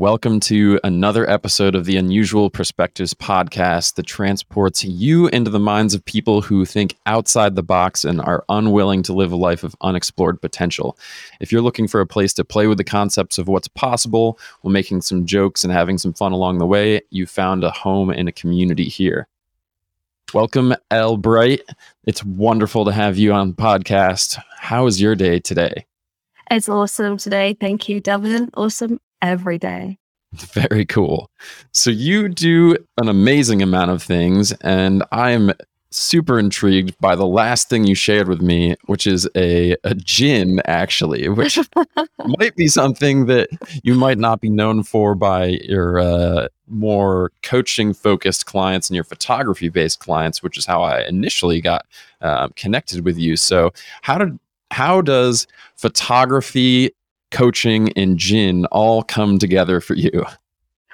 welcome 0.00 0.40
to 0.40 0.80
another 0.82 1.28
episode 1.28 1.74
of 1.74 1.84
the 1.84 1.98
Unusual 1.98 2.48
Perspectives 2.48 3.12
podcast 3.12 3.96
that 3.96 4.06
transports 4.06 4.82
you 4.82 5.26
into 5.26 5.50
the 5.50 5.58
minds 5.58 5.92
of 5.92 6.02
people 6.06 6.40
who 6.40 6.64
think 6.64 6.96
outside 7.04 7.54
the 7.54 7.62
box 7.62 8.02
and 8.02 8.18
are 8.22 8.42
unwilling 8.48 9.02
to 9.02 9.12
live 9.12 9.30
a 9.30 9.36
life 9.36 9.62
of 9.62 9.76
unexplored 9.82 10.40
potential. 10.40 10.96
If 11.38 11.52
you're 11.52 11.60
looking 11.60 11.86
for 11.86 12.00
a 12.00 12.06
place 12.06 12.32
to 12.34 12.46
play 12.46 12.66
with 12.66 12.78
the 12.78 12.82
concepts 12.82 13.36
of 13.36 13.46
what's 13.46 13.68
possible 13.68 14.38
while 14.62 14.72
making 14.72 15.02
some 15.02 15.26
jokes 15.26 15.64
and 15.64 15.72
having 15.72 15.98
some 15.98 16.14
fun 16.14 16.32
along 16.32 16.56
the 16.56 16.66
way, 16.66 17.02
you 17.10 17.26
found 17.26 17.62
a 17.62 17.70
home 17.70 18.08
and 18.08 18.26
a 18.26 18.32
community 18.32 18.88
here. 18.88 19.28
Welcome, 20.32 20.74
Elle 20.90 21.18
Bright. 21.18 21.60
It's 22.06 22.24
wonderful 22.24 22.86
to 22.86 22.92
have 22.92 23.18
you 23.18 23.34
on 23.34 23.48
the 23.48 23.56
podcast. 23.56 24.40
How 24.56 24.86
is 24.86 24.98
your 24.98 25.14
day 25.14 25.40
today? 25.40 25.84
It's 26.50 26.70
awesome 26.70 27.18
today. 27.18 27.54
Thank 27.60 27.86
you, 27.90 28.00
Devin. 28.00 28.48
Awesome 28.54 28.98
every 29.22 29.58
day. 29.58 29.98
Very 30.34 30.84
cool. 30.86 31.30
So 31.72 31.90
you 31.90 32.28
do 32.28 32.76
an 32.98 33.08
amazing 33.08 33.62
amount 33.62 33.90
of 33.90 34.02
things, 34.02 34.52
and 34.60 35.02
I'm 35.10 35.52
super 35.92 36.38
intrigued 36.38 36.96
by 37.00 37.16
the 37.16 37.26
last 37.26 37.68
thing 37.68 37.84
you 37.84 37.94
shared 37.94 38.28
with 38.28 38.40
me, 38.40 38.76
which 38.86 39.06
is 39.06 39.28
a, 39.34 39.76
a 39.82 39.94
gin, 39.94 40.60
actually, 40.66 41.28
which 41.28 41.58
might 42.38 42.54
be 42.54 42.68
something 42.68 43.26
that 43.26 43.48
you 43.82 43.94
might 43.94 44.18
not 44.18 44.40
be 44.40 44.48
known 44.48 44.82
for 44.84 45.14
by 45.14 45.46
your 45.64 45.98
uh, 45.98 46.48
more 46.68 47.32
coaching 47.42 47.92
focused 47.92 48.46
clients 48.46 48.88
and 48.88 48.94
your 48.94 49.04
photography 49.04 49.68
based 49.68 49.98
clients, 49.98 50.42
which 50.42 50.56
is 50.56 50.64
how 50.64 50.82
I 50.82 51.02
initially 51.02 51.60
got 51.60 51.86
uh, 52.20 52.48
connected 52.54 53.04
with 53.04 53.18
you. 53.18 53.36
So, 53.36 53.72
how 54.02 54.18
did 54.18 54.38
how 54.70 55.00
does 55.00 55.48
photography 55.74 56.92
coaching 57.30 57.92
and 57.92 58.18
gin 58.18 58.66
all 58.66 59.02
come 59.02 59.38
together 59.38 59.80
for 59.80 59.94
you? 59.94 60.24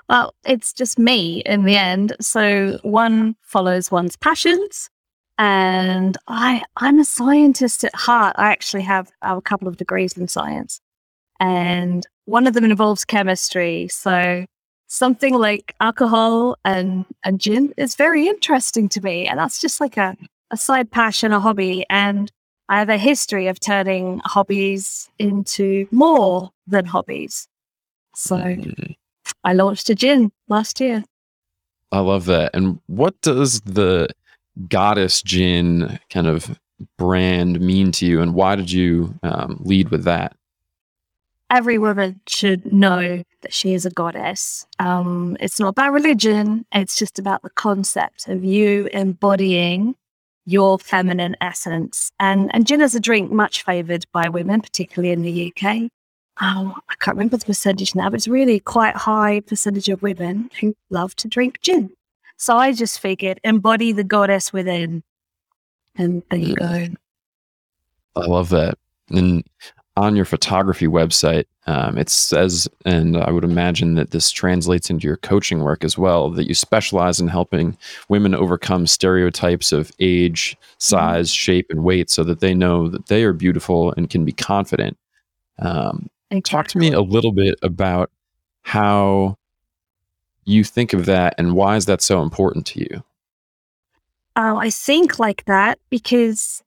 Well, 0.08 0.34
it's 0.44 0.72
just 0.72 0.98
me 0.98 1.42
in 1.46 1.64
the 1.64 1.76
end. 1.76 2.14
So 2.20 2.78
one 2.82 3.36
follows 3.42 3.90
one's 3.90 4.16
passions. 4.16 4.88
And 5.38 6.16
I, 6.28 6.62
I'm 6.76 6.98
a 6.98 7.04
scientist 7.04 7.84
at 7.84 7.94
heart. 7.94 8.36
I 8.38 8.50
actually 8.50 8.82
have 8.82 9.10
a 9.22 9.40
couple 9.42 9.68
of 9.68 9.76
degrees 9.76 10.16
in 10.16 10.28
science. 10.28 10.80
And 11.40 12.06
one 12.24 12.46
of 12.46 12.54
them 12.54 12.64
involves 12.64 13.04
chemistry. 13.04 13.88
So 13.88 14.46
something 14.86 15.34
like 15.34 15.74
alcohol 15.80 16.56
and, 16.64 17.04
and 17.24 17.40
gin 17.40 17.74
is 17.76 17.96
very 17.96 18.28
interesting 18.28 18.88
to 18.90 19.00
me. 19.02 19.26
And 19.26 19.38
that's 19.38 19.60
just 19.60 19.80
like 19.80 19.96
a, 19.96 20.16
a 20.50 20.56
side 20.56 20.90
passion, 20.90 21.32
a 21.32 21.40
hobby. 21.40 21.84
And 21.90 22.32
I 22.68 22.78
have 22.78 22.88
a 22.88 22.96
history 22.96 23.46
of 23.46 23.60
turning 23.60 24.20
hobbies 24.24 25.08
into 25.18 25.86
more 25.90 26.50
than 26.66 26.84
hobbies. 26.84 27.48
So 28.14 28.36
mm-hmm. 28.36 28.92
I 29.44 29.52
launched 29.52 29.88
a 29.90 29.94
gin 29.94 30.32
last 30.48 30.80
year. 30.80 31.04
I 31.92 32.00
love 32.00 32.26
that. 32.26 32.50
And 32.54 32.80
what 32.86 33.20
does 33.20 33.60
the 33.60 34.08
goddess 34.68 35.22
gin 35.22 36.00
kind 36.10 36.26
of 36.26 36.58
brand 36.98 37.60
mean 37.60 37.92
to 37.92 38.06
you? 38.06 38.20
And 38.20 38.34
why 38.34 38.56
did 38.56 38.70
you 38.70 39.14
um, 39.22 39.60
lead 39.60 39.90
with 39.90 40.04
that? 40.04 40.36
Every 41.48 41.78
woman 41.78 42.20
should 42.26 42.72
know 42.72 43.22
that 43.42 43.54
she 43.54 43.72
is 43.72 43.86
a 43.86 43.90
goddess. 43.90 44.66
Um, 44.80 45.36
it's 45.38 45.60
not 45.60 45.68
about 45.68 45.92
religion, 45.92 46.66
it's 46.72 46.98
just 46.98 47.20
about 47.20 47.42
the 47.42 47.50
concept 47.50 48.26
of 48.26 48.44
you 48.44 48.88
embodying 48.92 49.94
your 50.46 50.78
feminine 50.78 51.36
essence. 51.40 52.12
And, 52.18 52.50
and 52.54 52.66
gin 52.66 52.80
is 52.80 52.94
a 52.94 53.00
drink 53.00 53.30
much 53.30 53.62
favored 53.62 54.06
by 54.12 54.28
women, 54.28 54.60
particularly 54.60 55.12
in 55.12 55.22
the 55.22 55.52
UK. 55.52 55.90
Oh, 56.40 56.74
I 56.88 56.94
can't 57.00 57.16
remember 57.16 57.36
the 57.36 57.46
percentage 57.46 57.94
now, 57.94 58.08
but 58.10 58.16
it's 58.16 58.28
really 58.28 58.60
quite 58.60 58.94
high 58.94 59.40
percentage 59.40 59.88
of 59.88 60.02
women 60.02 60.50
who 60.60 60.74
love 60.90 61.16
to 61.16 61.28
drink 61.28 61.60
gin. 61.62 61.90
So 62.36 62.56
I 62.56 62.72
just 62.72 63.00
figured 63.00 63.40
embody 63.42 63.92
the 63.92 64.04
goddess 64.04 64.52
within. 64.52 65.02
And 65.96 66.22
there 66.30 66.38
you 66.38 66.54
go. 66.54 66.86
I 68.16 68.26
love 68.26 68.50
that. 68.50 68.78
And 69.10 69.44
on 69.96 70.14
your 70.14 70.24
photography 70.24 70.86
website, 70.86 71.44
um, 71.66 71.96
it 71.96 72.10
says, 72.10 72.68
and 72.84 73.16
I 73.16 73.30
would 73.30 73.44
imagine 73.44 73.94
that 73.94 74.10
this 74.10 74.30
translates 74.30 74.90
into 74.90 75.06
your 75.06 75.16
coaching 75.16 75.60
work 75.60 75.84
as 75.84 75.96
well, 75.96 76.30
that 76.30 76.46
you 76.46 76.54
specialize 76.54 77.18
in 77.18 77.28
helping 77.28 77.76
women 78.08 78.34
overcome 78.34 78.86
stereotypes 78.86 79.72
of 79.72 79.90
age, 79.98 80.56
mm-hmm. 80.56 80.74
size, 80.78 81.30
shape, 81.30 81.66
and 81.70 81.82
weight 81.82 82.10
so 82.10 82.24
that 82.24 82.40
they 82.40 82.54
know 82.54 82.88
that 82.88 83.06
they 83.06 83.24
are 83.24 83.32
beautiful 83.32 83.92
and 83.96 84.10
can 84.10 84.24
be 84.24 84.32
confident. 84.32 84.96
Um. 85.58 86.08
Talk 86.44 86.66
to 86.68 86.78
me 86.78 86.92
a 86.92 87.00
little 87.00 87.32
bit 87.32 87.56
about 87.62 88.10
how 88.62 89.38
you 90.44 90.64
think 90.64 90.92
of 90.92 91.06
that 91.06 91.34
and 91.38 91.54
why 91.54 91.76
is 91.76 91.86
that 91.86 92.02
so 92.02 92.20
important 92.20 92.66
to 92.66 92.80
you? 92.80 93.04
Uh, 94.34 94.56
I 94.56 94.70
think 94.70 95.18
like 95.18 95.44
that 95.46 95.78
because 95.88 96.62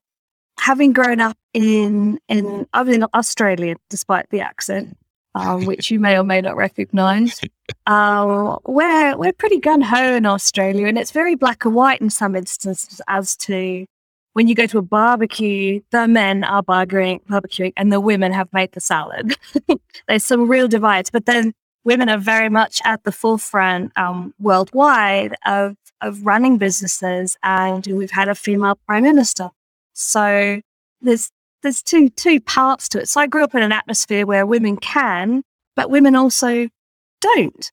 having 0.58 0.92
grown 0.92 1.20
up 1.20 1.36
in 1.52 2.18
in 2.28 2.66
I'm 2.72 2.88
in 2.88 3.04
Australia, 3.14 3.76
despite 3.88 4.30
the 4.30 4.40
accent, 4.40 4.96
um, 5.34 5.66
which 5.66 5.90
you 5.90 6.00
may 6.00 6.18
or 6.18 6.24
may 6.24 6.40
not 6.40 6.56
recognise, 6.56 7.40
uh, 7.86 8.56
we're 8.66 9.16
we're 9.16 9.32
pretty 9.32 9.58
gun 9.58 9.80
ho 9.80 10.16
in 10.16 10.26
Australia, 10.26 10.86
and 10.86 10.98
it's 10.98 11.10
very 11.10 11.34
black 11.34 11.64
and 11.64 11.74
white 11.74 12.00
in 12.00 12.10
some 12.10 12.36
instances 12.36 13.00
as 13.08 13.36
to 13.36 13.86
when 14.32 14.46
you 14.46 14.54
go 14.54 14.66
to 14.66 14.78
a 14.78 14.82
barbecue, 14.82 15.80
the 15.90 16.06
men 16.06 16.44
are 16.44 16.62
barbecuing, 16.62 17.20
barbecuing 17.26 17.72
and 17.76 17.92
the 17.92 18.00
women 18.00 18.32
have 18.32 18.52
made 18.52 18.72
the 18.72 18.80
salad. 18.80 19.34
There's 20.08 20.24
some 20.24 20.48
real 20.48 20.68
divides, 20.68 21.10
but 21.10 21.26
then 21.26 21.52
women 21.84 22.08
are 22.08 22.18
very 22.18 22.48
much 22.48 22.80
at 22.84 23.02
the 23.04 23.12
forefront 23.12 23.92
um, 23.96 24.34
worldwide 24.38 25.34
of 25.46 25.76
of 26.02 26.24
running 26.24 26.56
businesses, 26.56 27.36
and 27.42 27.86
we've 27.86 28.12
had 28.12 28.28
a 28.28 28.34
female 28.34 28.78
prime 28.86 29.02
minister. 29.02 29.50
So 29.92 30.60
there's 31.02 31.30
there's 31.62 31.82
two 31.82 32.08
two 32.10 32.40
parts 32.40 32.88
to 32.90 33.00
it. 33.00 33.08
So 33.08 33.20
I 33.20 33.26
grew 33.26 33.44
up 33.44 33.54
in 33.54 33.62
an 33.62 33.72
atmosphere 33.72 34.26
where 34.26 34.46
women 34.46 34.76
can, 34.76 35.42
but 35.76 35.90
women 35.90 36.14
also 36.14 36.68
don't. 37.20 37.72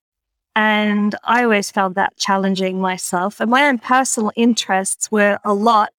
And 0.55 1.15
I 1.23 1.43
always 1.43 1.69
found 1.69 1.95
that 1.95 2.17
challenging 2.17 2.81
myself. 2.81 3.39
And 3.39 3.51
my 3.51 3.67
own 3.67 3.77
personal 3.77 4.31
interests 4.35 5.11
were 5.11 5.37
a 5.43 5.53
lot, 5.53 5.91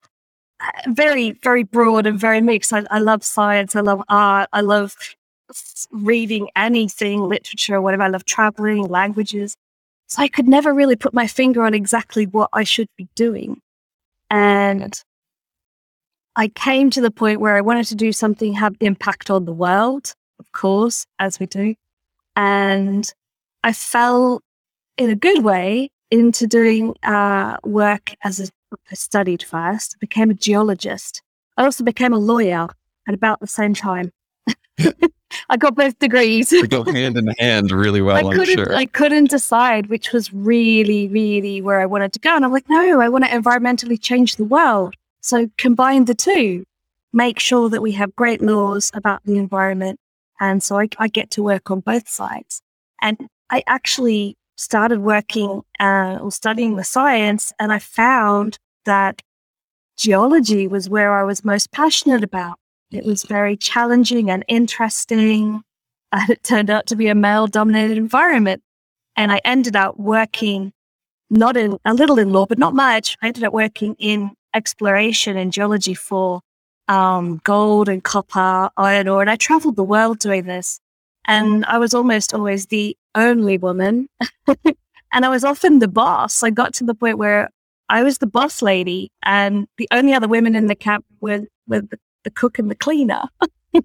uh, 0.61 0.71
very, 0.89 1.33
very 1.45 1.63
broad 1.63 2.07
and 2.07 2.19
very 2.19 2.41
mixed. 2.41 2.73
I, 2.73 2.85
I 2.91 2.99
love 2.99 3.23
science. 3.23 3.77
I 3.77 3.81
love 3.81 4.03
art. 4.09 4.49
I 4.53 4.63
love 4.63 4.97
reading 5.93 6.49
anything, 6.57 7.21
literature, 7.21 7.81
whatever. 7.81 8.03
I 8.03 8.09
love 8.09 8.25
traveling, 8.25 8.89
languages. 8.89 9.57
So 10.09 10.23
I 10.23 10.29
could 10.29 10.49
never 10.49 10.75
really 10.75 10.97
put 10.97 11.15
my 11.15 11.27
finger 11.27 11.63
on 11.63 11.73
exactly 11.73 12.27
what 12.27 12.51
I 12.53 12.65
should 12.65 12.89
be 12.97 13.09
doing. 13.15 13.61
And 14.29 15.01
I 16.39 16.47
came 16.47 16.89
to 16.91 17.01
the 17.01 17.11
point 17.11 17.41
where 17.41 17.57
I 17.57 17.61
wanted 17.61 17.87
to 17.87 17.97
do 17.97 18.13
something 18.13 18.53
have 18.53 18.77
impact 18.79 19.29
on 19.29 19.45
the 19.45 19.53
world, 19.53 20.15
of 20.39 20.53
course, 20.53 21.05
as 21.19 21.41
we 21.41 21.47
do. 21.47 21.75
And 22.37 23.13
I 23.65 23.73
fell 23.73 24.41
in 24.97 25.11
a 25.11 25.17
good 25.17 25.43
way 25.43 25.91
into 26.13 26.47
doing 26.47 26.95
uh, 27.03 27.57
work 27.65 28.15
as 28.23 28.39
a, 28.39 28.77
I 28.89 28.95
studied 28.95 29.43
first, 29.43 29.97
I 29.97 29.99
became 29.99 30.31
a 30.31 30.35
geologist. 30.35 31.23
I 31.57 31.65
also 31.65 31.83
became 31.83 32.13
a 32.13 32.19
lawyer 32.19 32.69
at 33.09 33.15
about 33.15 33.41
the 33.41 33.49
same 33.49 33.75
time. 33.75 34.13
I 35.51 35.57
got 35.57 35.75
both 35.75 35.99
degrees. 35.99 36.51
they 36.51 36.63
go 36.69 36.85
hand 36.85 37.19
in 37.19 37.27
hand 37.41 37.73
really 37.73 38.01
well, 38.01 38.17
I 38.17 38.21
I'm 38.31 38.45
sure. 38.45 38.77
I 38.77 38.87
couldn't 38.87 39.29
decide 39.29 39.89
which 39.89 40.13
was 40.13 40.33
really, 40.33 41.09
really 41.09 41.61
where 41.61 41.81
I 41.81 41.87
wanted 41.87 42.13
to 42.13 42.21
go. 42.21 42.37
And 42.37 42.45
I'm 42.45 42.53
like, 42.53 42.69
no, 42.69 43.01
I 43.01 43.09
want 43.09 43.25
to 43.25 43.31
environmentally 43.31 44.01
change 44.01 44.37
the 44.37 44.45
world. 44.45 44.95
So 45.29 45.51
combine 45.59 46.07
the 46.07 46.15
two, 46.15 46.65
make 47.13 47.39
sure 47.39 47.69
that 47.69 47.83
we 47.83 47.93
have 47.93 48.17
great 48.17 48.41
laws 48.41 48.91
about 48.95 49.23
the 49.25 49.37
environment. 49.37 50.01
And 50.41 50.63
so 50.63 50.79
I, 50.79 50.89
I 50.99 51.09
get 51.09 51.31
to 51.33 51.43
work 51.43 51.71
on 51.71 51.81
both 51.81 52.09
sides. 52.09 52.63
And 53.03 53.29
I 53.51 53.63
actually 53.67 54.39
started 54.57 55.01
working 55.01 55.61
uh, 55.79 56.19
or 56.23 56.33
studying 56.33 56.77
the 56.77 56.85
science, 56.85 57.53
and 57.59 57.75
I 57.75 57.79
found 57.79 58.59
that 58.87 59.21
geology 59.99 60.67
was 60.67 60.89
where 60.89 61.13
I 61.13 61.25
was 61.25 61.45
most 61.45 61.73
passionate 61.73 62.25
about. 62.25 62.59
It 62.91 63.05
was 63.05 63.25
very 63.25 63.55
challenging 63.55 64.31
and 64.31 64.45
interesting. 64.49 65.63
And 66.11 66.31
it 66.31 66.43
turned 66.43 66.71
out 66.71 66.87
to 66.87 66.97
be 66.97 67.09
a 67.09 67.15
male 67.15 67.47
dominated 67.47 67.99
environment. 67.99 68.63
And 69.15 69.31
I 69.31 69.43
ended 69.45 69.77
up 69.77 69.99
working 69.99 70.73
not 71.29 71.55
in 71.55 71.77
a 71.85 71.93
little 71.93 72.19
in 72.19 72.33
law, 72.33 72.47
but 72.47 72.57
not 72.57 72.75
much. 72.75 73.15
I 73.21 73.27
ended 73.27 73.45
up 73.45 73.53
working 73.53 73.95
in 73.99 74.31
exploration 74.55 75.37
and 75.37 75.53
geology 75.53 75.95
for 75.95 76.41
um, 76.89 77.41
gold 77.45 77.89
and 77.89 78.03
copper, 78.03 78.71
iron 78.77 79.09
ore. 79.09 79.21
And 79.21 79.31
I 79.31 79.37
traveled 79.37 79.77
the 79.77 79.85
world 79.85 80.19
doing 80.19 80.45
this. 80.45 80.81
And 81.27 81.65
I 81.67 81.79
was 81.79 81.93
almost 81.93 82.33
always 82.33 82.67
the 82.67 82.97
only 83.15 83.59
woman. 83.59 84.09
and 84.47 85.25
I 85.27 85.29
was 85.29 85.45
often 85.45 85.79
the 85.79 85.89
boss. 85.89 86.43
I 86.43 86.51
got 86.51 86.73
to 86.75 86.85
the 86.85 86.95
point 86.95 87.19
where 87.19 87.51
I 87.91 88.03
was 88.03 88.19
the 88.19 88.27
boss 88.27 88.61
lady, 88.61 89.11
and 89.23 89.67
the 89.79 89.89
only 89.91 90.13
other 90.13 90.29
women 90.29 90.55
in 90.55 90.67
the 90.67 90.75
camp 90.75 91.07
were, 91.21 91.47
were 91.67 91.81
the, 91.81 91.99
the 92.25 92.31
cook 92.31 92.59
and 92.59 92.71
the 92.71 92.75
cleaner. 92.75 93.23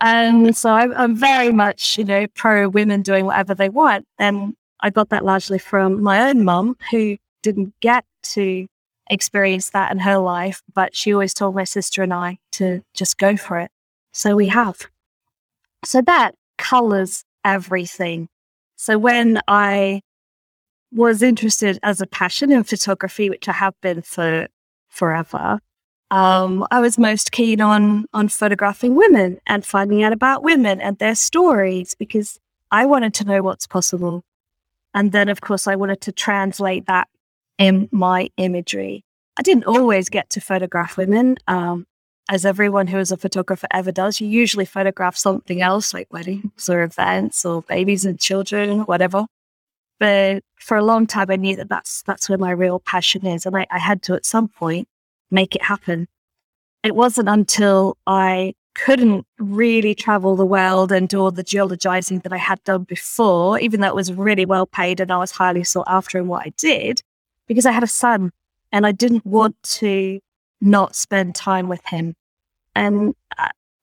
And 0.00 0.56
so 0.56 0.70
I'm, 0.70 0.92
I'm 0.94 1.16
very 1.16 1.52
much, 1.52 1.98
you 1.98 2.04
know, 2.04 2.26
pro 2.34 2.68
women 2.68 3.02
doing 3.02 3.26
whatever 3.26 3.54
they 3.54 3.68
want. 3.68 4.06
And 4.18 4.54
I 4.80 4.90
got 4.90 5.10
that 5.10 5.24
largely 5.24 5.58
from 5.58 6.02
my 6.02 6.28
own 6.28 6.44
mum, 6.44 6.76
who 6.90 7.16
didn't 7.42 7.74
get 7.80 8.04
to 8.32 8.66
experience 9.10 9.70
that 9.70 9.92
in 9.92 9.98
her 9.98 10.18
life, 10.18 10.62
but 10.74 10.96
she 10.96 11.12
always 11.12 11.34
told 11.34 11.54
my 11.54 11.64
sister 11.64 12.02
and 12.02 12.12
I 12.12 12.38
to 12.52 12.82
just 12.94 13.18
go 13.18 13.36
for 13.36 13.58
it. 13.58 13.70
So 14.12 14.36
we 14.36 14.48
have. 14.48 14.88
So 15.84 16.00
that 16.02 16.34
colors 16.58 17.24
everything. 17.44 18.28
So 18.76 18.98
when 18.98 19.40
I 19.48 20.02
was 20.92 21.22
interested 21.22 21.78
as 21.82 22.00
a 22.00 22.06
passion 22.06 22.52
in 22.52 22.64
photography, 22.64 23.28
which 23.28 23.48
I 23.48 23.52
have 23.52 23.74
been 23.80 24.02
for 24.02 24.48
forever, 24.88 25.60
um, 26.10 26.66
I 26.70 26.80
was 26.80 26.98
most 26.98 27.32
keen 27.32 27.60
on 27.60 28.06
on 28.12 28.28
photographing 28.28 28.94
women 28.94 29.40
and 29.46 29.64
finding 29.64 30.02
out 30.02 30.12
about 30.12 30.42
women 30.42 30.80
and 30.80 30.98
their 30.98 31.14
stories 31.14 31.94
because 31.94 32.38
I 32.70 32.86
wanted 32.86 33.14
to 33.14 33.24
know 33.24 33.42
what's 33.42 33.66
possible. 33.66 34.22
And 34.94 35.10
then, 35.10 35.28
of 35.28 35.40
course, 35.40 35.66
I 35.66 35.74
wanted 35.74 36.00
to 36.02 36.12
translate 36.12 36.86
that 36.86 37.08
in 37.58 37.88
my 37.92 38.30
imagery. 38.36 39.04
I 39.36 39.42
didn't 39.42 39.64
always 39.64 40.08
get 40.08 40.30
to 40.30 40.40
photograph 40.40 40.96
women, 40.96 41.36
um, 41.48 41.86
as 42.30 42.46
everyone 42.46 42.86
who 42.86 42.98
is 42.98 43.12
a 43.12 43.16
photographer 43.16 43.66
ever 43.72 43.92
does. 43.92 44.20
You 44.20 44.28
usually 44.28 44.64
photograph 44.64 45.16
something 45.16 45.60
else, 45.60 45.92
like 45.92 46.12
weddings 46.12 46.68
or 46.68 46.82
events 46.82 47.44
or 47.44 47.62
babies 47.62 48.04
and 48.04 48.18
children, 48.18 48.80
whatever. 48.80 49.26
But 50.00 50.42
for 50.56 50.76
a 50.76 50.84
long 50.84 51.06
time, 51.06 51.30
I 51.30 51.36
knew 51.36 51.56
that 51.56 51.68
that's 51.68 52.02
that's 52.02 52.28
where 52.28 52.38
my 52.38 52.50
real 52.50 52.80
passion 52.80 53.26
is, 53.26 53.46
and 53.46 53.56
I, 53.56 53.66
I 53.70 53.78
had 53.78 54.02
to 54.04 54.14
at 54.14 54.26
some 54.26 54.48
point 54.48 54.88
make 55.30 55.54
it 55.54 55.62
happen. 55.62 56.08
It 56.82 56.94
wasn't 56.94 57.28
until 57.28 57.96
I 58.06 58.54
couldn't 58.74 59.26
really 59.38 59.94
travel 59.94 60.36
the 60.36 60.44
world 60.44 60.90
and 60.92 61.08
do 61.08 61.20
all 61.20 61.30
the 61.30 61.44
geologizing 61.44 62.18
that 62.20 62.32
I 62.32 62.38
had 62.38 62.62
done 62.64 62.84
before, 62.84 63.58
even 63.60 63.80
though 63.80 63.88
it 63.88 63.94
was 63.94 64.12
really 64.12 64.44
well 64.44 64.66
paid 64.66 65.00
and 65.00 65.10
I 65.12 65.18
was 65.18 65.30
highly 65.30 65.64
sought 65.64 65.86
after 65.88 66.18
in 66.18 66.28
what 66.28 66.44
I 66.44 66.52
did, 66.56 67.00
because 67.46 67.66
I 67.66 67.72
had 67.72 67.82
a 67.82 67.88
son 67.88 68.32
and 68.72 68.86
I 68.86 68.92
didn't 68.92 69.24
want 69.24 69.60
to 69.62 70.20
not 70.60 70.96
spend 70.96 71.34
time 71.34 71.68
with 71.68 71.84
him. 71.86 72.14
And 72.74 73.14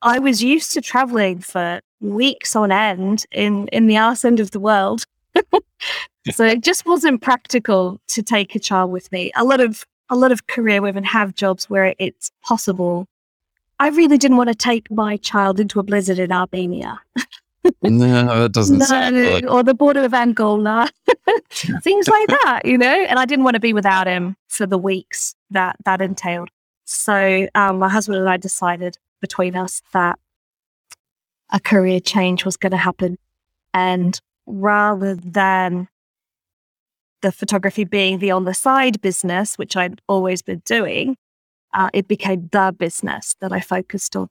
I 0.01 0.19
was 0.19 0.43
used 0.43 0.73
to 0.73 0.81
traveling 0.81 1.39
for 1.39 1.79
weeks 1.99 2.55
on 2.55 2.71
end 2.71 3.25
in, 3.31 3.67
in 3.67 3.87
the 3.87 3.97
arse 3.97 4.25
end 4.25 4.39
of 4.39 4.51
the 4.51 4.59
world. 4.59 5.05
so 6.31 6.45
it 6.45 6.61
just 6.61 6.85
wasn't 6.85 7.21
practical 7.21 8.01
to 8.07 8.23
take 8.23 8.55
a 8.55 8.59
child 8.59 8.91
with 8.91 9.11
me. 9.11 9.31
A 9.35 9.43
lot 9.43 9.61
of 9.61 9.85
a 10.09 10.15
lot 10.15 10.33
of 10.33 10.47
career 10.47 10.81
women 10.81 11.05
have 11.05 11.35
jobs 11.35 11.69
where 11.69 11.95
it's 11.97 12.31
possible. 12.43 13.07
I 13.79 13.87
really 13.87 14.17
didn't 14.17 14.35
want 14.35 14.49
to 14.49 14.55
take 14.55 14.91
my 14.91 15.15
child 15.15 15.57
into 15.57 15.79
a 15.79 15.83
blizzard 15.83 16.19
in 16.19 16.33
Albania. 16.33 16.99
no, 17.83 18.41
that 18.41 18.51
doesn't. 18.53 18.79
No, 18.79 19.31
like... 19.33 19.45
or 19.47 19.63
the 19.63 19.73
border 19.73 20.03
of 20.03 20.13
Angola, 20.13 20.89
things 21.81 22.07
like 22.07 22.27
that, 22.27 22.61
you 22.65 22.77
know. 22.77 23.05
And 23.09 23.19
I 23.19 23.25
didn't 23.25 23.43
want 23.43 23.55
to 23.55 23.59
be 23.59 23.73
without 23.73 24.07
him 24.07 24.35
for 24.47 24.65
the 24.65 24.77
weeks 24.77 25.35
that 25.51 25.75
that 25.85 26.01
entailed. 26.01 26.49
So 26.85 27.47
um, 27.55 27.79
my 27.79 27.89
husband 27.89 28.19
and 28.19 28.29
I 28.29 28.37
decided 28.37 28.97
between 29.21 29.55
us 29.55 29.81
that 29.93 30.17
a 31.51 31.59
career 31.59 31.99
change 31.99 32.45
was 32.45 32.57
going 32.57 32.71
to 32.71 32.77
happen, 32.77 33.17
and 33.73 34.19
rather 34.45 35.15
than 35.15 35.87
the 37.21 37.31
photography 37.31 37.83
being 37.83 38.19
the 38.19 38.31
on 38.31 38.45
the 38.45 38.53
side 38.53 39.01
business, 39.01 39.57
which 39.57 39.77
I'd 39.77 40.01
always 40.07 40.41
been 40.41 40.63
doing, 40.65 41.17
uh, 41.73 41.89
it 41.93 42.07
became 42.07 42.49
the 42.51 42.75
business 42.77 43.35
that 43.39 43.51
I 43.51 43.59
focused 43.59 44.15
on. 44.15 44.27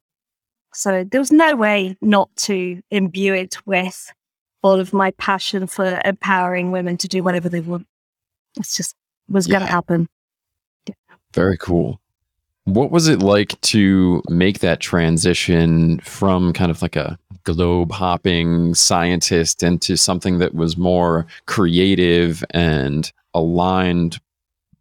So 0.72 1.04
there 1.04 1.20
was 1.20 1.32
no 1.32 1.56
way 1.56 1.96
not 2.00 2.34
to 2.36 2.80
imbue 2.90 3.34
it 3.34 3.56
with 3.66 4.12
all 4.62 4.78
of 4.78 4.92
my 4.92 5.10
passion 5.12 5.66
for 5.66 6.00
empowering 6.04 6.70
women 6.70 6.96
to 6.98 7.08
do 7.08 7.22
whatever 7.22 7.48
they 7.48 7.60
want. 7.60 7.86
It's 8.56 8.76
just 8.76 8.94
was 9.28 9.46
yeah. 9.46 9.52
going 9.52 9.66
to 9.66 9.72
happen. 9.72 10.08
Yeah. 10.86 10.94
Very 11.32 11.56
cool. 11.56 12.00
What 12.64 12.90
was 12.90 13.08
it 13.08 13.20
like 13.20 13.60
to 13.62 14.22
make 14.28 14.60
that 14.60 14.80
transition 14.80 16.00
from 16.00 16.52
kind 16.52 16.70
of 16.70 16.82
like 16.82 16.96
a 16.96 17.18
globe 17.44 17.90
hopping 17.90 18.74
scientist 18.74 19.62
into 19.62 19.96
something 19.96 20.38
that 20.38 20.54
was 20.54 20.76
more 20.76 21.26
creative 21.46 22.44
and 22.50 23.10
aligned 23.34 24.20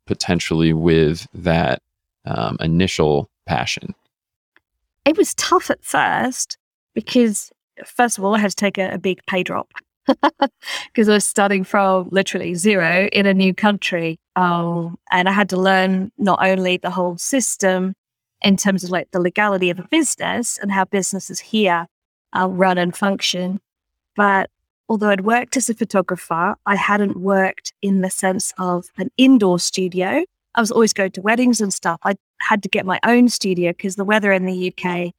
potentially 0.06 0.74
with 0.74 1.26
that 1.34 1.82
um, 2.26 2.58
initial 2.60 3.30
passion? 3.46 3.96
It 5.10 5.18
was 5.18 5.34
tough 5.34 5.72
at 5.72 5.84
first 5.84 6.60
because, 6.94 7.52
first 7.84 8.20
of 8.20 8.24
all, 8.24 8.36
I 8.36 8.38
had 8.38 8.52
to 8.52 8.56
take 8.56 8.78
a, 8.78 8.92
a 8.92 9.00
big 9.00 9.26
pay 9.26 9.42
drop 9.42 9.72
because 10.06 11.10
I 11.10 11.14
was 11.14 11.26
starting 11.26 11.64
from 11.64 12.10
literally 12.12 12.54
zero 12.54 13.10
in 13.12 13.26
a 13.26 13.34
new 13.34 13.56
country. 13.56 14.20
Um, 14.36 15.00
and 15.10 15.28
I 15.28 15.32
had 15.32 15.50
to 15.50 15.58
learn 15.58 16.12
not 16.20 16.46
only 16.46 16.78
the 16.78 16.92
whole 16.92 17.18
system 17.18 17.96
in 18.44 18.56
terms 18.56 18.84
of 18.84 18.92
like 18.92 19.10
the 19.10 19.20
legality 19.20 19.72
of 19.72 19.80
a 19.80 19.88
business 19.90 20.60
and 20.60 20.72
how 20.72 20.86
businesses 20.86 21.40
here 21.40 21.88
uh, 22.40 22.48
run 22.48 22.78
and 22.78 22.96
function, 22.96 23.62
but 24.16 24.52
although 24.90 25.10
I'd 25.10 25.22
worked 25.22 25.58
as 25.58 25.72
a 25.72 25.74
photographer, 25.74 26.54
I 26.68 26.76
hadn't 26.76 27.20
worked 27.20 27.74
in 27.82 28.02
the 28.02 28.12
sense 28.12 28.54
of 28.60 28.86
an 29.00 29.10
indoor 29.18 29.58
studio. 29.58 30.24
I 30.56 30.62
was 30.62 30.72
always 30.72 30.94
going 30.94 31.12
to 31.12 31.22
weddings 31.22 31.62
and 31.62 31.74
stuff. 31.74 32.00
I 32.04 32.16
had 32.42 32.64
to 32.64 32.70
get 32.70 32.86
my 32.86 33.00
own 33.06 33.30
studio 33.30 33.72
because 33.72 33.96
the 33.96 34.06
weather 34.06 34.32
in 34.32 34.46
the 34.46 34.74
UK 34.74 35.14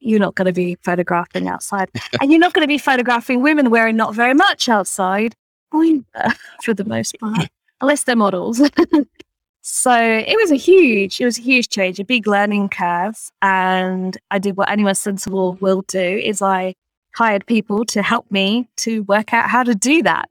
you're 0.00 0.18
not 0.18 0.34
going 0.34 0.46
to 0.46 0.52
be 0.52 0.76
photographing 0.82 1.46
outside. 1.46 1.90
and 2.20 2.30
you're 2.30 2.40
not 2.40 2.52
going 2.52 2.64
to 2.64 2.68
be 2.68 2.78
photographing 2.78 3.42
women 3.42 3.70
wearing 3.70 3.96
not 3.96 4.14
very 4.14 4.34
much 4.34 4.68
outside 4.68 5.36
for 6.62 6.74
the 6.74 6.84
most 6.84 7.18
part, 7.20 7.48
unless 7.80 8.04
they're 8.04 8.16
models. 8.16 8.60
so 9.62 9.94
it 9.94 10.36
was 10.40 10.50
a 10.50 10.56
huge, 10.56 11.20
it 11.20 11.24
was 11.24 11.38
a 11.38 11.42
huge 11.42 11.68
change, 11.68 12.00
a 12.00 12.04
big 12.04 12.26
learning 12.26 12.70
curve. 12.70 13.30
And 13.42 14.16
I 14.30 14.38
did 14.38 14.56
what 14.56 14.70
anyone 14.70 14.94
sensible 14.94 15.54
will 15.60 15.82
do 15.82 16.00
is 16.00 16.42
I 16.42 16.74
hired 17.14 17.46
people 17.46 17.84
to 17.84 18.02
help 18.02 18.30
me 18.30 18.68
to 18.78 19.02
work 19.02 19.32
out 19.34 19.50
how 19.50 19.62
to 19.62 19.74
do 19.74 20.02
that 20.02 20.28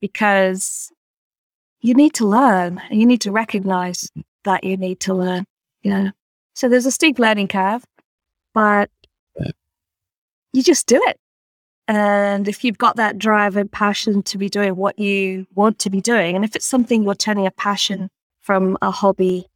because 0.00 0.91
you 1.82 1.94
need 1.94 2.14
to 2.14 2.26
learn 2.26 2.80
and 2.90 2.98
you 3.00 3.06
need 3.06 3.20
to 3.20 3.32
recognize 3.32 4.10
that 4.44 4.64
you 4.64 4.76
need 4.76 5.00
to 5.00 5.14
learn. 5.14 5.44
Yeah. 5.82 6.10
So 6.54 6.68
there's 6.68 6.86
a 6.86 6.90
steep 6.90 7.18
learning 7.18 7.48
curve 7.48 7.84
but 8.54 8.90
you 10.52 10.62
just 10.62 10.86
do 10.86 11.00
it. 11.06 11.18
And 11.88 12.48
if 12.48 12.64
you've 12.64 12.78
got 12.78 12.96
that 12.96 13.18
drive 13.18 13.56
and 13.56 13.70
passion 13.70 14.22
to 14.24 14.38
be 14.38 14.48
doing 14.48 14.76
what 14.76 14.98
you 14.98 15.46
want 15.54 15.78
to 15.80 15.90
be 15.90 16.00
doing, 16.00 16.36
and 16.36 16.44
if 16.44 16.54
it's 16.54 16.66
something 16.66 17.02
you're 17.02 17.14
turning 17.14 17.46
a 17.46 17.50
passion 17.50 18.08
from 18.40 18.78
a 18.80 18.90
hobby 18.90 19.46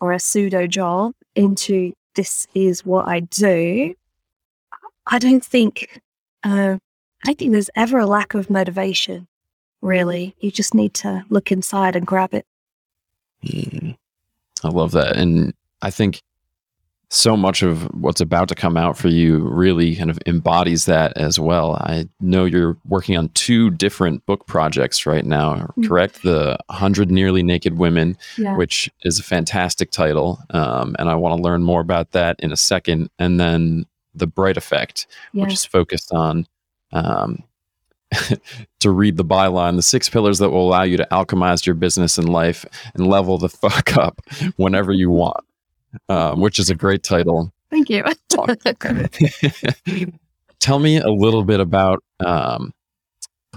or 0.00 0.12
a 0.12 0.20
pseudo 0.20 0.66
job 0.66 1.12
into 1.34 1.92
this 2.14 2.46
is 2.54 2.84
what 2.84 3.08
I 3.08 3.20
do, 3.20 3.94
I 5.06 5.18
don't 5.18 5.44
think 5.44 6.00
uh, 6.44 6.78
I 7.26 7.34
think 7.34 7.52
there's 7.52 7.70
ever 7.74 7.98
a 7.98 8.06
lack 8.06 8.34
of 8.34 8.50
motivation. 8.50 9.26
Really, 9.82 10.34
you 10.40 10.50
just 10.50 10.74
need 10.74 10.94
to 10.94 11.24
look 11.30 11.50
inside 11.50 11.96
and 11.96 12.06
grab 12.06 12.34
it. 12.34 12.46
Mm, 13.44 13.96
I 14.62 14.68
love 14.68 14.92
that, 14.92 15.16
and 15.16 15.54
I 15.80 15.90
think 15.90 16.22
so 17.12 17.36
much 17.36 17.62
of 17.62 17.82
what's 17.92 18.20
about 18.20 18.48
to 18.48 18.54
come 18.54 18.76
out 18.76 18.96
for 18.96 19.08
you 19.08 19.38
really 19.38 19.96
kind 19.96 20.10
of 20.10 20.18
embodies 20.26 20.84
that 20.84 21.16
as 21.16 21.40
well. 21.40 21.74
I 21.74 22.08
know 22.20 22.44
you're 22.44 22.76
working 22.86 23.16
on 23.16 23.30
two 23.30 23.68
different 23.70 24.24
book 24.26 24.46
projects 24.46 25.04
right 25.06 25.24
now, 25.24 25.54
mm-hmm. 25.54 25.88
correct? 25.88 26.22
The 26.22 26.56
100 26.66 27.10
Nearly 27.10 27.42
Naked 27.42 27.78
Women, 27.78 28.16
yeah. 28.38 28.56
which 28.56 28.88
is 29.02 29.18
a 29.18 29.24
fantastic 29.24 29.90
title. 29.90 30.38
Um, 30.50 30.94
and 31.00 31.10
I 31.10 31.16
want 31.16 31.36
to 31.36 31.42
learn 31.42 31.64
more 31.64 31.80
about 31.80 32.12
that 32.12 32.38
in 32.38 32.52
a 32.52 32.56
second. 32.56 33.10
And 33.18 33.40
then 33.40 33.86
The 34.14 34.28
Bright 34.28 34.56
Effect, 34.56 35.08
yeah. 35.32 35.42
which 35.42 35.52
is 35.52 35.64
focused 35.64 36.12
on. 36.12 36.46
Um, 36.92 37.42
to 38.80 38.90
read 38.90 39.16
the 39.16 39.24
byline, 39.24 39.76
the 39.76 39.82
six 39.82 40.08
pillars 40.08 40.38
that 40.38 40.50
will 40.50 40.68
allow 40.68 40.82
you 40.82 40.96
to 40.96 41.06
alchemize 41.10 41.64
your 41.64 41.74
business 41.74 42.18
and 42.18 42.28
life 42.28 42.64
and 42.94 43.06
level 43.06 43.38
the 43.38 43.48
fuck 43.48 43.96
up 43.96 44.20
whenever 44.56 44.92
you 44.92 45.10
want 45.10 45.44
um, 46.08 46.40
which 46.40 46.58
is 46.58 46.70
a 46.70 46.74
great 46.74 47.02
title. 47.02 47.52
Thank 47.70 47.90
you. 47.90 48.04
Tell 50.60 50.78
me 50.78 50.98
a 50.98 51.08
little 51.08 51.44
bit 51.44 51.60
about 51.60 52.02
um, 52.24 52.72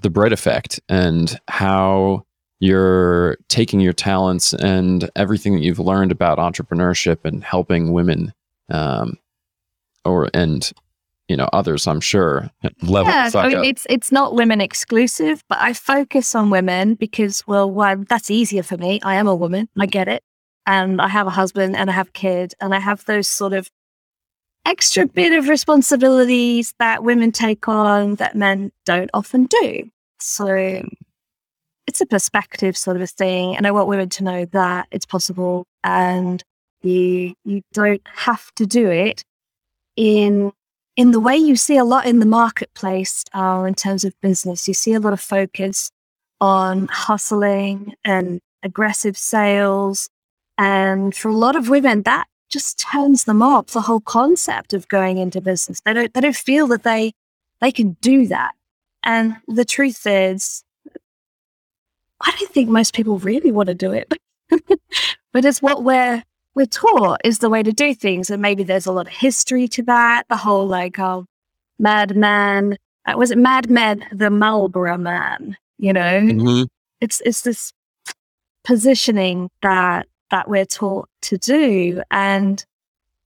the 0.02 0.10
Bright 0.10 0.34
Effect 0.34 0.80
and 0.88 1.38
how 1.48 2.26
you're 2.60 3.38
taking 3.50 3.82
your 3.82 3.94
talents 3.94 4.54
and 4.54 5.10
everything 5.16 5.54
that 5.54 5.64
you've 5.64 5.80
learned 5.80 6.12
about 6.12 6.38
entrepreneurship 6.38 7.26
and 7.26 7.44
helping 7.44 7.92
women, 7.92 8.34
um, 8.70 9.18
or 10.06 10.30
and 10.34 10.72
you 11.28 11.38
know 11.38 11.50
others. 11.54 11.88
I'm 11.88 12.02
sure 12.02 12.50
level. 12.82 13.12
Yeah, 13.12 13.30
I 13.36 13.48
mean, 13.48 13.64
it's 13.64 13.88
it's 13.90 14.12
not 14.12 14.36
women 14.36 14.62
exclusive, 14.62 15.44
but 15.50 15.60
I 15.62 15.74
focus 15.74 16.36
on 16.36 16.50
women 16.50 16.96
because 16.96 17.46
well, 17.48 17.70
one 17.70 18.06
that's 18.10 18.30
easier 18.30 18.64
for 18.64 18.78
me. 18.78 19.00
I 19.04 19.16
am 19.16 19.28
a 19.28 19.36
woman. 19.36 19.70
I 19.80 19.86
get 19.86 20.08
it 20.08 20.24
and 20.66 21.02
I 21.02 21.08
have 21.08 21.28
a 21.28 21.32
husband 21.32 21.76
and 21.76 21.90
I 21.90 21.94
have 21.94 22.10
a 22.10 22.12
kid 22.12 22.54
and 22.60 22.74
I 22.74 22.80
have 22.80 23.06
those 23.06 23.28
sort 23.28 23.54
of 23.54 23.70
extra 24.66 25.06
bit 25.06 25.34
of 25.34 25.50
responsibilities 25.50 26.74
that 26.80 27.04
women 27.04 27.32
take 27.32 27.68
on 27.68 28.16
that 28.16 28.36
men 28.36 28.72
don't 28.86 29.10
often 29.14 29.46
do. 29.46 29.90
So 30.20 30.84
it's 31.86 32.02
a 32.02 32.06
perspective 32.06 32.78
sort 32.78 32.96
of 32.96 33.04
a 33.04 33.08
thing. 33.08 33.58
And 33.58 33.68
I 33.68 33.72
want 33.72 33.90
women 33.90 34.10
to 34.10 34.24
know 34.24 34.46
that 34.46 34.88
it's 34.92 35.06
possible 35.06 35.66
and 35.84 36.44
you 36.82 37.34
you 37.44 37.62
don't 37.74 38.02
have 38.06 38.54
to 38.56 38.66
do 38.66 38.90
it 38.90 39.24
in 39.96 40.52
in 40.96 41.12
the 41.12 41.20
way 41.20 41.36
you 41.36 41.56
see 41.56 41.78
a 41.78 41.84
lot 41.84 42.06
in 42.06 42.20
the 42.20 42.26
marketplace 42.26 43.24
uh, 43.34 43.64
in 43.68 43.74
terms 43.74 44.04
of 44.04 44.20
business. 44.22 44.68
You 44.68 44.74
see 44.74 44.94
a 44.94 45.00
lot 45.00 45.14
of 45.14 45.22
focus 45.22 45.92
on 46.40 46.88
hustling 46.92 47.94
and 48.04 48.42
aggressive 48.64 49.18
sales. 49.18 50.10
And 50.58 51.16
for 51.16 51.30
a 51.30 51.36
lot 51.36 51.56
of 51.56 51.70
women, 51.70 52.04
that 52.04 52.28
just 52.50 52.78
turns 52.80 53.24
them 53.24 53.42
off 53.42 53.68
the 53.68 53.82
whole 53.82 54.02
concept 54.02 54.74
of 54.74 54.88
going 54.88 55.18
into 55.18 55.42
business. 55.42 55.82
They 55.84 55.94
don't 55.94 56.14
they 56.14 56.22
don't 56.22 56.36
feel 56.36 56.68
that 56.68 56.84
they 56.84 57.14
they 57.62 57.72
can 57.72 57.98
do 58.02 58.28
that. 58.28 58.52
And 59.02 59.38
the 59.48 59.66
truth 59.66 60.06
is 60.06 60.64
I 62.22 62.32
don't 62.38 62.52
think 62.52 62.70
most 62.70 62.94
people 62.94 63.18
really 63.18 63.52
want 63.52 63.68
to 63.68 63.76
do 63.76 63.92
it. 63.92 64.14
but 65.34 65.46
it's 65.46 65.62
what 65.62 65.84
we're 65.84 66.24
we're 66.56 66.66
taught 66.66 67.22
is 67.24 67.40
the 67.40 67.50
way 67.50 67.64
to 67.64 67.72
do 67.74 67.94
things. 67.94 68.30
And 68.30 68.42
maybe 68.42 68.64
there's 68.64 68.86
a 68.86 68.92
lot 68.92 69.08
of 69.08 69.14
history 69.14 69.68
to 69.70 69.84
that. 69.84 70.24
The 70.30 70.38
whole 70.38 70.68
like 70.68 71.00
oh 71.00 71.26
madman 71.80 72.78
uh, 73.06 73.18
was 73.18 73.32
it 73.32 73.38
Mad 73.38 73.70
Men, 73.70 74.06
the 74.12 74.30
Marlboro 74.30 74.98
man, 74.98 75.58
you 75.78 75.92
know? 75.92 76.22
Mhm. 76.22 76.68
It's 77.02 77.22
it's 77.26 77.42
this 77.42 77.74
positioning 78.64 79.50
that 79.62 80.08
that 80.32 80.50
we're 80.50 80.66
taught 80.66 81.10
to 81.22 81.38
do. 81.38 82.02
And 82.12 82.66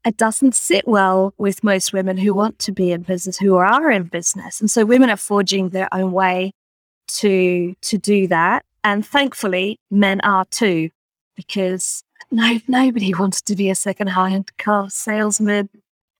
it 0.06 0.18
doesn't 0.18 0.56
sit 0.56 0.88
well 0.88 1.34
with 1.38 1.64
most 1.64 1.94
women 1.94 2.18
who 2.18 2.34
want 2.34 2.60
to 2.60 2.72
be 2.72 2.92
in 2.92 3.02
business, 3.04 3.38
who 3.38 3.56
are 3.56 3.92
in 3.92 4.04
business. 4.04 4.60
And 4.62 4.72
so 4.72 4.86
women 4.86 5.10
are 5.10 5.18
forging 5.18 5.70
their 5.70 5.94
own 5.94 6.12
way 6.12 6.54
to 7.20 7.76
to 7.82 7.98
do 7.98 8.28
that. 8.28 8.66
And 8.84 9.06
thankfully 9.06 9.80
men 9.92 10.22
are 10.22 10.46
too, 10.46 10.90
because 11.36 12.04
no 12.32 12.60
nobody 12.68 13.14
wants 13.14 13.42
to 13.44 13.56
be 13.56 13.70
a 13.70 13.76
second-hand 13.76 14.56
car 14.58 14.90
salesman. 14.90 15.70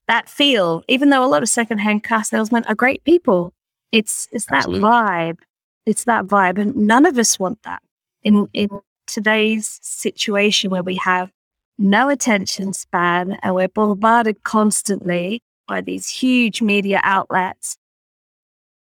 That 0.06 0.28
feel, 0.28 0.82
even 0.88 1.10
though 1.10 1.24
a 1.24 1.28
lot 1.28 1.42
of 1.42 1.50
second-hand 1.50 2.02
car 2.02 2.24
salesmen 2.24 2.64
are 2.64 2.74
great 2.74 3.04
people, 3.04 3.52
it's 3.92 4.28
it's 4.32 4.46
that 4.46 4.58
Absolutely. 4.58 4.88
vibe. 4.88 5.38
It's 5.86 6.04
that 6.04 6.26
vibe. 6.26 6.58
And 6.58 6.74
none 6.76 7.06
of 7.06 7.18
us 7.18 7.38
want 7.38 7.62
that 7.64 7.82
in 8.22 8.48
in 8.52 8.68
today's 9.06 9.78
situation 9.82 10.70
where 10.70 10.82
we 10.82 10.96
have 10.96 11.30
no 11.78 12.08
attention 12.08 12.72
span 12.72 13.38
and 13.42 13.54
we're 13.54 13.68
bombarded 13.68 14.42
constantly 14.42 15.42
by 15.66 15.80
these 15.80 16.08
huge 16.08 16.60
media 16.60 17.00
outlets. 17.04 17.76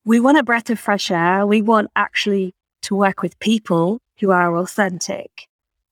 We 0.06 0.20
want 0.20 0.38
a 0.38 0.44
breath 0.44 0.70
of 0.70 0.80
fresh 0.80 1.12
air. 1.12 1.46
We 1.46 1.62
want 1.62 1.90
actually 1.96 2.56
to 2.84 2.96
work 2.96 3.22
with 3.22 3.38
people 3.40 4.00
who 4.20 4.32
are 4.32 4.58
authentic. 4.58 5.47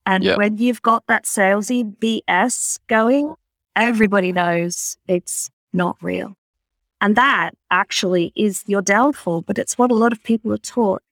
And 0.06 0.24
Yeah. 0.24 0.36
when 0.36 0.56
you've 0.56 0.82
got 0.82 1.04
that 1.08 1.24
salesy 1.24 1.82
BS 1.84 2.78
going, 2.86 3.34
everybody 3.74 4.32
knows 4.32 4.96
it's 5.06 5.50
not 5.72 5.96
real. 6.00 6.36
And 7.00 7.16
that 7.16 7.50
actually 7.70 8.32
is 8.34 8.62
your 8.66 8.80
downfall, 8.82 9.42
but 9.42 9.58
it's 9.58 9.76
what 9.76 9.90
a 9.90 9.94
lot 9.94 10.12
of 10.12 10.22
people 10.22 10.52
are 10.52 10.58
taught. 10.58 11.02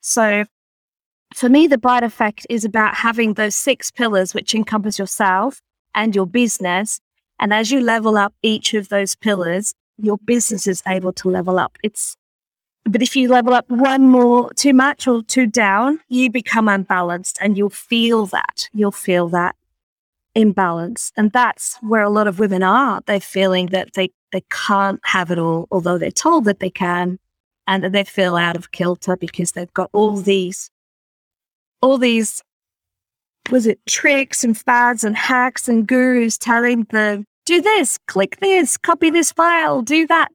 So 0.00 0.44
for 1.34 1.48
me, 1.48 1.66
the 1.66 1.78
bright 1.78 2.02
effect 2.02 2.46
is 2.50 2.64
about 2.64 2.96
having 2.96 3.34
those 3.34 3.54
six 3.56 3.90
pillars, 3.90 4.34
which 4.34 4.54
encompass 4.54 4.98
yourself 4.98 5.62
and 5.94 6.14
your 6.14 6.26
business. 6.26 7.00
And 7.40 7.54
as 7.54 7.70
you 7.70 7.80
level 7.80 8.18
up 8.18 8.34
each 8.42 8.74
of 8.74 8.88
those 8.90 9.14
pillars, 9.14 9.72
your 9.96 10.18
business 10.18 10.66
is 10.66 10.82
able 10.86 11.12
to 11.14 11.30
level 11.30 11.58
up. 11.58 11.78
It's, 11.82 12.16
but 12.84 13.02
if 13.02 13.14
you 13.14 13.28
level 13.28 13.54
up 13.54 13.68
one 13.68 14.08
more 14.08 14.52
too 14.54 14.72
much 14.72 15.06
or 15.06 15.22
too 15.22 15.46
down, 15.46 16.00
you 16.08 16.30
become 16.30 16.68
unbalanced 16.68 17.38
and 17.40 17.56
you'll 17.56 17.70
feel 17.70 18.26
that. 18.26 18.68
You'll 18.72 18.90
feel 18.90 19.28
that 19.28 19.54
imbalance. 20.34 21.12
And 21.16 21.30
that's 21.32 21.76
where 21.80 22.02
a 22.02 22.10
lot 22.10 22.26
of 22.26 22.38
women 22.38 22.62
are. 22.62 23.00
They're 23.06 23.20
feeling 23.20 23.66
that 23.66 23.92
they, 23.94 24.10
they 24.32 24.42
can't 24.50 25.00
have 25.04 25.30
it 25.30 25.38
all, 25.38 25.68
although 25.70 25.98
they're 25.98 26.10
told 26.10 26.44
that 26.46 26.60
they 26.60 26.70
can. 26.70 27.18
And 27.68 27.84
that 27.84 27.92
they 27.92 28.02
feel 28.02 28.34
out 28.34 28.56
of 28.56 28.72
kilter 28.72 29.16
because 29.16 29.52
they've 29.52 29.72
got 29.72 29.88
all 29.92 30.16
these 30.16 30.68
all 31.80 31.96
these 31.96 32.42
was 33.50 33.66
it 33.66 33.78
tricks 33.86 34.42
and 34.42 34.58
fads 34.58 35.04
and 35.04 35.16
hacks 35.16 35.68
and 35.68 35.86
gurus 35.86 36.38
telling 36.38 36.84
them 36.90 37.24
do 37.44 37.60
this 37.60 37.98
click 38.08 38.38
this 38.40 38.76
copy 38.76 39.10
this 39.10 39.30
file 39.32 39.80
do 39.80 40.06
that 40.06 40.28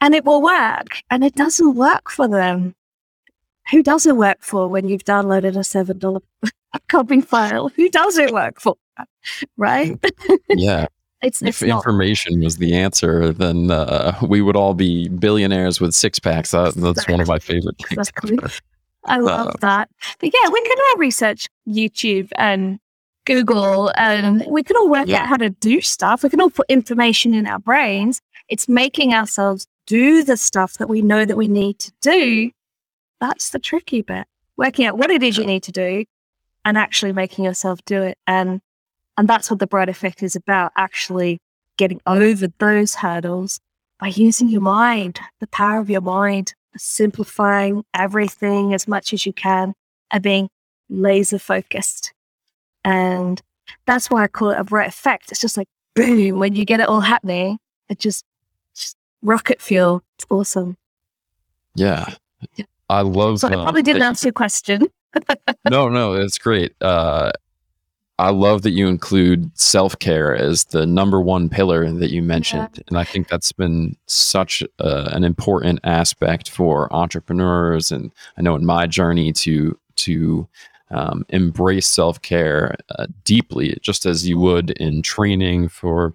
and 0.00 0.14
it 0.14 0.24
will 0.24 0.42
work 0.42 0.88
and 1.10 1.24
it 1.24 1.34
doesn't 1.34 1.74
work 1.74 2.10
for 2.10 2.28
them 2.28 2.74
who 3.70 3.82
does 3.82 4.06
it 4.06 4.16
work 4.16 4.38
for 4.40 4.68
when 4.68 4.86
you've 4.88 5.04
downloaded 5.04 5.56
a 5.56 5.64
seven 5.64 5.98
dollar 5.98 6.20
copy 6.88 7.20
file 7.20 7.68
who 7.70 7.88
does 7.88 8.18
it 8.18 8.32
work 8.32 8.60
for 8.60 8.76
right 9.56 9.98
Yeah. 10.50 10.86
it's, 11.22 11.40
if 11.42 11.48
it's 11.48 11.62
not 11.62 11.76
information 11.78 12.40
was 12.40 12.58
the 12.58 12.74
answer, 12.74 13.32
then 13.32 13.70
uh, 13.70 14.18
we 14.26 14.42
would 14.42 14.56
all 14.56 14.74
be 14.74 15.08
billionaires 15.08 15.80
with 15.80 15.94
six 15.94 16.18
packs. 16.18 16.50
That, 16.50 16.74
that's 16.74 17.08
one 17.08 17.20
of 17.20 17.28
my 17.28 17.38
favorite 17.38 17.76
things. 17.78 18.08
Exactly. 18.08 18.38
I 19.06 19.18
love 19.18 19.48
Uh, 19.48 19.52
that. 19.60 19.88
But 20.20 20.30
yeah, 20.34 20.50
we 20.50 20.62
can 20.62 20.76
all 20.90 20.96
research 20.98 21.48
YouTube 21.66 22.28
and 22.36 22.78
Google 23.24 23.90
and 23.96 24.44
we 24.48 24.62
can 24.62 24.76
all 24.76 24.90
work 24.90 25.08
Yeah. 25.08 25.22
out 25.22 25.28
how 25.28 25.36
to 25.38 25.48
do 25.50 25.80
stuff. 25.80 26.22
We 26.22 26.28
can 26.28 26.40
all 26.42 26.50
put 26.50 26.66
information 26.68 27.32
in 27.32 27.46
our 27.46 27.58
brains. 27.58 28.20
It's 28.50 28.68
making 28.68 29.14
ourselves 29.14 29.66
do 29.86 30.24
the 30.24 30.36
stuff 30.36 30.74
that 30.74 30.88
we 30.88 31.02
know 31.02 31.24
that 31.24 31.36
we 31.36 31.48
need 31.48 31.78
to 31.80 31.92
do. 32.00 32.50
That's 33.20 33.50
the 33.50 33.58
tricky 33.58 34.02
bit. 34.02 34.26
Working 34.56 34.86
out 34.86 34.98
what 34.98 35.10
it 35.10 35.22
is 35.22 35.36
you 35.36 35.44
need 35.44 35.62
to 35.64 35.72
do 35.72 36.04
and 36.64 36.78
actually 36.78 37.12
making 37.12 37.44
yourself 37.44 37.80
do 37.84 38.02
it. 38.02 38.18
And 38.26 38.60
and 39.16 39.28
that's 39.28 39.50
what 39.50 39.60
the 39.60 39.66
bright 39.66 39.88
effect 39.88 40.22
is 40.22 40.34
about, 40.34 40.72
actually 40.76 41.38
getting 41.76 42.00
over 42.06 42.48
those 42.58 42.96
hurdles 42.96 43.60
by 44.00 44.08
using 44.08 44.48
your 44.48 44.60
mind, 44.60 45.20
the 45.40 45.46
power 45.46 45.78
of 45.78 45.88
your 45.88 46.00
mind, 46.00 46.54
simplifying 46.76 47.84
everything 47.94 48.74
as 48.74 48.88
much 48.88 49.12
as 49.12 49.24
you 49.24 49.32
can 49.32 49.72
and 50.10 50.22
being 50.22 50.48
laser 50.88 51.38
focused. 51.38 52.12
And 52.84 53.40
that's 53.86 54.10
why 54.10 54.24
I 54.24 54.26
call 54.26 54.50
it 54.50 54.58
a 54.58 54.64
bright 54.64 54.88
effect. 54.88 55.30
It's 55.30 55.40
just 55.40 55.56
like 55.56 55.68
boom, 55.94 56.38
when 56.38 56.54
you 56.54 56.64
get 56.64 56.80
it 56.80 56.88
all 56.88 57.00
happening, 57.00 57.58
it 57.88 57.98
just, 57.98 58.24
just 58.24 58.24
rocket 59.24 59.60
fuel. 59.60 60.02
It's 60.16 60.26
awesome. 60.30 60.76
Yeah. 61.74 62.14
Yeah. 62.56 62.66
I 62.88 63.00
love 63.00 63.40
So 63.40 63.48
I 63.48 63.52
probably 63.52 63.82
didn't 63.82 64.00
that- 64.00 64.06
answer 64.06 64.28
your 64.28 64.32
question. 64.32 64.86
no, 65.70 65.88
no, 65.88 66.12
it's 66.14 66.38
great. 66.38 66.74
Uh, 66.80 67.32
I 68.18 68.30
love 68.30 68.62
that 68.62 68.70
you 68.70 68.86
include 68.86 69.50
self 69.58 69.98
care 69.98 70.36
as 70.36 70.64
the 70.66 70.86
number 70.86 71.20
one 71.20 71.48
pillar 71.48 71.90
that 71.90 72.10
you 72.12 72.22
mentioned. 72.22 72.82
And 72.88 72.96
I 72.96 73.02
think 73.04 73.28
that's 73.28 73.50
been 73.50 73.96
such 74.06 74.62
uh, 74.78 75.08
an 75.12 75.24
important 75.24 75.80
aspect 75.82 76.48
for 76.50 76.92
entrepreneurs. 76.94 77.90
And 77.90 78.12
I 78.38 78.42
know 78.42 78.54
in 78.54 78.64
my 78.64 78.86
journey 78.86 79.32
to, 79.32 79.76
to, 79.96 80.48
um, 80.90 81.24
embrace 81.30 81.88
self 81.88 82.22
care 82.22 82.76
uh, 82.98 83.06
deeply, 83.24 83.76
just 83.82 84.06
as 84.06 84.28
you 84.28 84.38
would 84.38 84.70
in 84.72 85.02
training 85.02 85.68
for, 85.68 86.14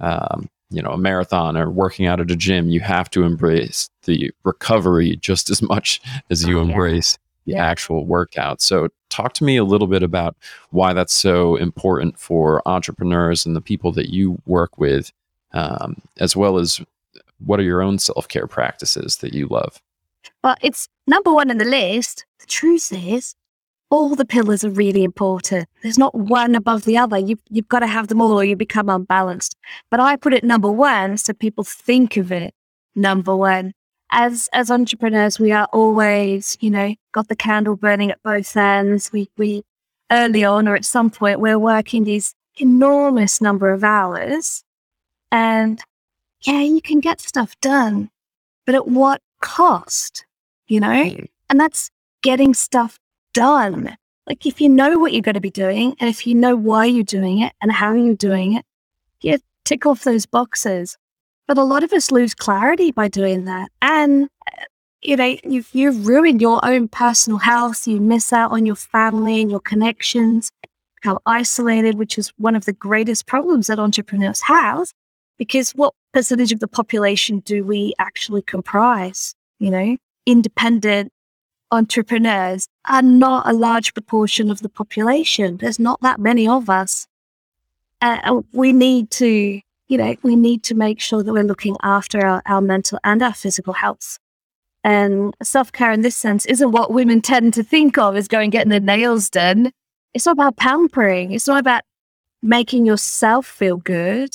um, 0.00 0.50
you 0.70 0.82
know, 0.82 0.90
a 0.90 0.98
marathon 0.98 1.56
or 1.56 1.70
working 1.70 2.06
out 2.06 2.20
at 2.20 2.30
a 2.30 2.36
gym. 2.36 2.68
You 2.68 2.80
have 2.80 3.08
to 3.10 3.22
embrace 3.22 3.88
the 4.04 4.30
recovery 4.44 5.16
just 5.16 5.48
as 5.50 5.62
much 5.62 6.00
as 6.30 6.44
you 6.44 6.58
Oh, 6.58 6.64
yeah. 6.64 6.70
embrace 6.70 7.18
the 7.46 7.52
Yeah. 7.52 7.64
actual 7.64 8.04
workout. 8.06 8.60
So, 8.60 8.88
talk 9.08 9.32
to 9.34 9.44
me 9.44 9.56
a 9.56 9.64
little 9.64 9.86
bit 9.86 10.02
about 10.02 10.36
why 10.70 10.92
that's 10.92 11.14
so 11.14 11.56
important 11.56 12.18
for 12.18 12.60
entrepreneurs 12.68 13.46
and 13.46 13.56
the 13.56 13.62
people 13.62 13.90
that 13.92 14.10
you 14.10 14.38
work 14.44 14.76
with, 14.78 15.10
um, 15.52 15.96
as 16.18 16.36
well 16.36 16.58
as 16.58 16.80
what 17.46 17.58
are 17.58 17.62
your 17.62 17.80
own 17.80 17.98
self 17.98 18.28
care 18.28 18.46
practices 18.46 19.16
that 19.18 19.32
you 19.32 19.46
love. 19.46 19.80
well 20.44 20.56
it's 20.60 20.88
number 21.06 21.32
one 21.32 21.50
on 21.50 21.56
the 21.58 21.64
list. 21.64 22.26
The 22.40 22.46
truth 22.46 22.92
is, 22.92 23.34
all 23.90 24.14
the 24.14 24.24
pillars 24.24 24.64
are 24.64 24.70
really 24.70 25.02
important. 25.02 25.68
There's 25.82 25.98
not 25.98 26.14
one 26.14 26.54
above 26.54 26.84
the 26.84 26.98
other. 26.98 27.18
You've, 27.18 27.42
you've 27.48 27.68
got 27.68 27.80
to 27.80 27.86
have 27.86 28.08
them 28.08 28.20
all 28.20 28.32
or 28.32 28.44
you 28.44 28.56
become 28.56 28.88
unbalanced. 28.88 29.56
But 29.90 30.00
I 30.00 30.16
put 30.16 30.34
it 30.34 30.44
number 30.44 30.70
one 30.70 31.16
so 31.16 31.32
people 31.32 31.64
think 31.64 32.16
of 32.16 32.30
it 32.30 32.54
number 32.94 33.34
one. 33.34 33.72
As 34.10 34.48
as 34.54 34.70
entrepreneurs, 34.70 35.38
we 35.38 35.52
are 35.52 35.68
always, 35.70 36.56
you 36.60 36.70
know, 36.70 36.94
got 37.12 37.28
the 37.28 37.36
candle 37.36 37.76
burning 37.76 38.10
at 38.10 38.22
both 38.22 38.56
ends. 38.56 39.12
We 39.12 39.28
we 39.36 39.64
early 40.10 40.44
on 40.44 40.66
or 40.66 40.74
at 40.76 40.86
some 40.86 41.10
point 41.10 41.40
we're 41.40 41.58
working 41.58 42.04
these 42.04 42.34
enormous 42.56 43.40
number 43.40 43.70
of 43.70 43.84
hours. 43.84 44.64
And 45.30 45.82
yeah, 46.42 46.62
you 46.62 46.80
can 46.80 47.00
get 47.00 47.20
stuff 47.20 47.54
done, 47.60 48.10
but 48.64 48.74
at 48.74 48.88
what 48.88 49.20
cost? 49.40 50.24
You 50.66 50.80
know? 50.80 51.04
Hmm. 51.04 51.24
And 51.50 51.60
that's 51.60 51.90
getting 52.22 52.54
stuff 52.54 52.98
done. 53.34 53.96
Like 54.26 54.44
if 54.44 54.60
you 54.60 54.68
know 54.68 54.98
what 54.98 55.12
you're 55.12 55.22
going 55.22 55.34
to 55.34 55.40
be 55.40 55.50
doing 55.50 55.96
and 56.00 56.10
if 56.10 56.26
you 56.26 56.34
know 56.34 56.54
why 56.54 56.84
you're 56.84 57.02
doing 57.02 57.40
it 57.40 57.52
and 57.62 57.72
how 57.72 57.94
you're 57.94 58.14
doing 58.14 58.54
it, 58.54 58.64
you 59.22 59.38
tick 59.64 59.86
off 59.86 60.04
those 60.04 60.26
boxes. 60.26 60.96
But 61.46 61.58
a 61.58 61.64
lot 61.64 61.82
of 61.82 61.92
us 61.92 62.10
lose 62.10 62.34
clarity 62.34 62.92
by 62.92 63.08
doing 63.08 63.46
that. 63.46 63.70
And, 63.80 64.28
uh, 64.46 64.64
you 65.02 65.16
know, 65.16 65.36
you've, 65.44 65.70
you've 65.72 66.06
ruined 66.06 66.42
your 66.42 66.62
own 66.62 66.88
personal 66.88 67.38
health. 67.38 67.86
You 67.86 68.00
miss 68.00 68.32
out 68.32 68.52
on 68.52 68.66
your 68.66 68.76
family 68.76 69.40
and 69.40 69.50
your 69.50 69.60
connections, 69.60 70.52
become 70.96 71.18
isolated, 71.24 71.96
which 71.96 72.18
is 72.18 72.32
one 72.36 72.54
of 72.54 72.66
the 72.66 72.74
greatest 72.74 73.26
problems 73.26 73.68
that 73.68 73.78
entrepreneurs 73.78 74.42
have. 74.42 74.92
Because 75.38 75.70
what 75.70 75.94
percentage 76.12 76.52
of 76.52 76.60
the 76.60 76.68
population 76.68 77.38
do 77.40 77.64
we 77.64 77.94
actually 77.98 78.42
comprise? 78.42 79.34
You 79.58 79.70
know, 79.70 79.96
independent 80.26 81.12
entrepreneurs 81.70 82.68
are 82.86 83.02
not 83.02 83.48
a 83.48 83.52
large 83.52 83.94
proportion 83.94 84.50
of 84.50 84.60
the 84.60 84.68
population. 84.68 85.56
There's 85.58 85.78
not 85.78 86.00
that 86.02 86.20
many 86.20 86.48
of 86.48 86.70
us. 86.70 87.06
Uh, 88.00 88.42
we 88.52 88.72
need 88.72 89.10
to, 89.10 89.60
you 89.88 89.98
know, 89.98 90.14
we 90.22 90.36
need 90.36 90.62
to 90.64 90.74
make 90.74 91.00
sure 91.00 91.22
that 91.22 91.32
we're 91.32 91.42
looking 91.42 91.76
after 91.82 92.24
our, 92.24 92.42
our 92.46 92.60
mental 92.60 92.98
and 93.04 93.22
our 93.22 93.34
physical 93.34 93.74
health. 93.74 94.18
And 94.84 95.34
self 95.42 95.72
care 95.72 95.92
in 95.92 96.02
this 96.02 96.16
sense 96.16 96.46
isn't 96.46 96.70
what 96.70 96.92
women 96.92 97.20
tend 97.20 97.54
to 97.54 97.62
think 97.62 97.98
of 97.98 98.16
as 98.16 98.28
going 98.28 98.50
getting 98.50 98.70
their 98.70 98.80
nails 98.80 99.28
done. 99.28 99.72
It's 100.14 100.26
not 100.26 100.32
about 100.32 100.56
pampering. 100.56 101.32
It's 101.32 101.48
not 101.48 101.58
about 101.58 101.82
making 102.42 102.86
yourself 102.86 103.46
feel 103.46 103.76
good. 103.76 104.30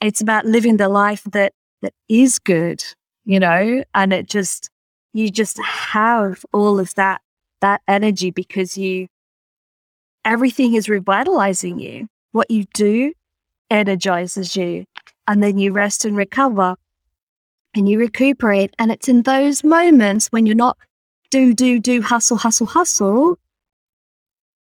It's 0.00 0.20
about 0.20 0.46
living 0.46 0.76
the 0.76 0.88
life 0.88 1.24
that 1.32 1.52
that 1.82 1.92
is 2.08 2.38
good, 2.38 2.82
you 3.24 3.40
know, 3.40 3.84
and 3.94 4.12
it 4.12 4.28
just 4.28 4.70
you 5.18 5.30
just 5.30 5.58
have 5.58 6.44
all 6.52 6.78
of 6.78 6.94
that 6.94 7.20
that 7.60 7.82
energy 7.88 8.30
because 8.30 8.78
you 8.78 9.08
everything 10.24 10.74
is 10.74 10.88
revitalizing 10.88 11.78
you. 11.80 12.08
What 12.32 12.50
you 12.50 12.64
do 12.74 13.12
energizes 13.70 14.56
you. 14.56 14.84
And 15.26 15.42
then 15.42 15.58
you 15.58 15.72
rest 15.72 16.04
and 16.04 16.16
recover 16.16 16.76
and 17.74 17.88
you 17.88 17.98
recuperate. 17.98 18.74
And 18.78 18.90
it's 18.92 19.08
in 19.08 19.22
those 19.22 19.64
moments 19.64 20.28
when 20.28 20.46
you're 20.46 20.54
not 20.54 20.78
do, 21.30 21.52
do, 21.52 21.78
do, 21.78 22.00
hustle, 22.00 22.38
hustle, 22.38 22.66
hustle, 22.66 23.38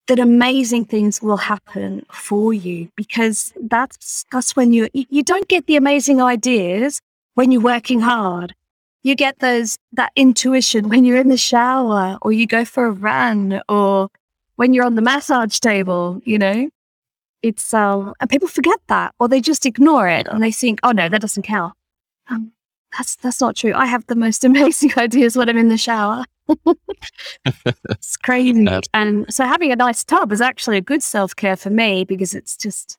that 0.07 0.19
amazing 0.19 0.85
things 0.85 1.21
will 1.21 1.37
happen 1.37 2.05
for 2.11 2.53
you 2.53 2.89
because 2.95 3.51
that's 3.59 4.23
that's 4.31 4.55
when 4.55 4.71
you 4.71 4.87
you 4.93 5.23
don't 5.23 5.47
get 5.47 5.65
the 5.65 5.75
amazing 5.75 6.21
ideas 6.21 7.01
when 7.33 7.51
you're 7.51 7.61
working 7.61 8.01
hard. 8.01 8.53
You 9.05 9.13
get 9.13 9.37
those 9.37 9.77
that 9.91 10.11
intuition 10.15 10.89
when 10.89 11.05
you're 11.05 11.19
in 11.19 11.27
the 11.27 11.37
shower 11.37 12.17
or 12.23 12.31
you 12.31 12.47
go 12.47 12.65
for 12.65 12.87
a 12.87 12.91
run 12.91 13.61
or 13.69 14.09
when 14.55 14.73
you're 14.73 14.83
on 14.83 14.95
the 14.95 15.01
massage 15.03 15.59
table, 15.59 16.19
you 16.25 16.39
know? 16.39 16.71
It's 17.43 17.71
um 17.71 18.15
and 18.19 18.31
people 18.31 18.47
forget 18.47 18.79
that 18.87 19.13
or 19.19 19.27
they 19.27 19.41
just 19.41 19.67
ignore 19.67 20.07
it 20.07 20.27
and 20.27 20.41
they 20.41 20.51
think, 20.51 20.79
oh 20.81 20.91
no, 20.91 21.07
that 21.07 21.21
doesn't 21.21 21.43
count. 21.43 21.75
Um, 22.31 22.53
that's 22.97 23.15
that's 23.17 23.39
not 23.39 23.55
true. 23.55 23.73
I 23.75 23.85
have 23.85 24.07
the 24.07 24.15
most 24.15 24.43
amazing 24.49 24.93
ideas 24.97 25.37
when 25.37 25.49
I'm 25.49 25.57
in 25.59 25.69
the 25.69 25.77
shower. 25.77 26.25
it's 27.45 28.17
crazy. 28.17 28.63
That's- 28.63 28.89
and 28.91 29.31
so 29.31 29.45
having 29.45 29.71
a 29.71 29.75
nice 29.75 30.03
tub 30.03 30.31
is 30.31 30.41
actually 30.41 30.77
a 30.77 30.81
good 30.81 31.03
self 31.03 31.35
care 31.35 31.55
for 31.55 31.69
me 31.69 32.05
because 32.05 32.33
it's 32.33 32.57
just 32.57 32.97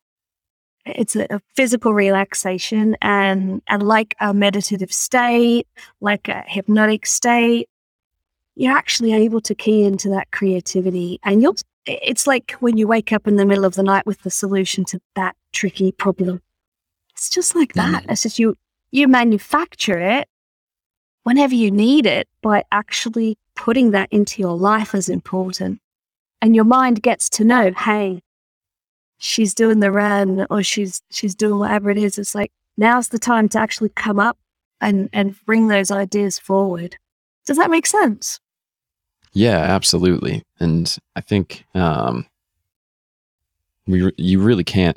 it's 0.87 1.16
a, 1.16 1.26
a, 1.31 1.40
physical 1.55 1.93
relaxation 1.93 2.97
and 3.02 3.62
and 3.69 3.83
like 3.83 4.14
a 4.21 4.33
meditative 4.33 4.93
state, 4.93 5.66
like 6.00 6.28
a 6.28 6.45
hypnotic 6.47 7.07
state, 7.07 7.69
you're 8.55 8.76
actually 8.76 9.12
able 9.12 9.40
to 9.43 9.55
key 9.55 9.85
into 9.85 10.09
that 10.11 10.31
creativity 10.31 11.19
and 11.25 11.43
you'll 11.43 11.57
it's 11.87 12.26
like 12.26 12.52
when 12.61 12.76
you 12.76 12.87
wake 12.88 13.12
up 13.12 13.28
in 13.28 13.37
the 13.37 13.47
middle 13.47 13.64
of 13.64 13.75
the 13.75 13.83
night 13.83 14.07
with 14.07 14.23
the 14.23 14.31
solution 14.31 14.85
to 14.85 15.00
that 15.14 15.37
tricky 15.52 15.93
problem. 15.93 16.40
It's 17.12 17.31
just 17.31 17.55
like 17.55 17.75
that. 17.75 18.05
Mm. 18.05 18.11
It's 18.11 18.23
just 18.23 18.38
you 18.38 18.57
you 18.90 19.09
manufacture 19.09 19.99
it 19.99 20.28
whenever 21.23 21.55
you 21.55 21.71
need 21.71 22.07
it 22.07 22.28
by 22.40 22.62
actually 22.71 23.37
putting 23.57 23.90
that 23.90 24.09
into 24.12 24.40
your 24.40 24.57
life 24.57 24.95
as 24.95 25.09
important. 25.09 25.81
And 26.40 26.55
your 26.55 26.64
mind 26.64 27.02
gets 27.02 27.28
to 27.31 27.45
know, 27.45 27.73
hey, 27.73 28.23
she's 29.18 29.55
doing 29.55 29.81
the 29.81 29.90
run 29.90 30.46
or 30.50 30.62
she's 30.62 31.02
she's 31.11 31.35
doing 31.35 31.59
whatever 31.59 31.90
it 31.90 31.98
is. 31.98 32.18
It's 32.18 32.35
like 32.35 32.52
now's 32.76 33.09
the 33.09 33.18
time 33.18 33.48
to 33.50 33.59
actually 33.59 33.90
come 33.90 34.18
up 34.18 34.38
and 34.81 35.09
and 35.12 35.35
bring 35.46 35.68
those 35.68 35.90
ideas 35.90 36.38
forward. 36.38 36.96
Does 37.46 37.57
that 37.57 37.70
make 37.70 37.87
sense? 37.87 38.40
Yeah, 39.33 39.59
absolutely. 39.59 40.42
And 40.61 40.96
I 41.14 41.20
think 41.20 41.64
um, 41.74 42.26
we 43.87 44.11
you 44.16 44.40
really 44.40 44.64
can't, 44.64 44.96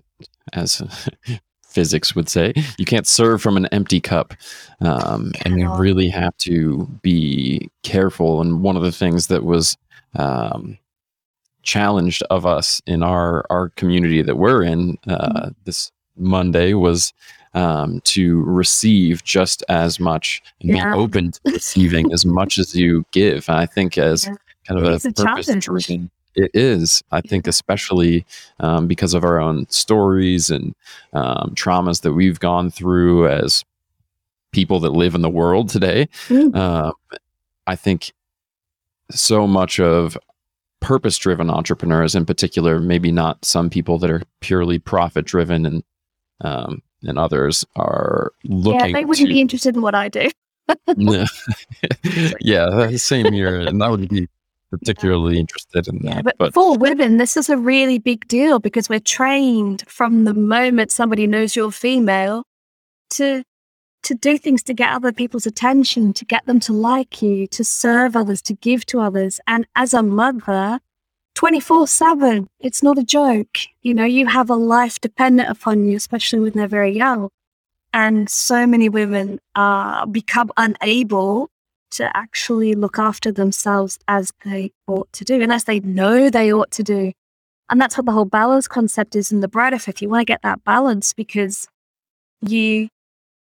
as 0.53 0.81
physics 1.63 2.15
would 2.15 2.29
say, 2.29 2.53
you 2.77 2.85
can't 2.85 3.07
serve 3.07 3.41
from 3.41 3.57
an 3.57 3.67
empty 3.67 3.99
cup. 3.99 4.33
Um, 4.81 5.33
and 5.45 5.59
you 5.59 5.73
really 5.75 6.09
have 6.09 6.35
to 6.37 6.87
be 7.01 7.69
careful. 7.83 8.41
And 8.41 8.61
one 8.63 8.75
of 8.75 8.81
the 8.81 8.91
things 8.91 9.27
that 9.27 9.43
was 9.43 9.77
um, 10.15 10.77
challenged 11.63 12.23
of 12.29 12.45
us 12.45 12.81
in 12.85 13.03
our, 13.03 13.45
our 13.49 13.69
community 13.69 14.21
that 14.21 14.37
we're 14.37 14.63
in 14.63 14.97
uh, 15.07 15.17
mm-hmm. 15.17 15.49
this 15.65 15.91
Monday 16.17 16.73
was 16.73 17.13
um, 17.53 18.01
to 18.01 18.43
receive 18.43 19.23
just 19.23 19.63
as 19.69 19.99
much 19.99 20.41
and 20.61 20.69
yeah. 20.69 20.93
be 20.93 20.99
open 20.99 21.31
to 21.31 21.39
receiving 21.45 22.11
as 22.13 22.25
much 22.25 22.59
as 22.59 22.75
you 22.75 23.05
give. 23.11 23.47
And 23.49 23.57
I 23.57 23.65
think 23.65 23.97
as 23.97 24.25
yeah. 24.25 24.35
kind 24.67 24.79
of 24.79 24.85
a, 24.85 25.07
a 25.07 25.11
purpose 25.13 25.49
it 26.35 26.51
is. 26.53 27.03
I 27.11 27.21
think, 27.21 27.47
especially 27.47 28.25
um, 28.59 28.87
because 28.87 29.13
of 29.13 29.23
our 29.23 29.39
own 29.39 29.67
stories 29.69 30.49
and 30.49 30.75
um, 31.13 31.53
traumas 31.55 32.01
that 32.01 32.13
we've 32.13 32.39
gone 32.39 32.69
through 32.69 33.27
as 33.27 33.65
people 34.51 34.79
that 34.79 34.91
live 34.91 35.15
in 35.15 35.21
the 35.21 35.29
world 35.29 35.69
today. 35.69 36.07
Mm. 36.27 36.55
Uh, 36.55 36.91
I 37.67 37.75
think 37.75 38.13
so 39.11 39.47
much 39.47 39.79
of 39.79 40.17
purpose 40.81 41.17
driven 41.17 41.49
entrepreneurs, 41.49 42.15
in 42.15 42.25
particular, 42.25 42.79
maybe 42.79 43.11
not 43.11 43.43
some 43.43 43.69
people 43.69 43.97
that 43.99 44.09
are 44.09 44.23
purely 44.41 44.79
profit 44.79 45.25
driven 45.25 45.65
and 45.65 45.83
um, 46.41 46.81
and 47.03 47.19
others 47.19 47.65
are 47.75 48.31
looking. 48.43 48.79
Yeah, 48.79 48.99
they 48.99 49.05
wouldn't 49.05 49.27
to, 49.27 49.33
be 49.33 49.41
interested 49.41 49.75
in 49.75 49.81
what 49.81 49.95
I 49.95 50.09
do. 50.09 50.29
yeah, 50.97 51.25
yeah, 52.39 52.89
same 52.97 53.33
here, 53.33 53.59
and 53.59 53.83
I 53.83 53.89
would 53.89 54.07
be 54.09 54.27
particularly 54.69 55.39
interested 55.39 55.87
in 55.87 55.99
that. 56.03 56.15
Yeah, 56.15 56.21
but, 56.21 56.37
but, 56.37 56.53
for 56.53 56.77
women, 56.77 57.17
this 57.17 57.35
is 57.35 57.49
a 57.49 57.57
really 57.57 57.99
big 57.99 58.27
deal 58.27 58.59
because 58.59 58.89
we're 58.89 58.99
trained 58.99 59.83
from 59.87 60.25
the 60.25 60.33
moment 60.33 60.91
somebody 60.91 61.27
knows 61.27 61.55
you're 61.55 61.71
female 61.71 62.43
to 63.11 63.43
to 64.03 64.15
do 64.15 64.37
things 64.37 64.63
to 64.63 64.73
get 64.73 64.91
other 64.91 65.11
people's 65.11 65.45
attention, 65.45 66.13
to 66.13 66.25
get 66.25 66.45
them 66.45 66.59
to 66.61 66.73
like 66.73 67.21
you, 67.21 67.47
to 67.47 67.63
serve 67.63 68.15
others, 68.15 68.41
to 68.43 68.53
give 68.53 68.85
to 68.87 68.99
others. 68.99 69.39
And 69.47 69.67
as 69.75 69.93
a 69.93 70.01
mother, 70.01 70.79
24 71.35 71.87
7, 71.87 72.47
it's 72.59 72.83
not 72.83 72.97
a 72.97 73.03
joke. 73.03 73.57
You 73.81 73.93
know, 73.93 74.05
you 74.05 74.27
have 74.27 74.49
a 74.49 74.55
life 74.55 74.99
dependent 74.99 75.49
upon 75.49 75.85
you, 75.85 75.97
especially 75.97 76.39
when 76.39 76.53
they're 76.53 76.67
very 76.67 76.95
young. 76.95 77.29
And 77.93 78.29
so 78.29 78.67
many 78.67 78.89
women 78.89 79.39
uh, 79.55 80.05
become 80.05 80.51
unable 80.57 81.49
to 81.91 82.15
actually 82.15 82.75
look 82.75 82.99
after 82.99 83.31
themselves 83.31 83.97
as 84.07 84.31
they 84.45 84.71
ought 84.87 85.11
to 85.13 85.23
do 85.23 85.41
and 85.41 85.51
as 85.51 85.63
they 85.63 85.79
know 85.79 86.29
they 86.29 86.53
ought 86.53 86.71
to 86.71 86.83
do. 86.83 87.11
And 87.69 87.79
that's 87.79 87.97
what 87.97 88.05
the 88.05 88.11
whole 88.11 88.25
balance 88.25 88.67
concept 88.67 89.15
is 89.15 89.31
in 89.31 89.41
the 89.41 89.47
Bright 89.47 89.73
Effect. 89.73 90.01
You 90.01 90.09
want 90.09 90.21
to 90.21 90.25
get 90.25 90.41
that 90.41 90.63
balance 90.63 91.13
because 91.13 91.67
you 92.41 92.89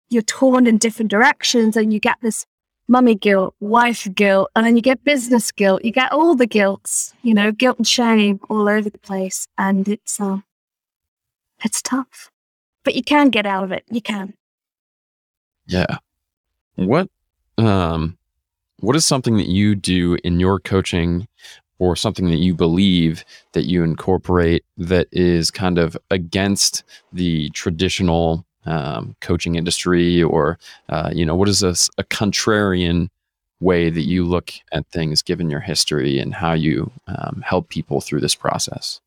you're 0.09 0.21
torn 0.21 0.67
in 0.67 0.77
different 0.77 1.11
directions 1.11 1.75
and 1.75 1.93
you 1.93 1.99
get 1.99 2.17
this 2.21 2.45
mummy 2.87 3.15
guilt, 3.15 3.53
wife 3.59 4.07
guilt, 4.15 4.49
and 4.55 4.65
then 4.65 4.75
you 4.75 4.81
get 4.81 5.03
business 5.03 5.51
guilt. 5.51 5.83
You 5.83 5.91
get 5.91 6.11
all 6.11 6.35
the 6.35 6.47
guilts, 6.47 7.13
you 7.21 7.33
know, 7.33 7.51
guilt 7.51 7.77
and 7.77 7.87
shame 7.87 8.39
all 8.49 8.69
over 8.69 8.89
the 8.89 8.97
place. 8.97 9.47
And 9.57 9.87
it's 9.87 10.19
um 10.19 10.43
it's 11.63 11.81
tough. 11.81 12.31
But 12.83 12.95
you 12.95 13.03
can 13.03 13.29
get 13.29 13.45
out 13.45 13.63
of 13.63 13.71
it. 13.71 13.83
You 13.89 14.01
can. 14.01 14.33
Yeah. 15.65 15.97
What 16.75 17.09
um 17.57 18.17
what 18.79 18.95
is 18.95 19.05
something 19.05 19.37
that 19.37 19.47
you 19.47 19.75
do 19.75 20.17
in 20.23 20.39
your 20.39 20.59
coaching 20.59 21.27
or 21.79 21.95
something 21.95 22.29
that 22.29 22.37
you 22.37 22.55
believe 22.55 23.23
that 23.53 23.65
you 23.65 23.83
incorporate 23.83 24.63
that 24.77 25.07
is 25.11 25.51
kind 25.51 25.77
of 25.77 25.97
against 26.09 26.83
the 27.13 27.49
traditional 27.51 28.46
um, 28.67 29.15
coaching 29.21 29.55
industry 29.55 30.21
or 30.21 30.59
uh, 30.89 31.11
you 31.13 31.25
know 31.25 31.35
what 31.35 31.49
is 31.49 31.63
a, 31.63 31.73
a, 31.97 32.03
contrarian 32.03 33.09
way 33.59 33.89
that 33.89 34.01
you 34.01 34.23
look 34.23 34.51
at 34.71 34.85
things 34.87 35.21
given 35.21 35.49
your 35.49 35.59
history 35.59 36.19
and 36.19 36.33
how 36.35 36.53
you 36.53 36.91
um, 37.07 37.41
help 37.45 37.69
people 37.69 38.01
through 38.01 38.19
this 38.19 38.35
process 38.35 39.01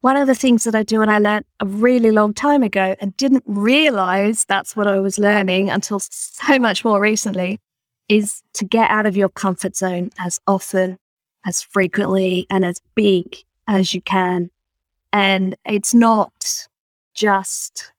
one 0.00 0.16
of 0.16 0.26
the 0.26 0.34
things 0.34 0.64
that 0.64 0.74
I 0.74 0.82
do, 0.82 1.02
and 1.02 1.10
I 1.10 1.18
learned 1.18 1.44
a 1.60 1.66
really 1.66 2.10
long 2.10 2.34
time 2.34 2.62
ago 2.62 2.96
and 3.00 3.16
didn't 3.16 3.44
realize 3.46 4.44
that's 4.44 4.76
what 4.76 4.86
I 4.86 5.00
was 5.00 5.18
learning 5.18 5.70
until 5.70 6.00
so 6.00 6.58
much 6.58 6.84
more 6.84 7.00
recently, 7.00 7.60
is 8.08 8.42
to 8.54 8.64
get 8.64 8.90
out 8.90 9.06
of 9.06 9.16
your 9.16 9.28
comfort 9.28 9.76
zone 9.76 10.10
as 10.18 10.40
often, 10.46 10.98
as 11.44 11.62
frequently, 11.62 12.46
and 12.50 12.64
as 12.64 12.80
big 12.94 13.36
as 13.68 13.94
you 13.94 14.00
can. 14.00 14.50
And 15.12 15.56
it's 15.64 15.94
not 15.94 16.66
just 17.14 17.92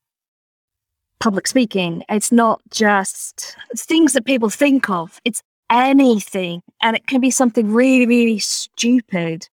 public 1.20 1.48
speaking. 1.48 2.04
It's 2.10 2.32
not 2.32 2.62
just 2.70 3.56
things 3.76 4.14
that 4.14 4.26
people 4.26 4.50
think 4.50 4.90
of. 4.90 5.20
It's 5.26 5.42
anything. 5.70 6.62
And 6.82 6.96
it 6.96 7.08
can 7.08 7.22
be 7.22 7.32
something 7.32 7.72
really, 7.72 8.06
really 8.06 8.40
stupid. 8.40 9.48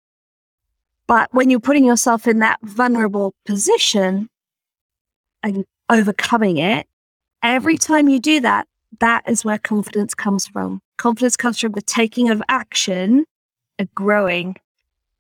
But 1.06 1.32
when 1.32 1.50
you're 1.50 1.60
putting 1.60 1.84
yourself 1.84 2.26
in 2.26 2.38
that 2.38 2.60
vulnerable 2.62 3.34
position 3.44 4.28
and 5.42 5.64
overcoming 5.88 6.58
it, 6.58 6.86
every 7.42 7.76
time 7.76 8.08
you 8.08 8.20
do 8.20 8.40
that, 8.40 8.68
that 9.00 9.28
is 9.28 9.44
where 9.44 9.58
confidence 9.58 10.14
comes 10.14 10.46
from. 10.46 10.80
Confidence 10.98 11.36
comes 11.36 11.58
from 11.58 11.72
the 11.72 11.82
taking 11.82 12.30
of 12.30 12.42
action 12.48 13.24
and 13.78 13.92
growing. 13.94 14.56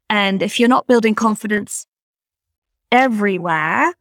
And 0.08 0.42
if 0.42 0.60
you're 0.60 0.68
not 0.68 0.86
building 0.86 1.14
confidence 1.14 1.86
everywhere, 2.92 3.94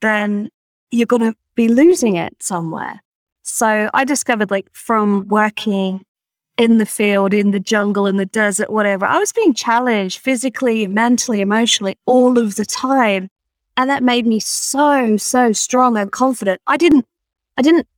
then 0.00 0.50
you're 0.94 1.06
going 1.06 1.32
to 1.32 1.36
be 1.54 1.68
losing 1.68 2.16
it 2.16 2.42
somewhere. 2.42 3.02
So 3.42 3.90
I 3.92 4.04
discovered 4.04 4.50
like 4.50 4.68
from 4.72 5.28
working 5.28 6.04
in 6.56 6.78
the 6.78 6.86
field, 6.86 7.34
in 7.34 7.50
the 7.50 7.60
jungle, 7.60 8.06
in 8.06 8.16
the 8.16 8.26
desert, 8.26 8.70
whatever, 8.70 9.04
I 9.04 9.18
was 9.18 9.32
being 9.32 9.54
challenged 9.54 10.20
physically, 10.20 10.86
mentally, 10.86 11.40
emotionally 11.40 11.98
all 12.06 12.38
of 12.38 12.54
the 12.54 12.64
time. 12.64 13.28
And 13.76 13.90
that 13.90 14.04
made 14.04 14.24
me 14.24 14.38
so, 14.38 15.16
so 15.16 15.52
strong 15.52 15.96
and 15.96 16.12
confident. 16.12 16.60
I 16.66 16.76
didn't, 16.76 17.06
I 17.56 17.62
didn't 17.62 17.88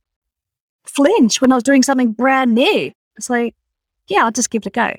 flinch 0.85 1.39
when 1.39 1.51
I 1.51 1.55
was 1.55 1.63
doing 1.63 1.83
something 1.83 2.13
brand 2.13 2.55
new. 2.55 2.91
It's 3.15 3.29
like, 3.29 3.55
yeah, 4.07 4.25
I'll 4.25 4.31
just 4.31 4.49
give 4.49 4.63
it 4.65 4.67
a 4.67 4.69
go. 4.71 4.95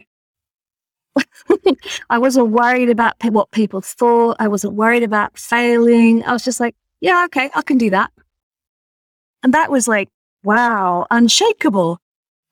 I 2.10 2.18
wasn't 2.18 2.50
worried 2.50 2.90
about 2.90 3.16
what 3.24 3.50
people 3.50 3.80
thought. 3.80 4.36
I 4.38 4.46
wasn't 4.46 4.74
worried 4.74 5.02
about 5.02 5.36
failing. 5.36 6.22
I 6.24 6.32
was 6.32 6.44
just 6.44 6.60
like, 6.60 6.76
yeah, 7.00 7.24
okay, 7.26 7.50
I 7.54 7.62
can 7.62 7.78
do 7.78 7.90
that. 7.90 8.10
And 9.42 9.54
that 9.54 9.70
was 9.70 9.86
like, 9.86 10.08
wow, 10.42 11.06
unshakable 11.10 11.98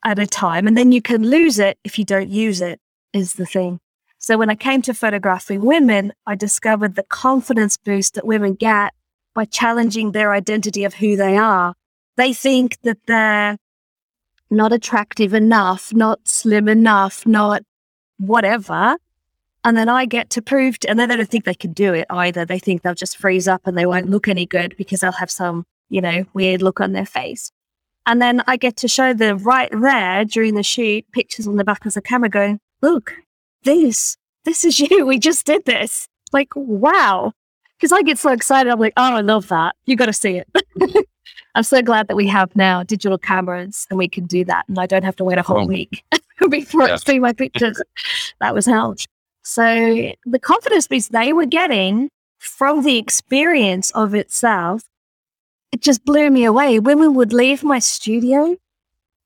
at 0.05 0.19
a 0.19 0.27
time. 0.27 0.67
And 0.67 0.77
then 0.77 0.93
you 0.93 1.03
can 1.03 1.29
lose 1.29 1.59
it 1.59 1.79
if 1.85 1.99
you 1.99 2.05
don't 2.05 2.29
use 2.29 2.61
it, 2.61 2.81
is 3.13 3.35
the 3.35 3.47
thing. 3.47 3.81
So 4.19 4.39
when 4.39 4.51
I 4.51 4.55
came 4.55 4.83
to 4.83 4.95
photographing 4.95 5.65
women, 5.65 6.13
I 6.27 6.35
discovered 6.35 6.95
the 6.95 7.03
confidence 7.05 7.77
boost 7.77 8.15
that 8.15 8.27
women 8.27 8.55
get 8.55 8.93
by 9.35 9.45
challenging 9.45 10.13
their 10.13 10.33
identity 10.33 10.85
of 10.85 10.95
who 10.95 11.17
they 11.17 11.37
are. 11.37 11.75
They 12.17 12.33
think 12.33 12.79
that 12.83 12.99
they're 13.07 13.59
not 14.51 14.73
attractive 14.73 15.35
enough, 15.35 15.93
not 15.93 16.27
slim 16.27 16.69
enough, 16.69 17.27
not 17.27 17.63
whatever. 18.19 18.97
And 19.67 19.77
then 19.77 19.89
I 19.89 20.07
get 20.07 20.31
to 20.31 20.41
prove, 20.41 20.79
to, 20.79 20.89
and 20.89 20.97
then 20.97 21.09
they 21.09 21.17
don't 21.17 21.29
think 21.29 21.45
they 21.45 21.53
can 21.53 21.73
do 21.73 21.93
it 21.93 22.07
either. 22.09 22.45
They 22.45 22.61
think 22.61 22.83
they'll 22.83 22.95
just 22.95 23.19
freeze 23.19 23.49
up 23.49 23.67
and 23.67 23.77
they 23.77 23.85
won't 23.85 24.09
look 24.09 24.29
any 24.29 24.47
good 24.47 24.77
because 24.79 25.01
they'll 25.01 25.11
have 25.11 25.31
some, 25.31 25.67
you 25.89 26.01
know, 26.01 26.25
weird 26.35 26.63
look 26.63 26.81
on 26.81 26.93
their 26.93 27.05
face. 27.05 27.51
And 28.07 28.23
then 28.23 28.45
I 28.47 28.59
get 28.59 28.77
to 28.77 28.89
show 28.89 29.13
them 29.13 29.39
right 29.39 29.69
there 29.73 30.25
during 30.25 30.55
the 30.55 30.63
shoot 30.63 31.05
pictures 31.11 31.49
on 31.49 31.57
the 31.57 31.65
back 31.65 31.85
of 31.85 31.95
the 31.95 32.01
camera 32.01 32.29
going, 32.29 32.61
look, 32.81 33.15
this, 33.65 34.17
this 34.45 34.65
is 34.65 34.79
you. 34.91 35.05
We 35.05 35.19
just 35.19 35.45
did 35.45 35.65
this. 35.65 36.07
Like, 36.33 36.51
wow. 36.55 37.33
Because 37.77 37.91
I 37.91 38.03
get 38.03 38.19
so 38.19 38.31
excited. 38.31 38.71
I'm 38.71 38.79
like, 38.79 38.95
oh, 38.97 39.17
I 39.17 39.21
love 39.21 39.49
that. 39.49 39.75
You 39.85 39.97
got 39.97 40.07
to 40.07 40.13
see 40.13 40.41
it. 40.41 40.49
I'm 41.57 41.65
so 41.65 41.83
glad 41.83 42.07
that 42.07 42.15
we 42.15 42.29
have 42.29 42.55
now 42.55 42.85
digital 42.85 43.19
cameras 43.19 43.89
and 43.91 43.99
we 43.99 44.07
can 44.07 44.27
do 44.27 44.45
that. 44.45 44.69
And 44.69 44.79
I 44.79 44.87
don't 44.87 45.03
have 45.03 45.17
to 45.17 45.25
wait 45.25 45.39
a 45.39 45.43
whole 45.43 45.63
oh. 45.63 45.67
week 45.67 46.05
before 46.51 46.87
yeah. 46.87 46.95
I 46.95 46.97
see 46.99 47.19
my 47.19 47.33
pictures. 47.33 47.83
that 48.41 48.55
was 48.55 48.67
hell. 48.67 48.95
So 49.49 50.13
the 50.25 50.41
confidence 50.41 50.89
boost 50.89 51.13
they 51.13 51.33
were 51.33 51.47
getting 51.47 52.11
from 52.41 52.83
the 52.83 52.99
experience 52.99 53.93
of 53.93 54.13
itself, 54.13 54.83
it 55.71 55.81
just 55.81 56.05
blew 56.05 56.31
me 56.31 56.45
away. 56.45 56.81
Women 56.81 57.15
would 57.15 57.33
leave 57.33 57.63
my 57.63 57.79
studio. 57.79 58.57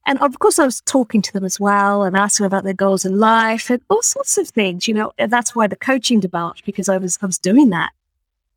And 0.04 0.18
of 0.18 0.38
course, 0.38 0.58
I 0.58 0.66
was 0.66 0.82
talking 0.82 1.22
to 1.22 1.32
them 1.32 1.46
as 1.46 1.58
well 1.58 2.02
and 2.02 2.14
asking 2.14 2.44
about 2.44 2.64
their 2.64 2.74
goals 2.74 3.06
in 3.06 3.18
life 3.18 3.70
and 3.70 3.80
all 3.88 4.02
sorts 4.02 4.36
of 4.36 4.50
things, 4.50 4.86
you 4.86 4.92
know, 4.92 5.10
that's 5.16 5.56
why 5.56 5.66
the 5.66 5.74
coaching 5.74 6.20
developed 6.20 6.66
because 6.66 6.90
I 6.90 6.98
was, 6.98 7.18
I 7.22 7.26
was 7.26 7.38
doing 7.38 7.70
that. 7.70 7.92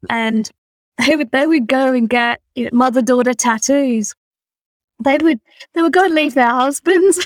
And 0.10 0.52
they 0.98 1.16
would 1.16 1.32
they 1.32 1.48
would 1.48 1.68
go 1.68 1.94
and 1.94 2.10
get 2.10 2.42
you 2.56 2.66
know, 2.66 2.72
mother 2.74 3.02
daughter 3.02 3.34
tattoos. 3.34 4.16
They 5.02 5.18
would 5.18 5.40
they 5.74 5.82
would 5.82 5.94
go 5.94 6.04
and 6.04 6.14
leave 6.14 6.34
their 6.34 6.50
husbands 6.50 7.26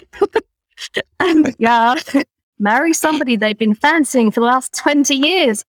and 1.19 1.55
yeah, 1.57 1.95
marry 2.59 2.93
somebody 2.93 3.35
they've 3.35 3.57
been 3.57 3.75
fancying 3.75 4.31
for 4.31 4.39
the 4.39 4.45
last 4.45 4.73
twenty 4.73 5.15
years. 5.15 5.63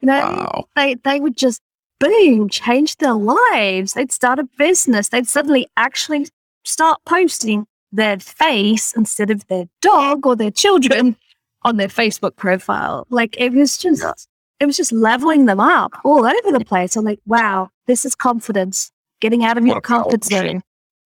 You 0.00 0.06
know, 0.06 0.20
wow. 0.20 0.64
they 0.76 0.94
they 0.94 1.20
would 1.20 1.36
just 1.36 1.60
boom 2.00 2.48
change 2.48 2.96
their 2.96 3.14
lives. 3.14 3.94
They'd 3.94 4.12
start 4.12 4.38
a 4.38 4.48
business. 4.58 5.08
They'd 5.08 5.28
suddenly 5.28 5.68
actually 5.76 6.28
start 6.64 7.00
posting 7.06 7.66
their 7.92 8.18
face 8.18 8.94
instead 8.96 9.30
of 9.30 9.46
their 9.46 9.66
dog 9.80 10.26
or 10.26 10.34
their 10.34 10.50
children 10.50 11.16
on 11.62 11.76
their 11.76 11.88
Facebook 11.88 12.36
profile. 12.36 13.06
Like 13.10 13.36
it 13.38 13.52
was 13.52 13.78
just 13.78 14.28
it 14.58 14.66
was 14.66 14.76
just 14.76 14.92
leveling 14.92 15.46
them 15.46 15.60
up 15.60 15.92
all 16.04 16.24
over 16.24 16.58
the 16.58 16.64
place. 16.64 16.96
I'm 16.96 17.04
like, 17.04 17.20
wow, 17.26 17.70
this 17.86 18.04
is 18.04 18.14
confidence. 18.14 18.90
Getting 19.20 19.44
out 19.44 19.56
of 19.56 19.66
your 19.66 19.80
comfort 19.80 20.24
zone. 20.24 20.62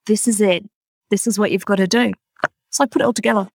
This 0.05 0.27
is 0.27 0.39
it. 0.39 0.63
This 1.09 1.27
is 1.27 1.37
what 1.37 1.51
you've 1.51 1.65
got 1.65 1.75
to 1.77 1.87
do. 1.87 2.13
So 2.69 2.83
I 2.83 2.87
put 2.87 3.01
it 3.01 3.05
all 3.05 3.13
together. 3.13 3.49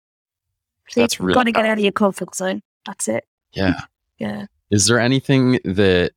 See, 0.90 1.00
That's 1.00 1.20
really 1.20 1.34
got 1.34 1.44
to 1.44 1.52
get 1.52 1.66
out 1.66 1.78
of 1.78 1.84
your 1.84 1.92
comfort 1.92 2.34
zone. 2.34 2.62
That's 2.86 3.08
it. 3.08 3.24
Yeah. 3.52 3.80
Yeah. 4.18 4.46
Is 4.70 4.86
there 4.86 4.98
anything 4.98 5.60
that 5.64 6.12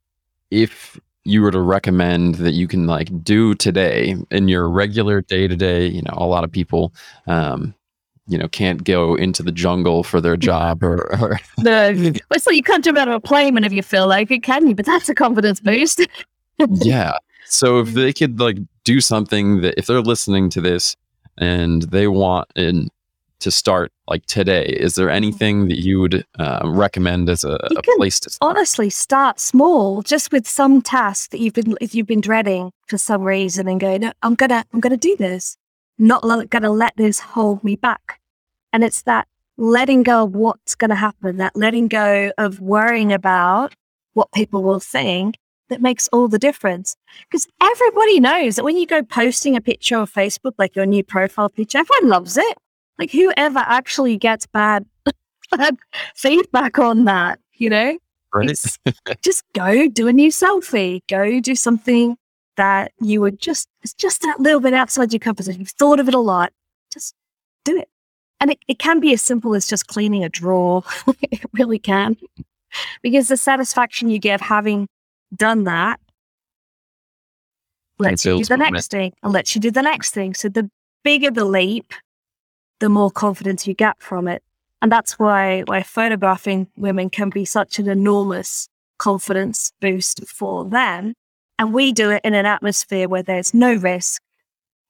if 0.49 0.99
you 1.23 1.41
were 1.41 1.51
to 1.51 1.61
recommend 1.61 2.35
that 2.35 2.51
you 2.51 2.67
can 2.67 2.87
like 2.87 3.23
do 3.23 3.53
today 3.53 4.15
in 4.31 4.47
your 4.47 4.69
regular 4.69 5.21
day 5.21 5.47
to 5.47 5.55
day, 5.55 5.87
you 5.87 6.01
know, 6.01 6.13
a 6.13 6.25
lot 6.25 6.43
of 6.43 6.51
people 6.51 6.93
um, 7.27 7.75
you 8.27 8.37
know 8.37 8.47
can't 8.47 8.83
go 8.83 9.15
into 9.15 9.43
the 9.43 9.51
jungle 9.51 10.03
for 10.03 10.21
their 10.21 10.37
job 10.49 10.83
or, 10.83 11.11
or 11.21 11.39
no 11.59 12.13
well, 12.29 12.39
so 12.39 12.49
you 12.51 12.63
can't 12.63 12.83
jump 12.83 12.97
out 12.97 13.07
of 13.07 13.13
a 13.13 13.19
plane 13.19 13.53
whenever 13.53 13.73
you 13.73 13.83
feel 13.83 14.07
like 14.07 14.31
it 14.31 14.41
can 14.43 14.67
you 14.67 14.75
but 14.75 14.85
that's 14.85 15.09
a 15.09 15.15
confidence 15.15 15.59
boost 15.59 16.01
yeah 16.69 17.17
so 17.45 17.79
if 17.79 17.89
they 17.93 18.13
could 18.13 18.39
like 18.39 18.57
do 18.83 19.01
something 19.01 19.61
that 19.61 19.73
if 19.77 19.85
they're 19.85 20.01
listening 20.01 20.49
to 20.49 20.61
this 20.61 20.95
and 21.37 21.83
they 21.83 22.07
want 22.07 22.47
in 22.55 22.87
to 23.41 23.51
start 23.51 23.91
like 24.07 24.25
today 24.25 24.65
is 24.65 24.95
there 24.95 25.09
anything 25.09 25.67
that 25.67 25.79
you 25.79 25.99
would 25.99 26.25
uh, 26.39 26.61
recommend 26.65 27.29
as 27.29 27.43
a, 27.43 27.55
a 27.75 27.81
place 27.97 28.19
to 28.19 28.29
start? 28.29 28.55
honestly 28.55 28.89
start 28.89 29.39
small 29.39 30.01
just 30.01 30.31
with 30.31 30.47
some 30.47 30.81
task 30.81 31.31
that 31.31 31.39
you've 31.39 31.53
been 31.53 31.75
if 31.81 31.93
you've 31.93 32.07
been 32.07 32.21
dreading 32.21 32.71
for 32.87 32.97
some 32.97 33.21
reason 33.21 33.67
and 33.67 33.79
go 33.79 33.97
no 33.97 34.11
i'm 34.21 34.35
gonna 34.35 34.63
i'm 34.73 34.79
gonna 34.79 34.97
do 34.97 35.15
this 35.17 35.57
not 36.01 36.23
going 36.23 36.63
to 36.63 36.69
let 36.69 36.93
this 36.97 37.19
hold 37.19 37.63
me 37.63 37.75
back. 37.75 38.19
And 38.73 38.83
it's 38.83 39.03
that 39.03 39.27
letting 39.57 40.03
go 40.03 40.23
of 40.23 40.33
what's 40.33 40.75
to 40.75 40.95
happen, 40.95 41.37
that 41.37 41.55
letting 41.55 41.87
go 41.87 42.31
of 42.37 42.59
worrying 42.59 43.13
about 43.13 43.75
what 44.13 44.31
people 44.33 44.63
will 44.63 44.79
think 44.79 45.37
that 45.69 45.81
makes 45.81 46.09
all 46.09 46.27
the 46.27 46.39
difference. 46.39 46.95
Because 47.29 47.47
everybody 47.61 48.19
knows 48.19 48.55
that 48.55 48.65
when 48.65 48.77
you 48.77 48.87
go 48.87 49.03
posting 49.03 49.55
a 49.55 49.61
picture 49.61 49.97
on 49.97 50.07
Facebook, 50.07 50.53
like 50.57 50.75
your 50.75 50.85
new 50.85 51.03
profile 51.03 51.49
picture, 51.49 51.77
everyone 51.77 52.09
loves 52.09 52.37
it. 52.37 52.57
Like 52.97 53.11
whoever 53.11 53.59
actually 53.59 54.17
gets 54.17 54.45
bad, 54.45 54.85
bad 55.51 55.77
feedback 56.15 56.79
on 56.79 57.05
that, 57.05 57.39
you 57.53 57.69
know? 57.69 57.97
Right. 58.33 58.49
just 59.21 59.43
go 59.53 59.89
do 59.89 60.07
a 60.07 60.13
new 60.13 60.29
selfie, 60.29 61.01
go 61.09 61.39
do 61.41 61.55
something 61.55 62.17
that 62.55 62.93
you 63.01 63.19
would 63.21 63.39
just, 63.39 63.67
it's 63.81 63.93
just 63.93 64.21
that 64.21 64.39
little 64.39 64.59
bit 64.61 64.73
outside 64.73 65.11
your 65.11 65.19
comfort 65.19 65.43
zone. 65.43 65.55
You've 65.59 65.69
thought 65.69 65.99
of 65.99 66.07
it 66.07 66.13
a 66.13 66.19
lot. 66.19 66.53
Just 66.93 67.15
do 67.65 67.77
it. 67.77 67.89
And 68.39 68.51
it, 68.51 68.59
it 68.67 68.79
can 68.79 68.99
be 68.99 69.13
as 69.13 69.21
simple 69.21 69.53
as 69.53 69.67
just 69.67 69.87
cleaning 69.87 70.23
a 70.23 70.29
drawer. 70.29 70.83
it 71.21 71.41
really 71.53 71.79
can. 71.79 72.17
Because 73.01 73.27
the 73.27 73.37
satisfaction 73.37 74.09
you 74.09 74.19
get 74.19 74.35
of 74.35 74.41
having 74.41 74.87
done 75.35 75.65
that 75.65 75.99
lets 78.01 78.25
you 78.25 78.37
do 78.37 78.45
the 78.45 78.57
next 78.57 78.91
thing 78.91 79.13
and 79.23 79.31
lets 79.31 79.55
you 79.55 79.61
do 79.61 79.71
the 79.71 79.81
next 79.81 80.11
thing. 80.11 80.33
So 80.33 80.49
the 80.49 80.69
bigger 81.03 81.31
the 81.31 81.45
leap, 81.45 81.93
the 82.81 82.89
more 82.89 83.09
confidence 83.09 83.65
you 83.65 83.73
get 83.73 84.01
from 84.01 84.27
it. 84.27 84.43
And 84.81 84.91
that's 84.91 85.17
why, 85.17 85.61
why 85.61 85.83
photographing 85.83 86.67
women 86.75 87.09
can 87.09 87.29
be 87.29 87.45
such 87.45 87.79
an 87.79 87.87
enormous 87.87 88.67
confidence 88.97 89.71
boost 89.79 90.27
for 90.27 90.65
them 90.65 91.13
and 91.61 91.75
we 91.75 91.91
do 91.91 92.09
it 92.09 92.21
in 92.23 92.33
an 92.33 92.47
atmosphere 92.47 93.07
where 93.07 93.21
there's 93.21 93.53
no 93.53 93.75
risk, 93.75 94.19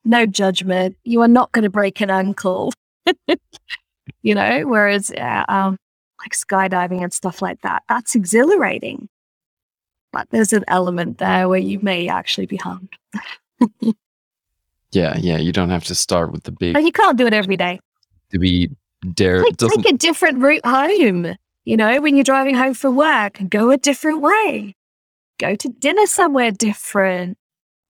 no 0.05 0.25
judgment. 0.25 0.95
You 1.03 1.19
are 1.19 1.27
not 1.27 1.51
going 1.51 1.63
to 1.63 1.69
break 1.69 1.99
an 1.99 2.09
ankle, 2.09 2.71
you 4.21 4.33
know, 4.33 4.61
whereas 4.61 5.11
uh, 5.11 5.43
um, 5.49 5.75
like 6.21 6.31
skydiving 6.31 7.03
and 7.03 7.11
stuff 7.11 7.41
like 7.41 7.59
that, 7.63 7.83
that's 7.89 8.15
exhilarating. 8.15 9.09
But 10.13 10.29
there's 10.29 10.53
an 10.53 10.63
element 10.69 11.17
there 11.17 11.49
where 11.49 11.59
you 11.59 11.79
may 11.81 12.07
actually 12.07 12.45
be 12.45 12.55
harmed. 12.55 12.95
yeah, 14.91 15.17
yeah. 15.17 15.37
You 15.37 15.51
don't 15.51 15.69
have 15.69 15.85
to 15.85 15.95
start 15.95 16.31
with 16.31 16.43
the 16.43 16.51
big. 16.51 16.73
But 16.73 16.83
you 16.83 16.91
can't 16.91 17.17
do 17.17 17.27
it 17.27 17.33
every 17.33 17.57
day. 17.57 17.79
To 18.31 18.39
be 18.39 18.69
dare. 19.13 19.43
Like, 19.43 19.57
take 19.57 19.89
a 19.89 19.93
different 19.93 20.39
route 20.39 20.65
home. 20.65 21.35
You 21.65 21.77
know, 21.77 22.01
when 22.01 22.15
you're 22.15 22.23
driving 22.23 22.55
home 22.55 22.73
from 22.73 22.95
work, 22.95 23.39
go 23.49 23.69
a 23.69 23.77
different 23.77 24.21
way 24.21 24.75
go 25.41 25.55
to 25.55 25.69
dinner 25.69 26.05
somewhere 26.05 26.51
different. 26.51 27.37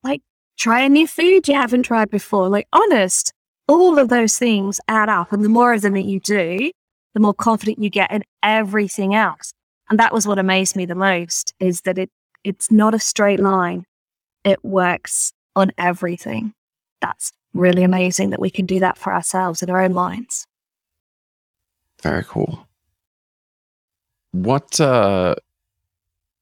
Like 0.04 0.22
try 0.58 0.82
a 0.82 0.90
new 0.90 1.06
food 1.06 1.48
you 1.48 1.54
haven't 1.54 1.84
tried 1.84 2.10
before. 2.10 2.50
Like, 2.50 2.68
honest, 2.74 3.34
all 3.68 4.00
of 4.00 4.10
those 4.10 4.40
things 4.40 4.80
add 4.88 5.10
up. 5.10 5.32
And 5.32 5.44
the 5.44 5.50
more 5.50 5.74
of 5.74 5.82
them 5.82 5.94
that 5.94 6.06
you 6.06 6.20
do, 6.20 6.72
the 7.14 7.20
more 7.20 7.34
confident 7.34 7.84
you 7.84 7.90
get 7.90 8.12
in 8.12 8.24
everything 8.42 9.14
else. 9.14 9.54
And 9.90 10.00
that 10.00 10.14
was 10.14 10.26
what 10.26 10.40
amazed 10.40 10.76
me 10.78 10.86
the 10.86 10.96
most 10.96 11.54
is 11.60 11.82
that 11.82 11.98
it 11.98 12.10
it's 12.44 12.72
not 12.72 12.96
a 12.96 13.00
straight 13.00 13.40
line. 13.40 13.86
It 14.44 14.64
works 14.64 15.34
on 15.56 15.72
everything. 15.78 16.54
That's 17.02 17.32
really 17.54 17.84
amazing 17.84 18.30
that 18.30 18.40
we 18.40 18.50
can 18.50 18.66
do 18.66 18.80
that 18.80 18.98
for 18.98 19.14
ourselves 19.14 19.62
in 19.62 19.70
our 19.70 19.82
own 19.82 19.94
minds. 19.94 20.48
Very 22.02 22.24
cool. 22.24 22.68
What 24.32 24.80
uh, 24.80 25.36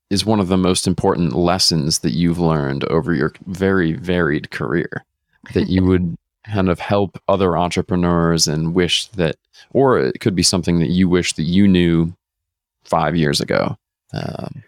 is 0.10 0.26
one 0.26 0.40
of 0.40 0.48
the 0.48 0.58
most 0.58 0.88
important 0.88 1.34
lessons 1.34 2.00
that 2.00 2.12
you've 2.12 2.40
learned 2.40 2.84
over 2.86 3.14
your 3.14 3.34
very 3.46 3.94
varied 3.94 4.52
career 4.52 5.06
that 5.54 5.70
you 5.70 5.84
would 5.84 6.16
kind 6.46 6.70
of 6.70 6.80
help 6.80 7.22
other 7.28 7.58
entrepreneurs 7.58 8.48
and 8.48 8.74
wish 8.74 9.08
that, 9.08 9.36
or 9.72 10.00
it 10.00 10.20
could 10.20 10.36
be 10.36 10.44
something 10.44 10.80
that 10.80 10.90
you 10.90 11.10
wish 11.10 11.34
that 11.34 11.44
you 11.44 11.68
knew 11.68 12.14
five 12.86 13.16
years 13.16 13.42
ago? 13.42 13.78
Um, 14.14 14.64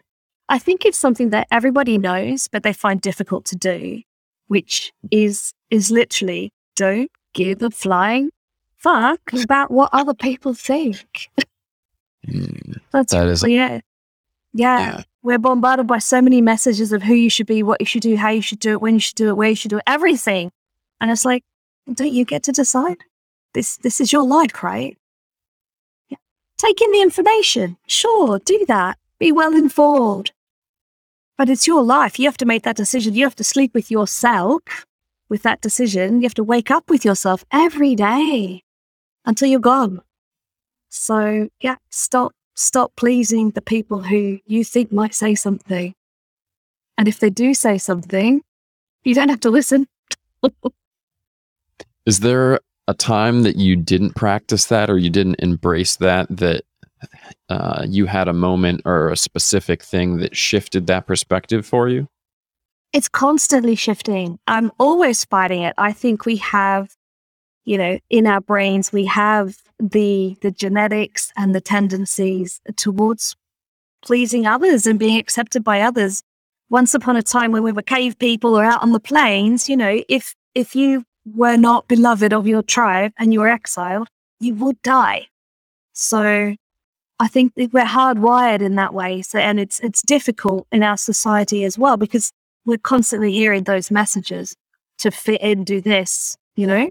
I 0.49 0.60
think 0.60 0.86
it's 0.86 0.97
something 0.97 1.30
that 1.30 1.47
everybody 1.49 1.97
knows, 1.97 2.47
but 2.47 2.63
they 2.63 2.73
find 2.73 2.99
difficult 2.99 3.45
to 3.45 3.56
do, 3.56 4.01
which 4.47 4.91
is 5.10 5.54
is 5.71 5.89
literally 5.91 6.51
don't 6.75 7.10
give 7.34 7.62
a 7.63 7.69
flying 7.71 8.29
fuck 8.77 9.21
about 9.43 9.71
what 9.71 9.89
other 9.93 10.13
people 10.13 10.53
think. 10.53 11.29
mm, 12.27 12.77
That's 12.91 13.12
That 13.13 13.27
is- 13.27 13.43
it. 13.43 13.49
Yeah. 13.51 13.79
Yeah. 14.53 15.03
We're 15.23 15.38
bombarded 15.39 15.88
by 15.88 15.99
so 15.99 16.21
many 16.21 16.41
messages 16.41 16.91
of 16.91 17.03
who 17.03 17.13
you 17.13 17.29
should 17.29 17.45
be, 17.47 17.62
what 17.63 17.79
you 17.79 17.86
should 17.86 18.01
do, 18.01 18.17
how 18.17 18.29
you 18.29 18.41
should 18.41 18.60
do 18.60 18.71
it, 18.71 18.81
when 18.81 18.95
you 18.95 18.99
should 18.99 19.15
do 19.15 19.29
it, 19.29 19.38
where 19.38 19.49
you 19.49 19.55
should 19.55 19.69
do 19.69 19.77
it, 19.77 19.84
everything. 19.88 20.51
And 20.99 21.10
it's 21.12 21.23
like, 21.25 21.43
don't 21.93 22.12
you 22.12 22.25
get 22.25 22.43
to 22.43 22.51
decide? 22.51 22.97
This 23.53 23.77
this 23.77 24.01
is 24.01 24.12
your 24.12 24.23
life, 24.23 24.63
right? 24.63 24.97
Yeah. 26.10 26.17
Take 26.57 26.81
in 26.81 26.91
the 26.91 27.01
information. 27.01 27.77
Sure, 27.88 28.39
do 28.39 28.65
that. 28.67 28.97
Be 29.19 29.31
well 29.31 29.53
informed. 29.55 30.31
But 31.38 31.49
it's 31.49 31.67
your 31.67 31.84
life. 31.84 32.17
You 32.19 32.25
have 32.25 32.38
to 32.38 32.45
make 32.45 32.63
that 32.63 32.75
decision. 32.75 33.13
You 33.13 33.23
have 33.25 33.36
to 33.36 33.43
sleep 33.43 33.73
with 33.73 33.89
yourself 33.91 34.62
with 35.31 35.43
that 35.43 35.61
decision. 35.61 36.17
You 36.17 36.23
have 36.23 36.35
to 36.35 36.43
wake 36.43 36.69
up 36.69 36.89
with 36.89 37.03
yourself 37.05 37.43
every 37.51 37.95
day 37.95 38.63
until 39.25 39.47
you're 39.47 39.61
gone. 39.61 40.01
So 40.89 41.47
yeah, 41.61 41.77
stop 41.89 42.33
stop 42.53 42.91
pleasing 42.97 43.51
the 43.51 43.61
people 43.61 44.03
who 44.03 44.39
you 44.45 44.63
think 44.65 44.91
might 44.91 45.15
say 45.15 45.33
something. 45.33 45.95
And 46.97 47.07
if 47.07 47.19
they 47.19 47.29
do 47.29 47.53
say 47.53 47.77
something, 47.77 48.41
you 49.03 49.15
don't 49.15 49.29
have 49.29 49.39
to 49.39 49.49
listen. 49.49 49.87
Is 52.05 52.19
there 52.19 52.59
a 52.87 52.93
time 52.93 53.43
that 53.43 53.55
you 53.55 53.77
didn't 53.77 54.15
practice 54.15 54.65
that 54.65 54.89
or 54.89 54.97
you 54.97 55.09
didn't 55.09 55.39
embrace 55.39 55.95
that, 55.97 56.27
that 56.29 56.65
uh, 57.47 57.85
you 57.87 58.05
had 58.05 58.27
a 58.27 58.33
moment 58.33 58.81
or 58.85 59.09
a 59.09 59.17
specific 59.17 59.81
thing 59.81 60.17
that 60.17 60.35
shifted 60.35 60.87
that 60.87 61.07
perspective 61.07 61.65
for 61.65 61.87
you? 61.87 62.07
It's 62.93 63.08
constantly 63.08 63.75
shifting. 63.75 64.38
I'm 64.47 64.71
always 64.77 65.23
fighting 65.23 65.62
it. 65.62 65.73
I 65.77 65.93
think 65.93 66.25
we 66.25 66.38
have, 66.38 66.93
you 67.63 67.77
know, 67.77 67.99
in 68.10 68.27
our 68.27 68.41
brains, 68.41 68.91
we 68.91 69.06
have 69.06 69.58
the 69.80 70.38
the 70.41 70.51
genetics 70.51 71.32
and 71.38 71.56
the 71.56 71.62
tendencies 71.62 72.60
towards 72.75 73.36
pleasing 74.04 74.45
others 74.45 74.86
and 74.86 74.99
being 74.99 75.17
accepted 75.17 75.63
by 75.63 75.82
others. 75.82 76.21
Once 76.69 76.93
upon 76.93 77.15
a 77.15 77.23
time 77.23 77.51
when 77.51 77.63
we 77.63 77.71
were 77.71 77.82
cave 77.82 78.17
people 78.19 78.58
or 78.58 78.63
out 78.63 78.82
on 78.82 78.91
the 78.91 78.99
plains, 78.99 79.69
you 79.69 79.77
know, 79.77 80.04
if 80.10 80.36
if 80.54 80.75
you 80.75 81.06
were 81.25 81.58
not 81.58 81.88
beloved 81.88 82.34
of 82.34 82.47
your 82.47 82.63
tribe 82.63 83.13
and 83.17 83.34
you 83.34 83.39
were 83.39 83.47
exiled, 83.47 84.08
you 84.39 84.54
would 84.56 84.82
die. 84.82 85.27
So 85.93 86.56
I 87.19 87.27
think 87.27 87.54
we're 87.56 87.86
hardwired 87.86 88.62
in 88.62 88.75
that 88.75 88.93
way. 88.93 89.21
So 89.21 89.39
and 89.39 89.60
it's 89.60 89.80
it's 89.80 90.01
difficult 90.01 90.67
in 90.71 90.84
our 90.84 90.97
society 90.97 91.63
as 91.63 91.77
well 91.77 91.95
because 91.95 92.32
we're 92.65 92.78
constantly 92.78 93.32
hearing 93.32 93.63
those 93.63 93.91
messages 93.91 94.56
to 95.00 95.12
fit 95.12 95.41
in, 95.41 95.63
do 95.63 95.82
this, 95.82 96.38
you 96.56 96.67
know? 96.67 96.89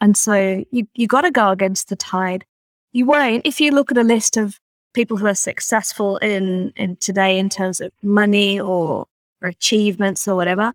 And 0.00 0.16
so 0.16 0.64
you 0.70 0.86
you 0.94 1.06
gotta 1.06 1.30
go 1.30 1.50
against 1.50 1.88
the 1.88 1.96
tide. 1.96 2.44
You 2.92 3.06
won't 3.06 3.46
if 3.46 3.60
you 3.60 3.70
look 3.70 3.90
at 3.90 3.98
a 3.98 4.02
list 4.02 4.36
of 4.36 4.58
people 4.94 5.16
who 5.16 5.26
are 5.26 5.34
successful 5.34 6.18
in 6.18 6.72
in 6.76 6.96
today 6.96 7.38
in 7.38 7.48
terms 7.48 7.80
of 7.80 7.92
money 8.02 8.60
or, 8.60 9.06
or 9.40 9.48
achievements 9.48 10.26
or 10.26 10.34
whatever, 10.34 10.72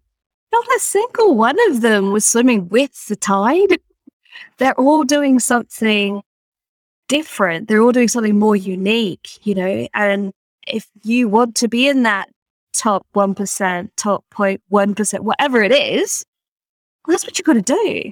not 0.51 0.75
a 0.75 0.79
single 0.79 1.35
one 1.35 1.57
of 1.69 1.81
them 1.81 2.11
was 2.11 2.25
swimming 2.25 2.69
with 2.69 3.07
the 3.07 3.15
tide. 3.15 3.79
They're 4.57 4.79
all 4.79 5.03
doing 5.03 5.39
something 5.39 6.21
different. 7.07 7.67
They're 7.67 7.81
all 7.81 7.91
doing 7.91 8.07
something 8.07 8.37
more 8.37 8.55
unique, 8.55 9.45
you 9.45 9.55
know. 9.55 9.87
And 9.93 10.31
if 10.65 10.87
you 11.03 11.27
want 11.29 11.55
to 11.55 11.67
be 11.67 11.87
in 11.87 12.03
that 12.03 12.29
top 12.77 13.05
1%, 13.15 13.89
top 13.95 14.25
0.1%, 14.33 15.19
whatever 15.21 15.63
it 15.63 15.71
is, 15.71 16.25
well, 17.05 17.13
that's 17.13 17.25
what 17.25 17.37
you've 17.37 17.45
got 17.45 17.53
to 17.53 17.61
do. 17.61 18.11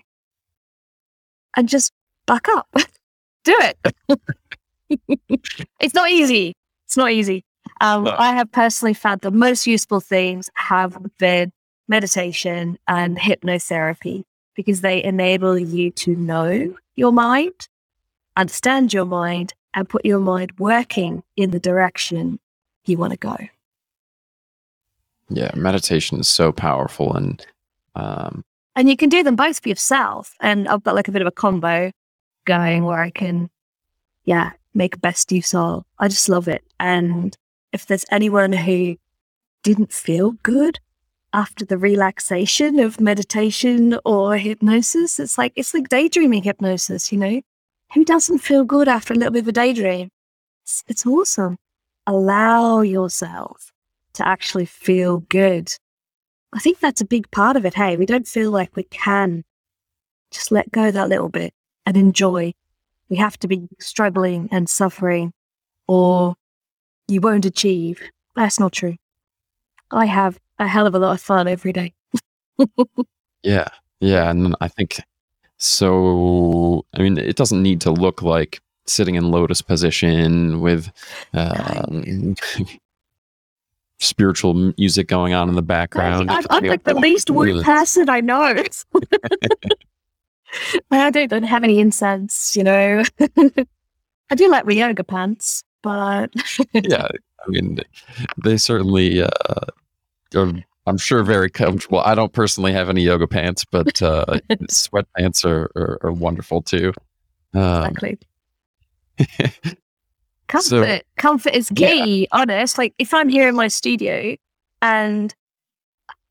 And 1.56 1.70
just 1.70 1.92
back 2.26 2.48
up. 2.50 2.68
do 3.44 3.58
it. 3.60 3.78
it's 5.80 5.94
not 5.94 6.10
easy. 6.10 6.54
It's 6.86 6.98
not 6.98 7.12
easy. 7.12 7.44
Um, 7.82 8.04
No. 8.06 8.16
I 8.18 8.34
have 8.34 8.52
personally 8.52 8.94
found 8.94 9.22
the 9.22 9.32
most 9.32 9.68
useful 9.68 10.00
things 10.00 10.50
have 10.56 10.98
been 11.18 11.52
meditation 11.88 12.78
and 12.88 13.18
hypnotherapy 13.18 14.24
because 14.56 14.82
they 14.82 15.04
enable 15.04 15.58
you 15.58 15.92
to 15.92 16.16
know 16.16 16.76
your 16.96 17.12
mind, 17.12 17.68
understand 18.36 18.94
your 18.94 19.06
mind, 19.06 19.54
and 19.74 19.88
put 19.88 20.06
your 20.06 20.20
mind 20.20 20.54
working 20.58 21.24
in 21.36 21.52
the 21.52 21.60
direction 21.60 22.40
you 22.86 22.98
want 22.98 23.12
to 23.12 23.18
go. 23.18 23.36
Yeah, 25.30 25.52
meditation 25.56 26.20
is 26.20 26.28
so 26.28 26.52
powerful. 26.52 27.16
And 27.16 27.46
um, 27.96 28.44
And 28.76 28.90
you 28.90 28.98
can 28.98 29.10
do 29.10 29.24
them 29.24 29.36
both 29.36 29.60
for 29.60 29.70
yourself. 29.70 30.34
And 30.40 30.68
I've 30.68 30.84
got 30.84 30.96
like 30.96 31.08
a 31.08 31.12
bit 31.12 31.22
of 31.22 31.28
a 31.28 31.32
combo 31.32 31.92
going 32.46 32.84
where 32.84 33.00
I 33.00 33.10
can, 33.10 33.50
yeah, 34.26 34.52
make 34.74 35.02
best 35.02 35.32
use 35.32 35.54
of. 35.54 35.86
I 36.00 36.08
just 36.08 36.30
love 36.30 36.48
it. 36.48 36.64
And 36.80 37.36
if 37.72 37.86
there's 37.86 38.06
anyone 38.12 38.54
who 38.54 38.98
didn't 39.64 39.92
feel 39.92 40.32
good 40.44 40.80
after 41.34 41.66
the 41.66 41.78
relaxation 41.78 42.80
of 42.80 43.02
meditation 43.02 43.98
or 44.06 44.38
hypnosis, 44.38 45.20
it's 45.20 45.38
like 45.38 45.54
it's 45.56 45.74
like 45.74 45.90
daydreaming 45.90 46.44
hypnosis, 46.44 47.12
you 47.12 47.18
know? 47.18 47.42
Who 47.94 48.06
doesn't 48.06 48.40
feel 48.40 48.64
good 48.64 48.88
after 48.88 49.14
a 49.14 49.18
little 49.18 49.34
bit 49.34 49.44
of 49.44 49.48
a 49.48 49.52
daydream? 49.52 50.10
It's, 50.64 50.84
it's 50.88 51.06
awesome. 51.06 51.58
Allow 52.08 52.82
yourself 52.82 53.72
to 54.16 54.28
actually 54.28 54.66
feel 54.66 55.20
good. 55.30 55.72
I 56.54 56.60
think 56.60 56.80
that's 56.80 57.02
a 57.02 57.06
big 57.06 57.30
part 57.32 57.58
of 57.58 57.66
it. 57.66 57.74
Hey, 57.74 57.98
we 57.98 58.06
don't 58.06 58.28
feel 58.28 58.52
like 58.52 58.76
we 58.76 58.84
can 58.84 59.44
just 60.32 60.52
let 60.52 60.72
go 60.72 60.92
that 60.92 61.10
little 61.10 61.30
bit 61.30 61.54
and 61.86 61.98
enjoy. 61.98 62.54
We 63.10 63.18
have 63.18 63.38
to 63.40 63.48
be 63.48 63.68
struggling 63.80 64.50
and 64.52 64.70
suffering, 64.70 65.34
or 65.88 66.36
you 67.08 67.22
won't 67.22 67.46
achieve. 67.46 68.02
That's 68.36 68.60
not 68.60 68.74
true. 68.74 68.96
I 69.92 70.06
have 70.06 70.40
a 70.60 70.68
hell 70.68 70.88
of 70.88 70.96
a 70.96 71.00
lot 71.00 71.14
of 71.14 71.22
fun 71.22 71.48
every 71.48 71.74
day. 71.74 71.94
yeah, 73.44 73.68
yeah. 74.00 74.30
And 74.30 74.56
I 74.62 74.68
think 74.68 75.02
so. 75.58 76.86
I 76.94 77.02
mean, 77.02 77.18
it 77.18 77.36
doesn't 77.36 77.62
need 77.62 77.82
to 77.82 77.92
look 77.92 78.22
like 78.22 78.60
sitting 78.88 79.16
in 79.16 79.32
lotus 79.32 79.62
position 79.62 80.62
with 80.62 80.92
um, 81.34 82.36
spiritual 84.00 84.74
music 84.78 85.08
going 85.08 85.34
on 85.34 85.50
in 85.50 85.56
the 85.56 85.62
background. 85.62 86.30
I'm, 86.30 86.46
I'm 86.50 86.66
like 86.66 86.84
the 86.84 86.94
least 86.94 87.30
woo 87.30 87.62
person 87.64 88.10
I 88.10 88.22
know. 88.22 88.56
I 90.92 91.10
don't, 91.10 91.30
don't 91.30 91.44
have 91.44 91.64
any 91.64 91.80
incense, 91.80 92.56
you 92.56 92.64
know. 92.64 93.04
I 94.30 94.36
do 94.36 94.50
like 94.50 94.66
my 94.66 94.74
yoga 94.74 95.04
pants, 95.04 95.64
but 95.82 96.32
yeah, 96.74 97.08
I 97.08 97.50
mean, 97.50 97.80
they 98.44 98.58
certainly 98.58 99.22
uh, 99.22 99.30
are. 100.36 100.54
I'm 100.88 100.98
sure 100.98 101.24
very 101.24 101.50
comfortable. 101.50 102.00
I 102.00 102.14
don't 102.14 102.32
personally 102.32 102.72
have 102.72 102.90
any 102.90 103.02
yoga 103.02 103.26
pants, 103.26 103.66
but 103.66 104.00
uh, 104.04 104.40
sweatpants 104.70 105.44
are, 105.44 105.72
are, 105.76 105.98
are 106.04 106.12
wonderful 106.12 106.62
too. 106.62 106.94
Um, 107.56 107.86
exactly. 107.86 108.20
Comfort. 110.48 111.04
Comfort 111.18 111.54
is 111.54 111.72
key, 111.76 112.28
honest. 112.32 112.78
Like 112.78 112.94
if 113.00 113.14
I'm 113.14 113.30
here 113.30 113.48
in 113.48 113.56
my 113.56 113.68
studio 113.68 114.36
and 114.82 115.34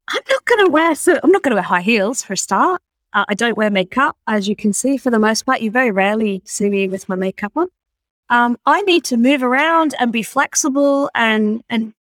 I'm 0.09 0.23
not 0.29 0.45
gonna 0.45 0.71
wear 0.71 0.95
so 0.95 1.19
I'm 1.23 1.31
not 1.31 1.43
gonna 1.43 1.57
wear 1.57 1.63
high 1.63 1.81
heels 1.81 2.23
for 2.23 2.35
a 2.35 2.37
start. 2.37 2.81
Uh, 3.13 3.25
I 3.29 3.35
don't 3.35 3.57
wear 3.57 3.71
makeup, 3.71 4.17
as 4.27 4.49
you 4.49 4.57
can 4.57 4.73
see 4.73 4.97
for 4.97 5.11
the 5.11 5.21
most 5.21 5.47
part. 5.47 5.61
You 5.61 5.71
very 5.71 5.93
rarely 5.93 6.43
see 6.45 6.69
me 6.69 6.89
with 6.89 7.09
my 7.09 7.15
makeup 7.15 7.53
on. 7.55 7.69
Um, 8.29 8.59
I 8.67 8.83
need 8.83 9.05
to 9.05 9.17
move 9.17 9.43
around 9.43 9.95
and 9.99 10.13
be 10.13 10.23
flexible 10.23 11.11
and 11.15 11.63
and 11.69 11.95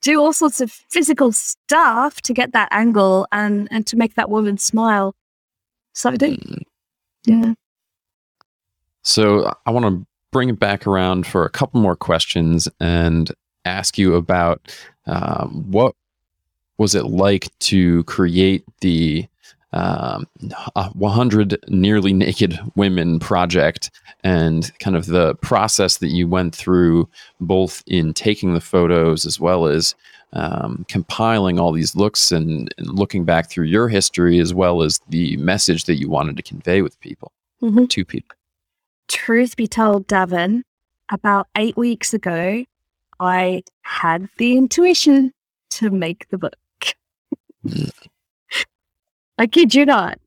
do 0.00 0.20
all 0.20 0.32
sorts 0.32 0.60
of 0.60 0.70
physical 0.70 1.32
stuff 1.32 2.20
to 2.22 2.34
get 2.34 2.52
that 2.52 2.68
angle 2.70 3.26
and 3.32 3.68
and 3.70 3.86
to 3.86 3.96
make 3.96 4.14
that 4.14 4.30
woman 4.30 4.58
smile. 4.58 5.14
So 5.92 6.10
I 6.10 6.16
do. 6.16 6.36
Mm. 6.36 6.62
Yeah. 7.24 7.54
So 9.02 9.54
I 9.64 9.70
want 9.70 9.86
to 9.86 10.06
bring 10.32 10.48
it 10.48 10.58
back 10.58 10.86
around 10.86 11.26
for 11.26 11.44
a 11.44 11.50
couple 11.50 11.80
more 11.80 11.96
questions 11.96 12.68
and 12.80 13.30
ask 13.64 13.98
you 13.98 14.14
about 14.14 14.74
um, 15.06 15.64
what 15.70 15.94
was 16.78 16.94
it 16.94 17.06
like 17.06 17.48
to 17.60 18.04
create 18.04 18.64
the 18.80 19.26
um, 19.72 20.26
100 20.94 21.58
nearly 21.68 22.12
naked 22.12 22.58
women 22.76 23.18
project 23.18 23.90
and 24.24 24.72
kind 24.78 24.96
of 24.96 25.06
the 25.06 25.34
process 25.36 25.98
that 25.98 26.08
you 26.08 26.26
went 26.26 26.54
through 26.54 27.08
both 27.40 27.82
in 27.86 28.14
taking 28.14 28.54
the 28.54 28.60
photos 28.60 29.26
as 29.26 29.38
well 29.38 29.66
as 29.66 29.94
um, 30.32 30.84
compiling 30.88 31.58
all 31.58 31.72
these 31.72 31.94
looks 31.94 32.32
and, 32.32 32.72
and, 32.78 32.98
looking 32.98 33.24
back 33.24 33.48
through 33.50 33.64
your 33.64 33.88
history 33.88 34.38
as 34.38 34.52
well 34.52 34.82
as 34.82 35.00
the 35.08 35.36
message 35.36 35.84
that 35.84 35.94
you 35.94 36.10
wanted 36.10 36.36
to 36.36 36.42
convey 36.42 36.82
with 36.82 36.98
people 37.00 37.32
mm-hmm. 37.62 37.86
to 37.86 38.04
people 38.04 38.36
truth 39.08 39.56
be 39.56 39.66
told 39.66 40.06
davin 40.06 40.62
about 41.10 41.46
eight 41.56 41.76
weeks 41.76 42.12
ago 42.12 42.64
i 43.20 43.62
had 43.82 44.28
the 44.38 44.56
intuition 44.56 45.32
to 45.70 45.90
make 45.90 46.28
the 46.30 46.38
book. 46.38 46.56
I 49.38 49.46
kid 49.46 49.74
you 49.74 49.84
not. 49.84 50.18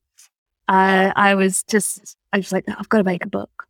I 0.68 1.12
I 1.15 1.36
was 1.36 1.63
just, 1.63 2.15
I 2.34 2.38
was 2.38 2.52
like, 2.52 2.65
I've 2.68 2.89
got 2.89 3.00
to 3.00 3.04
make 3.04 3.26
a 3.26 3.30
book. 3.30 3.68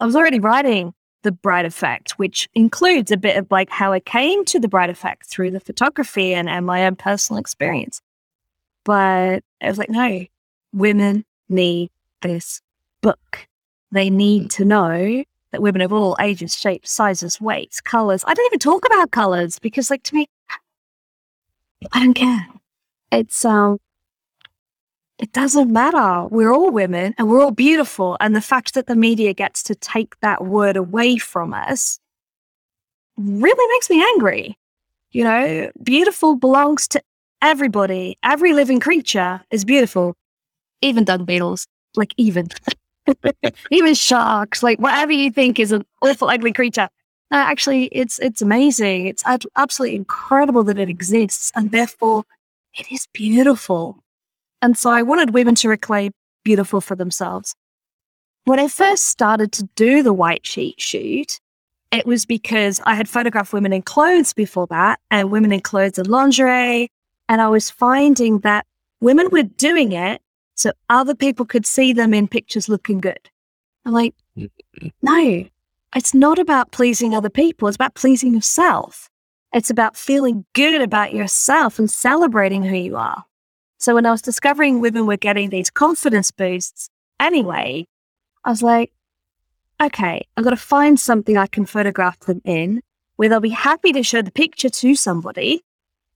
I 0.00 0.06
was 0.06 0.16
already 0.16 0.40
writing 0.40 0.92
The 1.22 1.32
Bright 1.32 1.64
Effect, 1.64 2.18
which 2.18 2.48
includes 2.54 3.10
a 3.10 3.16
bit 3.16 3.36
of 3.36 3.46
like 3.50 3.70
how 3.70 3.92
I 3.92 4.00
came 4.00 4.44
to 4.46 4.60
The 4.60 4.68
Bright 4.68 4.90
Effect 4.90 5.26
through 5.26 5.52
the 5.52 5.60
photography 5.60 6.34
and, 6.34 6.48
and 6.48 6.66
my 6.66 6.84
own 6.86 6.96
personal 6.96 7.40
experience. 7.40 8.02
But 8.84 9.42
I 9.62 9.68
was 9.68 9.78
like, 9.78 9.90
no, 9.90 10.26
women 10.72 11.24
need 11.48 11.90
this 12.20 12.60
book. 13.00 13.46
They 13.92 14.10
need 14.10 14.50
to 14.52 14.64
know 14.64 15.22
that 15.52 15.62
women 15.62 15.82
of 15.82 15.92
all 15.92 16.16
ages, 16.18 16.56
shapes, 16.56 16.90
sizes, 16.90 17.40
weights, 17.40 17.80
colors. 17.80 18.24
I 18.26 18.34
don't 18.34 18.46
even 18.46 18.58
talk 18.58 18.84
about 18.86 19.10
colors 19.10 19.58
because, 19.58 19.90
like, 19.90 20.02
to 20.04 20.14
me, 20.14 20.28
I 21.92 22.00
don't 22.00 22.14
care. 22.14 22.48
It's 23.10 23.44
um, 23.44 23.78
it 25.18 25.32
doesn't 25.32 25.70
matter. 25.70 26.26
We're 26.28 26.52
all 26.52 26.70
women 26.70 27.14
and 27.18 27.28
we're 27.28 27.42
all 27.42 27.50
beautiful. 27.50 28.16
And 28.18 28.34
the 28.34 28.40
fact 28.40 28.74
that 28.74 28.86
the 28.86 28.96
media 28.96 29.34
gets 29.34 29.62
to 29.64 29.74
take 29.74 30.18
that 30.20 30.44
word 30.44 30.76
away 30.76 31.18
from 31.18 31.52
us 31.52 32.00
really 33.16 33.74
makes 33.74 33.90
me 33.90 34.02
angry. 34.02 34.58
You 35.10 35.24
know, 35.24 35.70
beautiful 35.82 36.34
belongs 36.36 36.88
to 36.88 37.02
everybody. 37.42 38.16
Every 38.24 38.54
living 38.54 38.80
creature 38.80 39.42
is 39.50 39.64
beautiful, 39.64 40.16
even 40.80 41.04
dung 41.04 41.26
beetles, 41.26 41.66
like 41.94 42.14
even. 42.16 42.48
even 43.70 43.94
sharks, 43.94 44.62
like 44.62 44.78
whatever 44.78 45.12
you 45.12 45.30
think 45.30 45.58
is 45.58 45.72
an 45.72 45.84
awful, 46.00 46.28
ugly 46.28 46.52
creature. 46.52 46.88
No, 47.30 47.38
actually, 47.38 47.86
it's 47.86 48.18
it's 48.18 48.42
amazing. 48.42 49.06
It's 49.06 49.24
absolutely 49.56 49.96
incredible 49.96 50.64
that 50.64 50.78
it 50.78 50.88
exists, 50.88 51.50
and 51.54 51.70
therefore, 51.70 52.24
it 52.74 52.90
is 52.92 53.06
beautiful. 53.12 54.02
And 54.60 54.78
so 54.78 54.90
I 54.90 55.02
wanted 55.02 55.34
women 55.34 55.54
to 55.56 55.68
reclaim 55.68 56.12
beautiful 56.44 56.80
for 56.80 56.94
themselves. 56.94 57.54
When 58.44 58.58
I 58.58 58.68
first 58.68 59.06
started 59.06 59.52
to 59.52 59.68
do 59.76 60.02
the 60.02 60.12
white 60.12 60.46
sheet 60.46 60.80
shoot, 60.80 61.40
it 61.90 62.06
was 62.06 62.24
because 62.24 62.80
I 62.84 62.94
had 62.94 63.08
photographed 63.08 63.52
women 63.52 63.72
in 63.72 63.82
clothes 63.82 64.32
before 64.32 64.66
that 64.68 64.98
and 65.10 65.30
women 65.30 65.52
in 65.52 65.60
clothes 65.60 65.98
and 65.98 66.08
lingerie. 66.08 66.90
And 67.28 67.40
I 67.40 67.48
was 67.48 67.70
finding 67.70 68.40
that 68.40 68.66
women 69.00 69.28
were 69.30 69.42
doing 69.42 69.92
it 69.92 70.21
so 70.54 70.72
other 70.88 71.14
people 71.14 71.46
could 71.46 71.66
see 71.66 71.92
them 71.92 72.12
in 72.14 72.28
pictures 72.28 72.68
looking 72.68 73.00
good. 73.00 73.30
I'm 73.84 73.92
like, 73.92 74.14
no, 75.02 75.44
it's 75.94 76.14
not 76.14 76.38
about 76.38 76.72
pleasing 76.72 77.14
other 77.14 77.30
people. 77.30 77.68
It's 77.68 77.76
about 77.76 77.94
pleasing 77.94 78.34
yourself. 78.34 79.08
It's 79.52 79.70
about 79.70 79.96
feeling 79.96 80.44
good 80.54 80.80
about 80.80 81.12
yourself 81.12 81.78
and 81.78 81.90
celebrating 81.90 82.62
who 82.62 82.76
you 82.76 82.96
are. 82.96 83.24
So 83.78 83.94
when 83.94 84.06
I 84.06 84.12
was 84.12 84.22
discovering 84.22 84.80
women 84.80 85.06
were 85.06 85.16
getting 85.16 85.50
these 85.50 85.68
confidence 85.68 86.30
boosts 86.30 86.88
anyway, 87.18 87.86
I 88.44 88.50
was 88.50 88.62
like, 88.62 88.92
okay, 89.82 90.26
I've 90.36 90.44
got 90.44 90.50
to 90.50 90.56
find 90.56 90.98
something 90.98 91.36
I 91.36 91.48
can 91.48 91.66
photograph 91.66 92.18
them 92.20 92.40
in 92.44 92.82
where 93.16 93.28
they'll 93.28 93.40
be 93.40 93.50
happy 93.50 93.92
to 93.92 94.02
show 94.02 94.22
the 94.22 94.30
picture 94.30 94.70
to 94.70 94.94
somebody, 94.94 95.62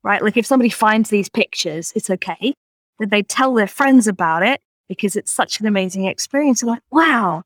right? 0.03 0.23
Like 0.23 0.37
if 0.37 0.47
somebody 0.47 0.71
finds 0.71 1.11
these 1.11 1.29
pictures, 1.29 1.93
it's 1.97 2.09
okay 2.09 2.55
that 2.99 3.11
they 3.11 3.23
tell 3.23 3.55
their 3.55 3.67
friends 3.67 4.07
about 4.07 4.43
it 4.43 4.61
because 4.89 5.17
it's 5.17 5.33
such 5.33 5.61
an 5.61 5.67
amazing 5.67 6.07
experience. 6.07 6.63
Like, 6.63 6.83
wow, 6.91 7.43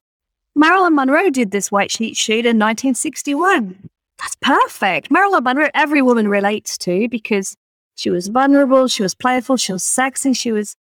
Marilyn 0.54 0.94
Monroe 0.94 1.30
did 1.30 1.50
this 1.50 1.70
white 1.72 1.90
sheet 1.90 2.16
shoot 2.16 2.46
in 2.46 2.58
1961. 2.58 3.88
That's 4.18 4.36
perfect. 4.36 5.10
Marilyn 5.10 5.44
Monroe, 5.44 5.70
every 5.74 6.02
woman 6.02 6.28
relates 6.28 6.76
to 6.78 7.08
because 7.08 7.56
she 7.94 8.10
was 8.10 8.28
vulnerable, 8.28 8.88
she 8.88 9.02
was 9.02 9.14
playful, 9.14 9.56
she 9.56 9.72
was 9.72 9.84
sexy, 9.84 10.32
she 10.32 10.52
was 10.52 10.76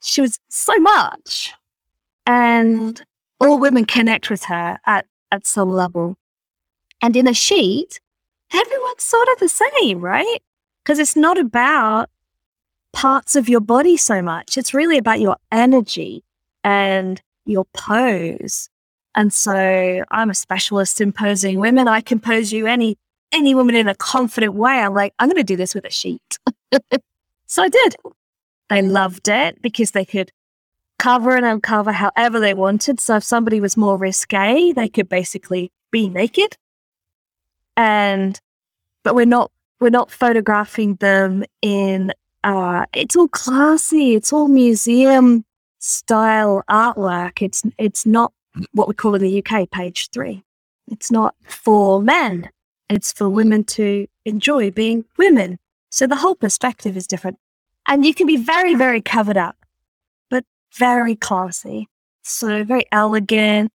she 0.00 0.20
was 0.20 0.38
so 0.48 0.76
much. 0.76 1.52
And 2.26 3.02
all 3.40 3.58
women 3.58 3.84
connect 3.84 4.30
with 4.30 4.44
her 4.44 4.78
at, 4.86 5.06
at 5.32 5.46
some 5.46 5.70
level. 5.70 6.16
And 7.02 7.16
in 7.16 7.26
a 7.26 7.34
sheet, 7.34 8.00
everyone's 8.52 9.02
sort 9.02 9.28
of 9.32 9.38
the 9.38 9.48
same, 9.48 10.00
right? 10.00 10.38
Because 10.82 10.98
it's 10.98 11.16
not 11.16 11.38
about 11.38 12.10
parts 12.92 13.36
of 13.36 13.48
your 13.48 13.60
body 13.60 13.96
so 13.96 14.22
much. 14.22 14.56
It's 14.56 14.74
really 14.74 14.98
about 14.98 15.20
your 15.20 15.36
energy 15.52 16.24
and 16.64 17.20
your 17.44 17.64
pose. 17.72 18.68
And 19.14 19.32
so 19.32 20.04
I'm 20.10 20.30
a 20.30 20.34
specialist 20.34 21.00
in 21.00 21.12
posing 21.12 21.58
women. 21.58 21.88
I 21.88 22.00
can 22.00 22.20
pose 22.20 22.52
you 22.52 22.66
any 22.66 22.96
any 23.32 23.54
woman 23.54 23.74
in 23.74 23.88
a 23.88 23.94
confident 23.94 24.54
way. 24.54 24.72
I'm 24.72 24.94
like, 24.94 25.12
I'm 25.18 25.30
to 25.30 25.42
do 25.42 25.56
this 25.56 25.74
with 25.74 25.84
a 25.84 25.90
sheet. 25.90 26.38
so 27.46 27.62
I 27.62 27.68
did. 27.68 27.96
They 28.70 28.82
loved 28.82 29.28
it 29.28 29.60
because 29.62 29.92
they 29.92 30.04
could 30.04 30.32
cover 30.98 31.36
and 31.36 31.46
uncover 31.46 31.92
however 31.92 32.40
they 32.40 32.54
wanted. 32.54 33.00
So 33.00 33.16
if 33.16 33.24
somebody 33.24 33.60
was 33.60 33.76
more 33.76 33.96
risque, 33.96 34.72
they 34.72 34.88
could 34.88 35.08
basically 35.08 35.72
be 35.90 36.08
naked. 36.08 36.56
And, 37.76 38.40
but 39.04 39.14
we're 39.14 39.26
not, 39.26 39.50
we're 39.80 39.90
not 39.90 40.10
photographing 40.10 40.96
them 40.96 41.44
in, 41.62 42.12
uh, 42.44 42.86
it's 42.94 43.16
all 43.16 43.28
classy. 43.28 44.14
It's 44.14 44.32
all 44.32 44.48
museum 44.48 45.44
style 45.78 46.62
artwork. 46.70 47.42
It's, 47.42 47.62
it's 47.78 48.06
not 48.06 48.32
what 48.72 48.88
we 48.88 48.94
call 48.94 49.14
in 49.14 49.22
the 49.22 49.44
UK 49.44 49.70
page 49.70 50.10
three. 50.10 50.42
It's 50.90 51.10
not 51.10 51.34
for 51.46 52.02
men. 52.02 52.50
It's 52.88 53.12
for 53.12 53.28
women 53.28 53.64
to 53.64 54.06
enjoy 54.24 54.70
being 54.70 55.04
women. 55.16 55.58
So 55.90 56.06
the 56.06 56.16
whole 56.16 56.34
perspective 56.34 56.96
is 56.96 57.06
different. 57.06 57.38
And 57.86 58.04
you 58.04 58.14
can 58.14 58.26
be 58.26 58.36
very, 58.36 58.74
very 58.74 59.00
covered 59.00 59.36
up, 59.36 59.56
but 60.30 60.44
very 60.74 61.14
classy. 61.14 61.88
So 62.22 62.64
very 62.64 62.84
elegant. 62.92 63.70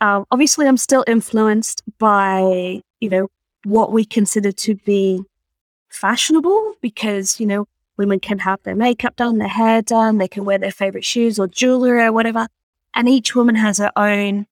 Um, 0.00 0.24
obviously, 0.30 0.66
I'm 0.66 0.76
still 0.76 1.04
influenced 1.06 1.82
by, 1.98 2.82
you 3.00 3.10
know, 3.10 3.28
what 3.64 3.92
we 3.92 4.04
consider 4.04 4.52
to 4.52 4.74
be 4.76 5.22
fashionable 5.88 6.74
because, 6.80 7.40
you 7.40 7.46
know, 7.46 7.66
women 7.98 8.20
can 8.20 8.38
have 8.38 8.62
their 8.62 8.76
makeup 8.76 9.16
done, 9.16 9.38
their 9.38 9.48
hair 9.48 9.82
done, 9.82 10.18
they 10.18 10.28
can 10.28 10.44
wear 10.44 10.58
their 10.58 10.70
favorite 10.70 11.04
shoes 11.04 11.38
or 11.38 11.46
jewelry 11.46 12.02
or 12.02 12.12
whatever. 12.12 12.46
And 12.94 13.08
each 13.08 13.34
woman 13.34 13.56
has 13.56 13.78
her 13.78 13.92
own 13.96 14.46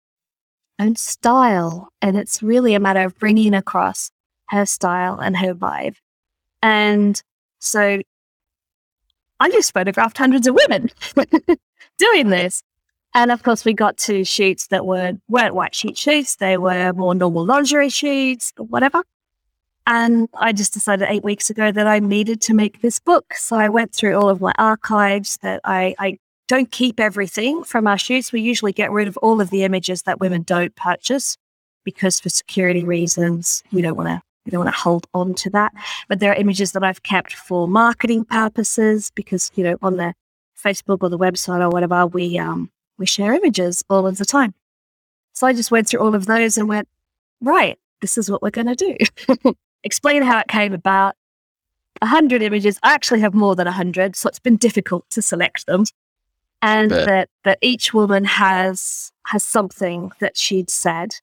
own 0.81 0.97
style. 0.97 1.89
And 2.03 2.17
it's 2.17 2.43
really 2.43 2.75
a 2.75 2.81
matter 2.81 3.05
of 3.05 3.17
bringing 3.19 3.55
across 3.55 4.11
her 4.49 4.67
style 4.67 5.19
and 5.21 5.37
her 5.37 5.55
vibe. 5.55 5.97
And 6.63 7.23
so 7.61 8.01
I 9.41 9.51
just 9.51 9.73
photographed 9.73 10.19
hundreds 10.19 10.47
of 10.47 10.55
women 10.55 10.91
doing 11.99 12.31
this. 12.31 12.63
And 13.15 13.31
of 13.31 13.43
course, 13.45 13.65
we 13.65 13.75
got 13.75 13.97
to 13.99 14.25
shoots 14.25 14.67
that 14.69 14.87
were, 14.87 15.13
weren't 15.29 15.55
white 15.55 15.75
sheet 15.75 15.97
shoots. 15.97 16.37
They 16.37 16.57
were 16.57 16.93
more 16.93 17.15
normal 17.15 17.47
lingerie 17.47 17.89
shoots 17.89 18.53
whatever. 18.57 19.05
And 19.87 20.29
I 20.35 20.53
just 20.53 20.73
decided 20.73 21.09
eight 21.11 21.25
weeks 21.25 21.51
ago 21.51 21.71
that 21.71 21.87
I 21.87 21.99
needed 21.99 22.41
to 22.43 22.55
make 22.55 22.81
this 22.81 22.99
book. 22.99 23.35
So 23.35 23.57
I 23.57 23.69
went 23.69 23.95
through 23.95 24.15
all 24.15 24.31
of 24.31 24.41
my 24.41 24.53
archives 24.57 25.39
that 25.43 25.61
I, 25.65 25.95
I 25.99 26.19
don't 26.49 26.71
keep 26.71 26.99
everything 26.99 27.65
from 27.65 27.87
our 27.87 27.99
shoots. 27.99 28.33
We 28.33 28.41
usually 28.41 28.73
get 28.73 28.91
rid 28.91 29.09
of 29.09 29.17
all 29.19 29.41
of 29.41 29.51
the 29.51 29.63
images 29.65 30.03
that 30.03 30.21
women 30.21 30.43
don't 30.43 30.75
purchase 30.75 31.37
because 31.85 32.19
for 32.19 32.31
security 32.31 32.83
reasons, 32.83 33.63
we 33.73 33.83
don't 33.83 33.97
want 33.97 34.09
to 34.09 34.23
we 34.45 34.51
don't 34.51 34.65
want 34.65 34.75
to 34.75 34.81
hold 34.81 35.07
on 35.15 35.35
to 35.35 35.51
that. 35.51 35.73
But 36.09 36.21
there 36.21 36.31
are 36.31 36.37
images 36.37 36.73
that 36.73 36.85
I've 36.85 37.03
kept 37.03 37.33
for 37.33 37.67
marketing 37.67 38.27
purposes 38.27 39.11
because, 39.15 39.51
you 39.55 39.65
know, 39.65 39.79
on 39.81 39.97
the 39.97 40.13
Facebook 40.63 40.99
or 41.01 41.09
the 41.09 41.19
website 41.19 41.61
or 41.61 41.71
whatever, 41.71 42.07
we 42.07 42.39
um 42.39 42.71
we 42.99 43.07
share 43.07 43.33
images 43.35 43.83
all 43.89 44.07
of 44.07 44.19
the 44.19 44.25
time. 44.25 44.55
So 45.33 45.47
I 45.47 45.53
just 45.53 45.71
went 45.71 45.89
through 45.89 46.01
all 46.01 46.15
of 46.15 46.27
those 46.27 46.57
and 46.57 46.69
went, 46.69 46.89
right, 47.41 47.79
this 48.01 48.19
is 48.19 48.31
what 48.31 48.43
we're 48.43 48.51
gonna 48.51 48.77
do. 48.77 48.97
Explain 49.85 50.23
how 50.23 50.41
it 50.41 50.49
came 50.49 50.73
about 50.73 51.15
100 52.01 52.43
images. 52.43 52.79
I 52.83 52.93
actually 52.93 53.21
have 53.21 53.35
more 53.35 53.55
than 53.55 53.67
100, 53.67 54.17
so 54.17 54.29
it's 54.29 54.39
been 54.41 54.57
difficult 54.57 55.09
to 55.11 55.23
select 55.23 55.67
them. 55.67 55.85
And 56.63 56.91
that, 56.91 57.29
that 57.45 57.59
each 57.61 57.93
woman 57.93 58.25
has 58.25 59.13
has 59.27 59.45
something 59.45 60.13
that 60.21 60.37
she'd 60.37 60.71
said. 60.71 61.15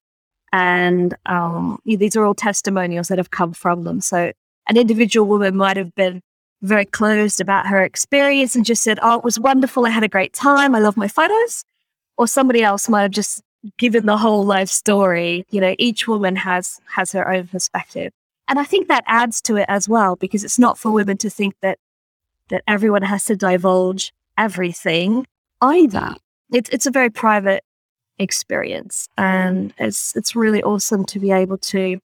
And 0.54 1.16
um, 1.26 1.80
these 1.86 2.16
are 2.16 2.26
all 2.26 2.36
testimonials 2.36 3.08
that 3.08 3.18
have 3.18 3.32
come 3.32 3.54
from 3.54 3.84
them. 3.84 4.02
So 4.02 4.32
an 4.68 4.78
individual 4.78 5.28
woman 5.28 5.56
might 5.56 5.78
have 5.78 5.96
been 5.96 6.22
very 6.62 6.86
closed 6.86 7.42
about 7.42 7.68
her 7.68 7.84
experience 7.84 8.56
and 8.56 8.66
just 8.66 8.84
said, 8.84 9.00
Oh, 9.02 9.18
it 9.18 9.24
was 9.24 9.40
wonderful. 9.40 9.86
I 9.86 9.90
had 9.90 10.04
a 10.04 10.08
great 10.08 10.34
time. 10.34 10.76
I 10.76 10.80
love 10.80 10.98
my 10.98 11.08
photos. 11.08 11.64
Or 12.18 12.28
somebody 12.28 12.62
else 12.62 12.88
might 12.88 13.04
have 13.04 13.12
just 13.12 13.42
given 13.78 14.06
the 14.06 14.18
whole 14.18 14.46
life 14.46 14.70
story. 14.70 15.46
You 15.50 15.62
know, 15.62 15.76
each 15.80 16.08
woman 16.08 16.36
has 16.36 16.80
has 16.94 17.12
her 17.14 17.32
own 17.32 17.48
perspective. 17.48 18.14
And 18.48 18.60
I 18.60 18.64
think 18.64 18.88
that 18.88 19.04
adds 19.08 19.42
to 19.44 19.56
it 19.56 19.66
as 19.68 19.88
well, 19.88 20.16
because 20.16 20.44
it's 20.44 20.60
not 20.60 20.78
for 20.78 20.92
women 20.92 21.18
to 21.18 21.30
think 21.30 21.56
that 21.62 21.80
that 22.50 22.64
everyone 22.68 23.04
has 23.04 23.26
to 23.26 23.36
divulge 23.36 24.12
everything 24.38 25.26
either. 25.62 26.16
It's 26.52 26.70
it's 26.70 26.86
a 26.86 26.92
very 26.92 27.10
private 27.10 27.64
experience. 28.20 29.08
And 29.18 29.74
it's 29.78 30.16
it's 30.16 30.36
really 30.36 30.62
awesome 30.64 31.06
to 31.06 31.20
be 31.20 31.32
able 31.32 31.58
to 31.58 32.00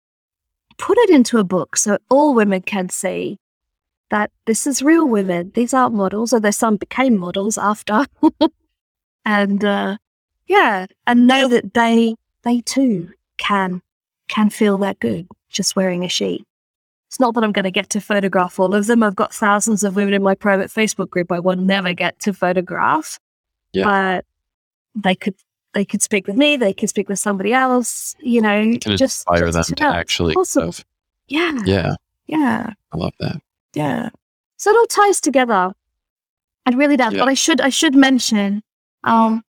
put 0.78 0.98
it 0.98 1.10
into 1.10 1.38
a 1.38 1.44
book 1.44 1.76
so 1.76 1.98
all 2.08 2.34
women 2.34 2.62
can 2.62 2.88
see 2.88 3.38
that 4.10 4.30
this 4.46 4.66
is 4.66 4.82
real 4.82 5.08
women. 5.08 5.52
These 5.54 5.72
aren't 5.72 5.94
models, 5.94 6.32
although 6.32 6.50
some 6.50 6.76
became 6.76 7.16
models 7.16 7.56
after. 7.56 8.06
and 9.24 9.64
uh, 9.64 9.96
yeah, 10.46 10.86
and 11.06 11.26
know 11.26 11.48
that 11.48 11.72
they 11.74 12.16
they 12.42 12.60
too 12.60 13.12
can 13.38 13.80
can 14.32 14.50
feel 14.50 14.78
that 14.78 14.98
good 14.98 15.28
just 15.50 15.76
wearing 15.76 16.04
a 16.04 16.08
sheet. 16.08 16.44
It's 17.08 17.20
not 17.20 17.34
that 17.34 17.44
I'm 17.44 17.52
going 17.52 17.64
to 17.64 17.70
get 17.70 17.90
to 17.90 18.00
photograph 18.00 18.58
all 18.58 18.74
of 18.74 18.86
them. 18.86 19.02
I've 19.02 19.14
got 19.14 19.34
thousands 19.34 19.84
of 19.84 19.96
women 19.96 20.14
in 20.14 20.22
my 20.22 20.34
private 20.34 20.70
Facebook 20.70 21.10
group 21.10 21.30
I 21.30 21.40
will 21.40 21.56
never 21.56 21.92
get 21.92 22.18
to 22.20 22.32
photograph. 22.32 23.20
Yeah. 23.74 23.84
But 23.84 24.24
they 24.94 25.14
could 25.14 25.34
they 25.74 25.84
could 25.84 26.02
speak 26.02 26.26
with 26.26 26.36
me, 26.36 26.56
they 26.56 26.72
could 26.72 26.88
speak 26.88 27.08
with 27.08 27.18
somebody 27.18 27.52
else, 27.52 28.14
you 28.20 28.40
know, 28.40 28.74
just 28.76 29.26
inspire 29.26 29.50
just 29.50 29.68
them 29.68 29.76
to 29.76 29.84
know. 29.84 29.92
actually. 29.92 30.34
Awesome. 30.34 30.70
Yeah. 31.28 31.58
Yeah, 31.64 31.94
Yeah. 32.26 32.72
I 32.92 32.96
love 32.96 33.14
that. 33.20 33.36
Yeah. 33.74 34.10
So 34.56 34.70
it 34.70 34.76
all 34.76 34.86
ties 34.86 35.20
together. 35.20 35.72
It 36.66 36.76
really 36.76 36.96
does. 36.96 37.12
Yeah. 37.12 37.20
But 37.20 37.28
I 37.28 37.34
should 37.34 37.60
I 37.60 37.68
should 37.70 37.94
mention, 37.94 38.62
um, 39.04 39.42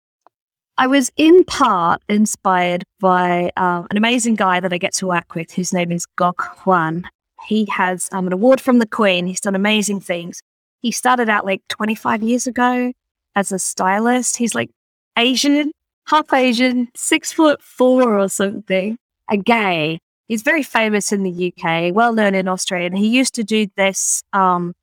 I 0.82 0.88
was 0.88 1.12
in 1.16 1.44
part 1.44 2.02
inspired 2.10 2.86
by 3.00 3.52
um, 3.56 3.86
an 3.92 3.98
amazing 3.98 4.34
guy 4.34 4.60
that 4.60 4.74
I 4.74 4.80
get 4.80 4.96
to 4.96 5.06
work 5.06 5.36
with. 5.36 5.52
whose 5.52 5.72
name 5.72 5.92
is 5.92 6.08
Gok 6.18 6.66
Wan. 6.66 7.08
He 7.46 7.66
has 7.66 8.10
um, 8.12 8.26
an 8.26 8.34
award 8.34 8.60
from 8.60 8.80
the 8.80 8.88
Queen. 8.88 9.28
He's 9.28 9.40
done 9.40 9.54
amazing 9.54 10.00
things. 10.00 10.42
He 10.80 10.92
started 10.92 11.30
out 11.30 11.46
like 11.46 11.62
25 11.68 12.24
years 12.24 12.48
ago 12.48 12.94
as 13.36 13.52
a 13.52 13.60
stylist. 13.60 14.38
He's 14.38 14.56
like 14.56 14.72
Asian, 15.16 15.72
half 16.08 16.34
Asian, 16.34 16.88
six 16.96 17.32
foot 17.32 17.62
four 17.62 18.18
or 18.18 18.28
something, 18.28 18.98
a 19.30 19.38
gay. 19.38 20.00
He's 20.28 20.42
very 20.42 20.64
famous 20.64 21.12
in 21.12 21.22
the 21.22 21.54
UK, 21.54 21.94
well 21.94 22.14
known 22.14 22.34
in 22.34 22.48
Australia. 22.48 22.88
And 22.88 22.98
he 22.98 23.08
used 23.08 23.36
to 23.36 23.44
do 23.44 23.68
this 23.78 24.24
um, 24.34 24.74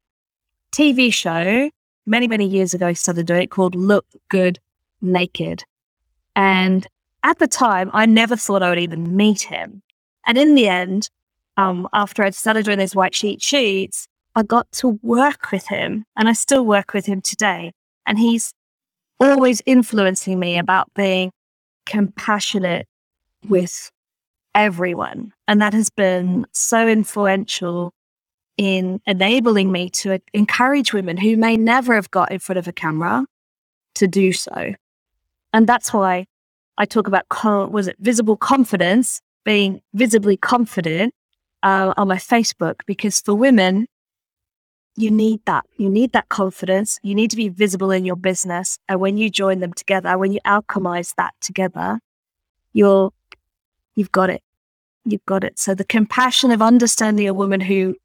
TV 0.71 1.13
show 1.13 1.73
many, 2.07 2.29
many 2.29 2.47
years 2.47 2.73
ago. 2.73 2.87
He 2.87 2.95
started 2.95 3.27
doing 3.27 3.43
it 3.43 3.51
called 3.51 3.75
Look 3.75 4.07
Good 4.29 4.61
Naked. 5.03 5.65
And 6.39 6.87
at 7.25 7.41
the 7.41 7.49
time, 7.49 7.91
I 7.93 8.07
never 8.07 8.37
thought 8.37 8.63
I 8.63 8.71
would 8.71 8.79
even 8.79 9.17
meet 9.17 9.43
him. 9.43 9.83
And 10.25 10.39
in 10.39 10.55
the 10.55 10.69
end, 10.69 11.11
um, 11.57 11.89
after 11.93 12.23
I'd 12.23 12.37
started 12.37 12.65
doing 12.65 12.79
those 12.79 12.95
white 12.95 13.15
sheet 13.15 13.43
sheets, 13.43 14.07
I 14.37 14.45
got 14.45 14.71
to 14.73 15.01
work 15.03 15.51
with 15.51 15.67
him 15.67 16.05
and 16.17 16.29
I 16.29 16.33
still 16.35 16.65
work 16.65 16.95
with 16.95 17.07
him 17.07 17.21
today. 17.21 17.73
And 18.07 18.21
he's 18.21 18.55
always 19.19 19.61
influencing 19.67 20.39
me 20.39 20.59
about 20.59 20.95
being 20.95 21.33
compassionate 21.87 22.87
with 23.49 23.91
everyone. 24.55 25.33
And 25.49 25.61
that 25.61 25.73
has 25.73 25.91
been 25.91 26.47
so 26.53 26.87
influential 26.87 27.93
in 28.57 29.01
enabling 29.09 29.73
me 29.73 29.91
to 29.91 30.21
encourage 30.33 30.93
women 30.93 31.17
who 31.17 31.37
may 31.37 31.57
never 31.57 31.97
have 31.97 32.13
got 32.13 32.31
in 32.31 32.39
front 32.39 32.61
of 32.61 32.69
a 32.69 32.73
camera 32.73 33.27
to 33.97 34.07
do 34.07 34.33
so. 34.33 34.75
And 35.53 35.67
that's 35.67 35.93
why 35.93 36.27
I 36.77 36.85
talk 36.85 37.07
about, 37.07 37.27
was 37.71 37.89
it 37.89 37.97
visible 37.99 38.37
confidence, 38.37 39.21
being 39.45 39.81
visibly 39.95 40.37
confident 40.37 41.15
uh, 41.63 41.95
on 41.97 42.09
my 42.09 42.17
Facebook, 42.17 42.81
because 42.87 43.21
for 43.21 43.35
women, 43.35 43.87
you 44.97 45.11
need 45.11 45.41
that. 45.47 45.65
You 45.77 45.89
need 45.89 46.13
that 46.13 46.29
confidence. 46.29 46.99
You 47.03 47.15
need 47.15 47.31
to 47.31 47.37
be 47.37 47.49
visible 47.49 47.91
in 47.91 48.05
your 48.05 48.17
business. 48.17 48.79
And 48.89 49.01
when 49.01 49.17
you 49.17 49.31
join 49.31 49.61
them 49.61 49.73
together, 49.73 50.19
when 50.19 50.33
you 50.33 50.41
alchemize 50.45 51.15
that 51.17 51.35
together, 51.41 52.01
you're, 52.73 53.13
you've 53.95 54.13
got 54.13 54.29
it. 54.29 54.43
You've 55.05 55.25
got 55.25 55.45
it. 55.45 55.59
So 55.59 55.75
the 55.75 55.85
compassion 55.85 56.51
of 56.51 56.61
understanding 56.61 57.29
a 57.29 57.33
woman 57.33 57.61
who 57.61 57.97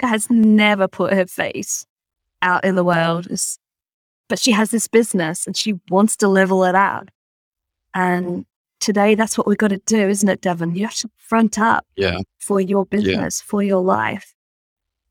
has 0.00 0.28
never 0.30 0.86
put 0.86 1.12
her 1.12 1.26
face 1.26 1.86
out 2.42 2.64
in 2.64 2.74
the 2.74 2.84
world 2.84 3.26
is, 3.30 3.58
but 4.28 4.38
she 4.38 4.52
has 4.52 4.70
this 4.70 4.88
business 4.88 5.46
and 5.46 5.56
she 5.56 5.74
wants 5.90 6.16
to 6.18 6.28
level 6.28 6.64
it 6.64 6.74
out. 6.74 7.08
And 7.94 8.44
today 8.80 9.14
that's 9.14 9.38
what 9.38 9.46
we've 9.46 9.58
got 9.58 9.68
to 9.68 9.78
do, 9.86 10.08
isn't 10.08 10.28
it, 10.28 10.40
Devon? 10.40 10.74
You 10.74 10.84
have 10.86 10.94
to 10.96 11.10
front 11.16 11.58
up 11.58 11.86
Yeah, 11.96 12.18
for 12.38 12.60
your 12.60 12.84
business, 12.86 13.40
for 13.40 13.62
your 13.62 13.82
life. 13.82 14.34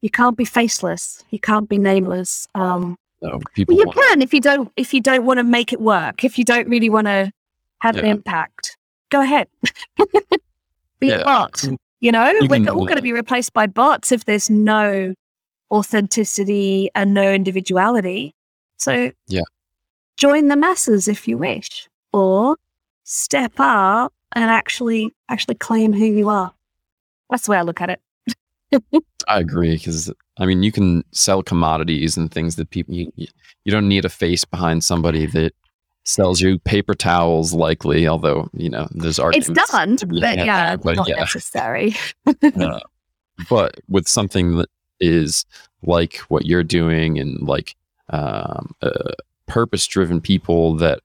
You 0.01 0.09
can't 0.09 0.37
be 0.37 0.45
faceless. 0.45 1.23
You 1.31 1.39
can't 1.39 1.67
be 1.67 1.77
nameless. 1.79 2.47
Um, 2.53 2.97
no, 3.21 3.39
people. 3.55 3.75
well, 3.75 3.85
you 3.87 3.91
can 3.93 4.21
if 4.21 4.33
you 4.33 4.41
don't 4.41 4.71
if 4.75 4.93
you 4.93 5.01
don't 5.01 5.25
want 5.25 5.39
to 5.39 5.43
make 5.43 5.73
it 5.73 5.81
work. 5.81 6.23
If 6.23 6.37
you 6.37 6.43
don't 6.45 6.67
really 6.67 6.89
want 6.89 7.07
to 7.07 7.31
have 7.79 7.95
an 7.97 8.05
impact, 8.05 8.77
go 9.09 9.21
ahead. 9.21 9.47
be 10.99 11.07
Yeah. 11.07 11.21
a 11.21 11.23
bot. 11.23 11.63
You 12.01 12.11
know, 12.11 12.29
You 12.29 12.47
we're 12.47 12.69
all 12.69 12.85
going 12.85 12.97
to 12.97 13.01
be 13.01 13.13
replaced 13.13 13.53
by 13.53 13.65
bots 13.67 14.11
if 14.11 14.25
there's 14.25 14.49
no 14.49 15.13
authenticity 15.71 16.89
and 16.93 17.13
no 17.13 17.31
individuality. 17.31 18.35
So, 18.77 19.11
Yeah. 19.27 19.41
join 20.17 20.47
the 20.47 20.55
masses 20.55 21.07
if 21.07 21.27
you 21.27 21.37
wish, 21.37 21.87
or 22.13 22.57
step 23.03 23.53
up 23.59 24.13
and 24.33 24.45
actually 24.45 25.13
actually 25.29 25.55
claim 25.55 25.93
who 25.93 26.05
you 26.05 26.29
are. 26.29 26.53
That's 27.29 27.45
the 27.45 27.51
way 27.51 27.57
I 27.57 27.61
look 27.61 27.81
at 27.81 27.89
it. 27.89 28.01
I 29.27 29.39
agree 29.39 29.75
because 29.77 30.11
I 30.37 30.45
mean 30.45 30.61
you 30.63 30.71
can 30.71 31.03
sell 31.11 31.41
commodities 31.43 32.17
and 32.17 32.31
things 32.31 32.55
that 32.57 32.69
people 32.69 32.93
you, 32.93 33.11
you 33.15 33.71
don't 33.71 33.87
need 33.87 34.05
a 34.05 34.09
face 34.09 34.43
behind 34.43 34.83
somebody 34.83 35.25
that 35.27 35.53
sells 36.03 36.41
you 36.41 36.59
paper 36.59 36.93
towels 36.93 37.53
likely 37.53 38.07
although 38.07 38.47
you 38.53 38.69
know 38.69 38.87
there's 38.91 39.19
It's 39.33 39.49
done, 39.49 39.95
but 40.07 40.21
had 40.23 40.45
yeah, 40.45 40.75
but 40.75 40.97
not 40.97 41.07
yeah 41.07 41.15
necessary. 41.15 41.95
uh, 42.27 42.79
but 43.49 43.79
with 43.87 44.07
something 44.07 44.57
that 44.57 44.69
is 44.99 45.45
like 45.83 46.17
what 46.29 46.45
you're 46.45 46.63
doing 46.63 47.17
and 47.19 47.39
like 47.47 47.75
um, 48.09 48.75
uh, 48.81 49.13
purpose 49.47 49.87
driven 49.87 50.21
people 50.21 50.75
that 50.75 50.99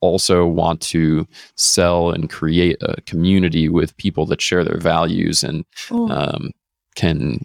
also 0.00 0.46
want 0.46 0.80
to 0.80 1.26
sell 1.56 2.10
and 2.10 2.30
create 2.30 2.78
a 2.80 3.00
community 3.02 3.68
with 3.68 3.96
people 3.98 4.26
that 4.26 4.40
share 4.40 4.64
their 4.64 4.78
values 4.78 5.42
and 5.44 5.64
um, 5.90 6.50
can 6.94 7.44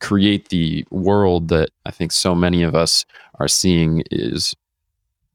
create 0.00 0.48
the 0.50 0.84
world 0.90 1.48
that 1.48 1.70
I 1.86 1.90
think 1.90 2.12
so 2.12 2.34
many 2.34 2.62
of 2.62 2.74
us 2.74 3.04
are 3.40 3.48
seeing 3.48 4.04
is 4.10 4.54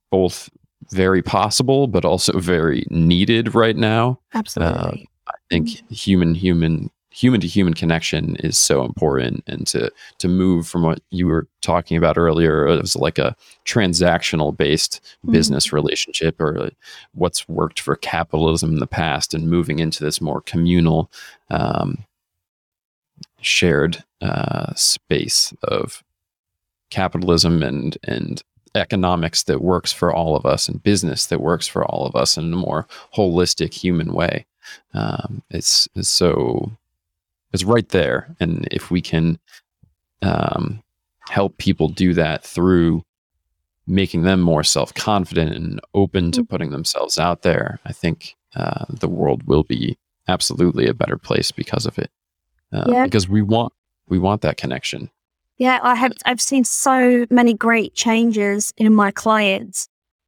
both 0.10 0.50
very 0.92 1.22
possible 1.22 1.88
but 1.88 2.06
also 2.06 2.40
very 2.40 2.86
needed 2.90 3.54
right 3.54 3.76
now. 3.76 4.20
Absolutely. 4.34 5.10
I 5.28 5.34
think 5.50 5.70
human 5.92 6.34
human 6.34 6.90
human 7.12 7.42
to 7.42 7.48
human 7.48 7.74
connection 7.74 8.36
is 8.38 8.58
so 8.58 8.86
important 8.86 9.44
and 9.48 9.66
to 9.68 9.92
to 10.20 10.28
move 10.28 10.68
from 10.68 10.84
what 10.84 11.02
you 11.10 11.26
were 11.26 11.48
talking 11.62 11.98
about 11.98 12.18
earlier 12.18 12.68
as 12.68 12.96
like 12.96 13.18
a 13.18 13.36
transactional 13.66 14.56
based 14.56 15.02
Mhm. 15.26 15.32
business 15.32 15.74
relationship 15.74 16.40
or 16.40 16.70
what's 17.14 17.50
worked 17.50 17.80
for 17.80 17.96
capitalism 17.96 18.74
in 18.74 18.80
the 18.80 18.88
past 18.88 19.34
and 19.34 19.50
moving 19.50 19.80
into 19.80 20.04
this 20.04 20.22
more 20.22 20.42
communal 20.42 21.12
um, 21.50 22.06
shared 23.42 24.04
uh, 24.22 24.74
space 24.76 25.54
of 25.64 26.04
capitalism 26.92 27.64
and 27.64 27.98
and 28.04 28.44
economics 28.76 29.44
that 29.44 29.62
works 29.62 29.92
for 29.92 30.14
all 30.14 30.36
of 30.36 30.46
us 30.46 30.70
and 30.70 30.84
business 30.84 31.26
that 31.26 31.42
works 31.42 31.66
for 31.68 31.84
all 31.86 32.06
of 32.06 32.16
us 32.16 32.38
in 32.38 32.54
a 32.54 32.56
more 32.56 32.88
holistic 33.16 33.74
human 33.74 34.14
way 34.14 34.46
um, 34.94 35.42
it's, 35.50 35.88
it's 35.96 36.08
so 36.10 36.72
it's 37.54 37.64
right 37.64 37.90
there 37.90 38.36
and 38.40 38.68
if 38.72 38.92
we 38.92 39.02
can 39.02 39.40
um, 40.22 40.82
help 41.28 41.58
people 41.58 41.88
do 41.88 42.14
that 42.14 42.44
through 42.44 43.04
making 43.88 44.24
them 44.24 44.40
more 44.42 44.64
self-confident 44.64 45.54
and 45.56 45.80
open 45.94 46.32
to 46.32 46.44
Mhm. 46.44 46.50
putting 46.50 46.70
themselves 46.72 47.18
out 47.18 47.42
there 47.42 47.80
i 47.86 47.92
think 47.94 48.36
uh, 48.56 48.86
the 48.90 49.08
world 49.08 49.44
will 49.44 49.64
be 49.64 49.98
absolutely 50.28 50.88
a 50.88 50.94
better 50.94 51.18
place 51.18 51.52
because 51.52 51.86
of 51.86 51.98
it 51.98 52.12
uh, 52.72 52.86
Yeah. 52.88 53.04
because 53.06 53.28
we 53.30 53.42
want 53.42 53.74
we 54.08 54.18
want 54.20 54.42
that 54.42 54.58
connection. 54.58 55.12
Yeah, 55.58 55.80
I 55.84 55.94
have 55.96 56.14
I've 56.26 56.42
seen 56.42 56.64
so 56.64 57.28
many 57.30 57.54
great 57.54 57.94
changes 57.94 58.74
in 58.78 58.96
my 58.96 59.12
clients, 59.12 59.88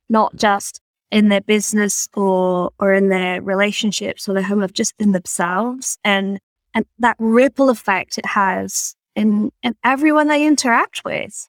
not 0.10 0.36
just 0.36 0.82
in 1.10 1.30
their 1.30 1.42
business 1.42 2.08
or 2.16 2.72
or 2.80 2.94
in 2.94 3.10
their 3.10 3.42
relationships 3.42 4.28
or 4.30 4.34
their 4.34 4.44
home 4.44 4.60
life, 4.62 4.74
just 4.74 4.94
in 5.00 5.14
themselves 5.14 5.98
and 6.04 6.40
and 6.74 6.86
that 7.00 7.16
ripple 7.20 7.70
effect 7.70 8.18
it 8.18 8.26
has 8.26 8.96
in 9.16 9.52
in 9.64 9.76
everyone 9.84 10.28
they 10.28 10.46
interact 10.46 11.04
with. 11.04 11.48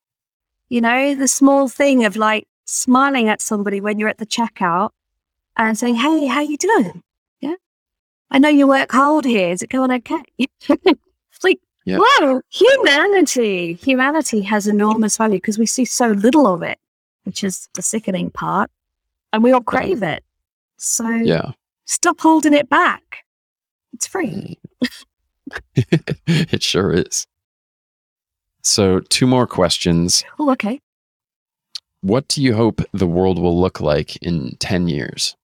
You 0.68 0.81
know, 0.81 1.14
the 1.14 1.29
small 1.29 1.68
thing 1.68 2.05
of 2.05 2.16
like 2.16 2.47
smiling 2.64 3.29
at 3.29 3.41
somebody 3.41 3.81
when 3.81 3.99
you're 3.99 4.09
at 4.09 4.18
the 4.18 4.27
checkout 4.27 4.91
and 5.57 5.77
saying, 5.77 5.97
Hey, 5.97 6.27
how 6.27 6.41
you 6.41 6.57
doing? 6.57 7.03
Yeah. 7.41 7.55
I 8.31 8.39
know 8.39 8.49
you 8.49 8.66
work 8.66 8.91
hard 8.93 9.25
here. 9.25 9.51
Is 9.51 9.62
it 9.62 9.70
going 9.70 9.93
okay? 9.93 10.23
it's 10.39 11.45
like 11.45 11.61
yeah. 11.85 11.99
Wow, 11.99 12.43
humanity. 12.49 13.75
Humanity 13.75 14.43
has 14.43 14.68
enormous 14.68 15.16
value 15.16 15.39
because 15.39 15.59
we 15.59 15.66
see 15.66 15.85
so 15.85 16.09
little 16.09 16.47
of 16.47 16.62
it, 16.62 16.79
which 17.25 17.43
is 17.43 17.68
the 17.75 17.83
sickening 17.83 18.31
part. 18.31 18.70
And 19.33 19.43
we 19.43 19.53
all 19.53 19.62
crave 19.62 20.03
it. 20.03 20.23
So 20.77 21.09
yeah. 21.09 21.53
stop 21.87 22.20
holding 22.20 22.55
it 22.55 22.68
back. 22.68 23.25
It's 23.93 24.07
free. 24.07 24.59
Mm. 24.83 25.05
it 25.74 26.62
sure 26.62 26.92
is. 26.92 27.26
So, 28.62 29.00
two 29.00 29.26
more 29.26 29.46
questions. 29.46 30.22
Oh, 30.38 30.50
okay. 30.53 30.80
What 32.00 32.28
do 32.28 32.42
you 32.42 32.55
hope 32.55 32.80
the 32.92 33.07
world 33.07 33.38
will 33.38 33.61
look 33.61 33.80
like 33.80 34.16
in 34.16 34.57
10 34.59 34.88
years? 34.88 35.36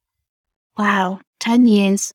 Wow, 0.76 1.20
10 1.40 1.66
years 1.66 2.12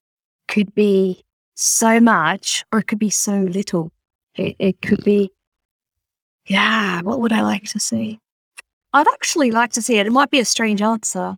could 0.47 0.73
be 0.73 1.23
so 1.55 1.99
much 1.99 2.65
or 2.71 2.79
it 2.79 2.87
could 2.87 2.99
be 2.99 3.09
so 3.09 3.41
little. 3.41 3.91
It, 4.35 4.55
it 4.59 4.81
could 4.81 5.03
be, 5.03 5.31
yeah, 6.45 7.01
what 7.01 7.19
would 7.19 7.31
I 7.31 7.41
like 7.41 7.65
to 7.69 7.79
see? 7.79 8.19
I'd 8.93 9.07
actually 9.07 9.51
like 9.51 9.71
to 9.73 9.81
see 9.81 9.97
it. 9.97 10.07
It 10.07 10.13
might 10.13 10.29
be 10.29 10.39
a 10.39 10.45
strange 10.45 10.81
answer, 10.81 11.35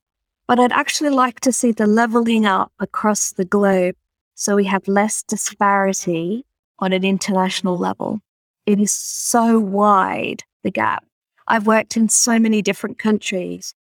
but 0.48 0.60
I'd 0.60 0.72
actually 0.72 1.10
like 1.10 1.40
to 1.42 1.52
see 1.52 1.72
the 1.72 1.88
leveling 1.88 2.46
up 2.46 2.72
across 2.80 3.32
the 3.32 3.46
globe 3.46 3.96
so 4.36 4.56
we 4.56 4.66
have 4.66 4.88
less 4.88 5.24
disparity 5.24 6.46
on 6.80 6.94
an 6.94 7.04
international 7.04 7.78
level. 7.78 8.20
It 8.66 8.80
is 8.80 8.92
so 8.92 9.60
wide, 9.60 10.44
the 10.64 10.72
gap. 10.72 11.06
I've 11.48 11.68
worked 11.68 11.98
in 11.98 12.10
so 12.10 12.40
many 12.40 12.62
different 12.62 13.00
countries 13.00 13.74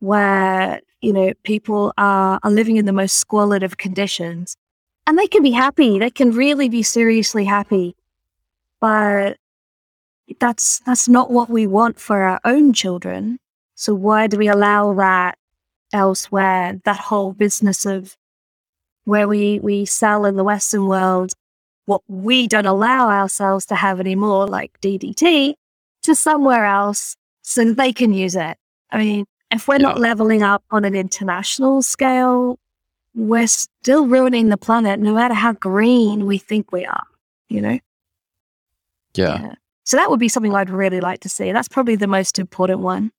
where, 0.00 0.80
you 1.00 1.12
know, 1.12 1.32
people 1.44 1.92
are, 1.98 2.38
are 2.42 2.50
living 2.50 2.76
in 2.76 2.86
the 2.86 2.92
most 2.92 3.16
squalid 3.16 3.62
of 3.62 3.76
conditions 3.76 4.56
and 5.06 5.18
they 5.18 5.26
can 5.26 5.42
be 5.42 5.50
happy. 5.50 5.98
They 5.98 6.10
can 6.10 6.32
really 6.32 6.68
be 6.68 6.82
seriously 6.82 7.44
happy 7.44 7.96
but 8.80 9.36
that's 10.38 10.80
that's 10.80 11.08
not 11.08 11.30
what 11.30 11.50
we 11.50 11.66
want 11.66 12.00
for 12.00 12.22
our 12.22 12.40
own 12.44 12.72
children. 12.72 13.38
So 13.74 13.94
why 13.94 14.26
do 14.26 14.38
we 14.38 14.48
allow 14.48 14.94
that 14.94 15.38
elsewhere? 15.92 16.80
That 16.84 16.96
whole 16.96 17.32
business 17.32 17.86
of 17.86 18.16
where 19.10 19.26
we 19.26 19.58
we 19.58 19.84
sell 19.84 20.24
in 20.24 20.36
the 20.36 20.44
Western 20.44 20.86
world 20.86 21.32
what 21.86 22.02
we 22.06 22.46
don't 22.46 22.66
allow 22.66 23.08
ourselves 23.08 23.66
to 23.66 23.74
have 23.74 23.98
anymore, 23.98 24.46
like 24.46 24.80
DDT, 24.80 25.54
to 26.04 26.14
somewhere 26.14 26.64
else 26.64 27.16
so 27.42 27.72
they 27.72 27.92
can 27.92 28.12
use 28.12 28.36
it. 28.36 28.56
I 28.92 28.98
mean, 28.98 29.26
if 29.50 29.66
we're 29.66 29.74
yeah. 29.74 29.88
not 29.88 29.98
leveling 29.98 30.44
up 30.44 30.62
on 30.70 30.84
an 30.84 30.94
international 30.94 31.82
scale, 31.82 32.58
we're 33.14 33.48
still 33.48 34.06
ruining 34.06 34.48
the 34.48 34.56
planet 34.56 35.00
no 35.00 35.14
matter 35.14 35.34
how 35.34 35.52
green 35.54 36.26
we 36.26 36.38
think 36.38 36.70
we 36.70 36.84
are, 36.84 37.06
you 37.48 37.60
know? 37.60 37.78
Yeah. 39.14 39.42
yeah. 39.42 39.54
So 39.82 39.96
that 39.96 40.10
would 40.10 40.20
be 40.20 40.28
something 40.28 40.54
I'd 40.54 40.70
really 40.70 41.00
like 41.00 41.18
to 41.20 41.28
see. 41.28 41.50
That's 41.50 41.66
probably 41.66 41.96
the 41.96 42.06
most 42.06 42.38
important 42.38 42.78
one 42.78 43.10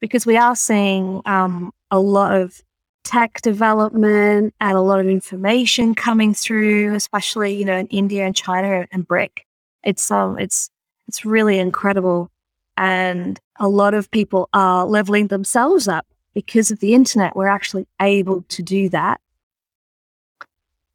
because 0.00 0.24
we 0.24 0.38
are 0.38 0.56
seeing 0.56 1.20
um, 1.26 1.72
a 1.90 1.98
lot 1.98 2.34
of 2.34 2.62
tech 3.04 3.40
development 3.42 4.54
and 4.60 4.76
a 4.76 4.80
lot 4.80 4.98
of 4.98 5.06
information 5.06 5.94
coming 5.94 6.34
through, 6.34 6.94
especially 6.94 7.54
you 7.54 7.64
know 7.64 7.76
in 7.76 7.86
India 7.88 8.26
and 8.26 8.34
China 8.34 8.86
and 8.90 9.06
BRIC. 9.06 9.46
It's 9.84 10.10
um 10.10 10.38
it's 10.38 10.70
it's 11.06 11.24
really 11.24 11.58
incredible, 11.58 12.30
and 12.76 13.38
a 13.60 13.68
lot 13.68 13.94
of 13.94 14.10
people 14.10 14.48
are 14.52 14.84
leveling 14.86 15.28
themselves 15.28 15.86
up 15.86 16.06
because 16.34 16.70
of 16.70 16.80
the 16.80 16.94
internet. 16.94 17.36
We're 17.36 17.46
actually 17.46 17.86
able 18.00 18.42
to 18.48 18.62
do 18.62 18.88
that, 18.88 19.20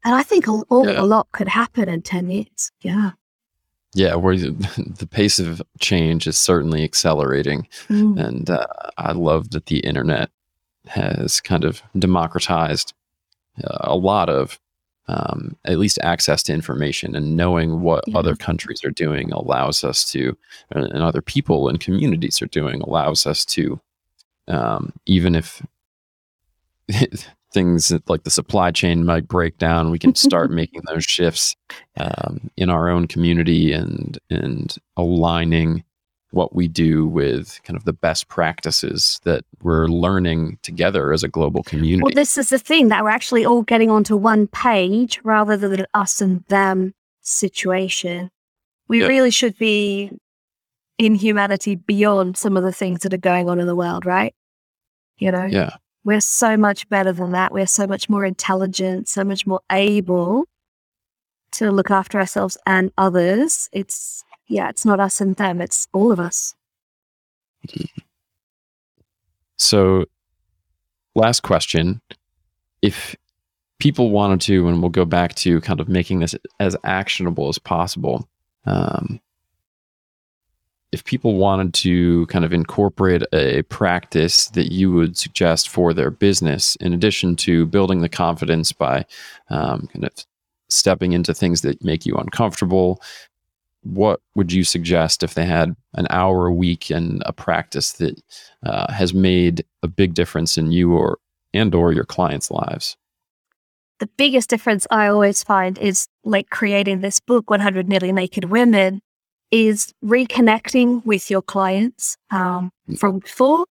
and 0.04 0.14
I 0.14 0.22
think 0.22 0.46
a, 0.46 0.62
yeah. 0.70 1.00
a 1.00 1.04
lot 1.04 1.28
could 1.32 1.48
happen 1.48 1.88
in 1.88 2.02
ten 2.02 2.28
years. 2.28 2.72
Yeah. 2.82 3.12
Yeah, 3.92 4.14
where 4.14 4.36
the 4.36 5.08
pace 5.10 5.40
of 5.40 5.60
change 5.80 6.28
is 6.28 6.38
certainly 6.38 6.84
accelerating, 6.84 7.66
mm. 7.88 8.24
and 8.24 8.48
uh, 8.48 8.66
I 8.98 9.12
love 9.12 9.50
that 9.50 9.66
the 9.66 9.80
internet 9.80 10.30
has 10.86 11.40
kind 11.40 11.64
of 11.64 11.82
democratized 11.98 12.94
uh, 13.62 13.78
a 13.80 13.96
lot 13.96 14.28
of 14.28 14.58
um, 15.08 15.56
at 15.64 15.78
least 15.78 15.98
access 16.02 16.42
to 16.44 16.52
information 16.52 17.16
and 17.16 17.36
knowing 17.36 17.80
what 17.80 18.04
yeah. 18.06 18.16
other 18.16 18.36
countries 18.36 18.84
are 18.84 18.92
doing 18.92 19.32
allows 19.32 19.82
us 19.82 20.08
to, 20.12 20.36
and 20.70 20.92
other 20.92 21.20
people 21.20 21.68
and 21.68 21.80
communities 21.80 22.40
are 22.40 22.46
doing 22.46 22.80
allows 22.82 23.26
us 23.26 23.44
to, 23.44 23.80
um, 24.46 24.92
even 25.06 25.34
if 25.34 25.66
things 27.52 27.92
like 28.06 28.22
the 28.22 28.30
supply 28.30 28.70
chain 28.70 29.04
might 29.04 29.26
break 29.26 29.58
down, 29.58 29.90
we 29.90 29.98
can 29.98 30.14
start 30.14 30.50
making 30.52 30.82
those 30.86 31.04
shifts 31.04 31.56
um, 31.96 32.48
in 32.56 32.70
our 32.70 32.88
own 32.88 33.08
community 33.08 33.72
and 33.72 34.18
and 34.30 34.76
aligning 34.96 35.82
what 36.32 36.54
we 36.54 36.68
do 36.68 37.06
with 37.06 37.60
kind 37.64 37.76
of 37.76 37.84
the 37.84 37.92
best 37.92 38.28
practices 38.28 39.20
that 39.24 39.44
we're 39.62 39.86
learning 39.86 40.58
together 40.62 41.12
as 41.12 41.24
a 41.24 41.28
global 41.28 41.62
community. 41.62 42.02
Well, 42.02 42.14
this 42.14 42.38
is 42.38 42.50
the 42.50 42.58
thing 42.58 42.88
that 42.88 43.02
we're 43.02 43.10
actually 43.10 43.44
all 43.44 43.62
getting 43.62 43.90
onto 43.90 44.16
one 44.16 44.46
page 44.46 45.20
rather 45.24 45.56
than 45.56 45.80
an 45.80 45.86
us 45.94 46.20
and 46.20 46.44
them 46.44 46.94
situation. 47.20 48.30
We 48.88 49.04
really 49.04 49.30
should 49.30 49.56
be 49.58 50.10
in 50.98 51.14
humanity 51.14 51.76
beyond 51.76 52.36
some 52.36 52.56
of 52.56 52.62
the 52.62 52.72
things 52.72 53.00
that 53.00 53.14
are 53.14 53.18
going 53.18 53.48
on 53.48 53.58
in 53.58 53.66
the 53.66 53.76
world, 53.76 54.04
right? 54.04 54.34
You 55.18 55.32
know? 55.32 55.46
Yeah. 55.46 55.76
We're 56.04 56.20
so 56.20 56.56
much 56.56 56.88
better 56.88 57.12
than 57.12 57.32
that. 57.32 57.52
We're 57.52 57.66
so 57.66 57.86
much 57.86 58.08
more 58.08 58.24
intelligent, 58.24 59.08
so 59.08 59.22
much 59.22 59.46
more 59.46 59.60
able 59.70 60.44
to 61.52 61.70
look 61.70 61.90
after 61.90 62.18
ourselves 62.18 62.56
and 62.66 62.90
others. 62.96 63.68
It's, 63.72 64.24
yeah, 64.50 64.68
it's 64.68 64.84
not 64.84 65.00
us 65.00 65.20
and 65.20 65.36
them, 65.36 65.60
it's 65.60 65.88
all 65.92 66.12
of 66.12 66.20
us. 66.20 66.54
So, 69.62 70.06
last 71.14 71.42
question. 71.42 72.00
If 72.80 73.14
people 73.78 74.08
wanted 74.08 74.40
to, 74.42 74.68
and 74.68 74.80
we'll 74.80 74.88
go 74.88 75.04
back 75.04 75.34
to 75.34 75.60
kind 75.60 75.80
of 75.80 75.88
making 75.88 76.20
this 76.20 76.34
as 76.58 76.78
actionable 76.82 77.46
as 77.50 77.58
possible, 77.58 78.26
um, 78.64 79.20
if 80.92 81.04
people 81.04 81.34
wanted 81.36 81.74
to 81.74 82.24
kind 82.26 82.46
of 82.46 82.54
incorporate 82.54 83.22
a 83.34 83.60
practice 83.64 84.46
that 84.48 84.72
you 84.72 84.90
would 84.92 85.18
suggest 85.18 85.68
for 85.68 85.92
their 85.92 86.10
business, 86.10 86.74
in 86.76 86.94
addition 86.94 87.36
to 87.36 87.66
building 87.66 88.00
the 88.00 88.08
confidence 88.08 88.72
by 88.72 89.04
um, 89.50 89.88
kind 89.92 90.06
of 90.06 90.12
stepping 90.70 91.12
into 91.12 91.34
things 91.34 91.60
that 91.60 91.84
make 91.84 92.06
you 92.06 92.14
uncomfortable, 92.14 93.02
what 93.82 94.20
would 94.34 94.52
you 94.52 94.64
suggest 94.64 95.22
if 95.22 95.34
they 95.34 95.46
had 95.46 95.74
an 95.94 96.06
hour 96.10 96.46
a 96.46 96.52
week 96.52 96.90
and 96.90 97.22
a 97.26 97.32
practice 97.32 97.92
that 97.92 98.20
uh, 98.64 98.92
has 98.92 99.14
made 99.14 99.64
a 99.82 99.88
big 99.88 100.14
difference 100.14 100.58
in 100.58 100.70
you 100.70 100.92
or 100.92 101.18
and 101.52 101.74
or 101.74 101.92
your 101.92 102.04
clients' 102.04 102.50
lives? 102.50 102.96
The 103.98 104.08
biggest 104.16 104.48
difference 104.48 104.86
I 104.90 105.08
always 105.08 105.42
find 105.42 105.78
is 105.78 106.08
like 106.24 106.50
creating 106.50 107.00
this 107.00 107.20
book, 107.20 107.50
100 107.50 107.88
Nearly 107.88 108.12
Naked 108.12 108.44
Women, 108.44 109.00
is 109.50 109.92
reconnecting 110.04 111.04
with 111.04 111.30
your 111.30 111.42
clients 111.42 112.16
um, 112.30 112.70
mm. 112.88 112.98
from 112.98 113.18
before, 113.18 113.66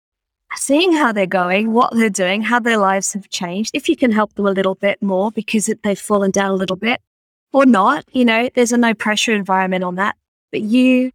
seeing 0.55 0.91
how 0.91 1.11
they're 1.11 1.27
going, 1.27 1.71
what 1.71 1.93
they're 1.93 2.09
doing, 2.09 2.41
how 2.41 2.59
their 2.59 2.77
lives 2.77 3.13
have 3.13 3.29
changed. 3.29 3.71
If 3.73 3.87
you 3.87 3.95
can 3.95 4.11
help 4.11 4.33
them 4.33 4.47
a 4.47 4.51
little 4.51 4.75
bit 4.75 5.01
more 5.01 5.31
because 5.31 5.69
it, 5.69 5.83
they've 5.83 5.99
fallen 5.99 6.31
down 6.31 6.51
a 6.51 6.55
little 6.55 6.75
bit 6.75 6.99
or 7.53 7.65
not, 7.65 8.05
you 8.11 8.25
know, 8.25 8.49
there's 8.55 8.71
a 8.71 8.77
no 8.77 8.93
pressure 8.93 9.33
environment 9.33 9.83
on 9.83 9.95
that. 9.95 10.15
But 10.51 10.61
you 10.61 11.11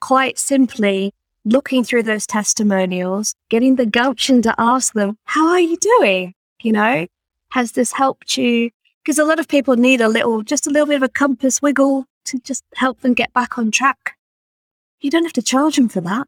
quite 0.00 0.38
simply 0.38 1.12
looking 1.44 1.84
through 1.84 2.02
those 2.02 2.26
testimonials, 2.26 3.34
getting 3.48 3.76
the 3.76 3.86
gumption 3.86 4.42
to 4.42 4.54
ask 4.58 4.92
them, 4.92 5.16
How 5.24 5.48
are 5.48 5.60
you 5.60 5.76
doing? 5.76 6.34
You 6.62 6.72
know, 6.72 7.06
has 7.50 7.72
this 7.72 7.92
helped 7.92 8.36
you? 8.36 8.70
Because 9.02 9.18
a 9.18 9.24
lot 9.24 9.38
of 9.38 9.48
people 9.48 9.76
need 9.76 10.00
a 10.00 10.08
little, 10.08 10.42
just 10.42 10.66
a 10.66 10.70
little 10.70 10.86
bit 10.86 10.96
of 10.96 11.02
a 11.02 11.08
compass 11.08 11.62
wiggle 11.62 12.06
to 12.24 12.38
just 12.40 12.64
help 12.74 13.00
them 13.00 13.14
get 13.14 13.32
back 13.32 13.56
on 13.56 13.70
track. 13.70 14.16
You 15.00 15.10
don't 15.10 15.22
have 15.22 15.32
to 15.34 15.42
charge 15.42 15.76
them 15.76 15.88
for 15.88 16.00
that. 16.00 16.26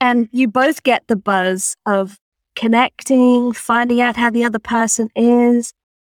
And 0.00 0.28
you 0.30 0.46
both 0.46 0.82
get 0.84 1.06
the 1.08 1.16
buzz 1.16 1.76
of 1.86 2.18
connecting, 2.54 3.52
finding 3.52 4.00
out 4.00 4.16
how 4.16 4.30
the 4.30 4.44
other 4.44 4.58
person 4.60 5.08
is, 5.16 5.72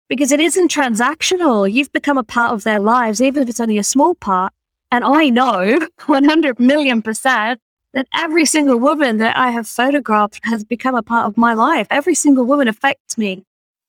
because 0.09 0.33
it 0.33 0.41
isn't 0.41 0.71
transactional. 0.71 1.71
You've 1.71 1.93
become 1.93 2.19
a 2.19 2.25
part 2.25 2.53
of 2.53 2.65
their 2.65 2.79
lives, 2.79 3.21
even 3.21 3.43
if 3.43 3.49
it's 3.49 3.61
only 3.61 3.79
a 3.79 3.85
small 3.85 4.15
part. 4.15 4.53
And 4.91 5.05
I 5.05 5.29
know 5.29 5.79
100 6.07 6.61
million 6.61 7.03
percent 7.03 7.61
that 7.93 8.07
every 8.15 8.45
single 8.45 8.79
woman 8.79 9.19
that 9.19 9.37
I 9.37 9.51
have 9.51 9.67
photographed 9.67 10.41
has 10.45 10.65
become 10.65 10.95
a 10.95 11.03
part 11.03 11.27
of 11.27 11.37
my 11.37 11.55
life. 11.55 11.87
Every 11.91 12.15
single 12.15 12.45
woman 12.45 12.69
affects 12.69 13.17
me 13.17 13.45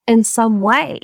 in 0.08 0.24
some 0.24 0.62
way, 0.62 1.02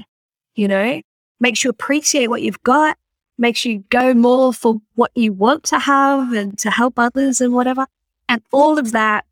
you 0.56 0.68
know, 0.68 1.02
makes 1.40 1.64
you 1.64 1.70
appreciate 1.70 2.28
what 2.28 2.42
you've 2.42 2.64
got, 2.64 2.98
makes 3.38 3.66
you 3.66 3.84
go 3.90 4.14
more 4.14 4.54
for 4.54 4.82
what 4.96 5.12
you 5.16 5.34
want 5.34 5.64
to 5.66 5.80
have 5.80 6.32
and 6.32 6.58
to 6.60 6.72
help 6.72 6.98
others 6.98 7.42
and 7.42 7.54
whatever. 7.54 7.88
And 8.30 8.42
all 8.52 8.80
of 8.80 8.94
that 8.94 9.26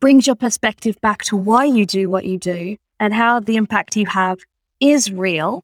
brings 0.00 0.26
your 0.26 0.36
perspective 0.36 1.00
back 1.00 1.22
to 1.24 1.36
why 1.36 1.64
you 1.64 1.86
do 1.86 2.10
what 2.10 2.24
you 2.24 2.36
do 2.36 2.76
and 3.04 3.12
how 3.12 3.38
the 3.38 3.56
impact 3.56 3.96
you 3.96 4.06
have 4.06 4.38
is 4.80 5.12
real 5.12 5.62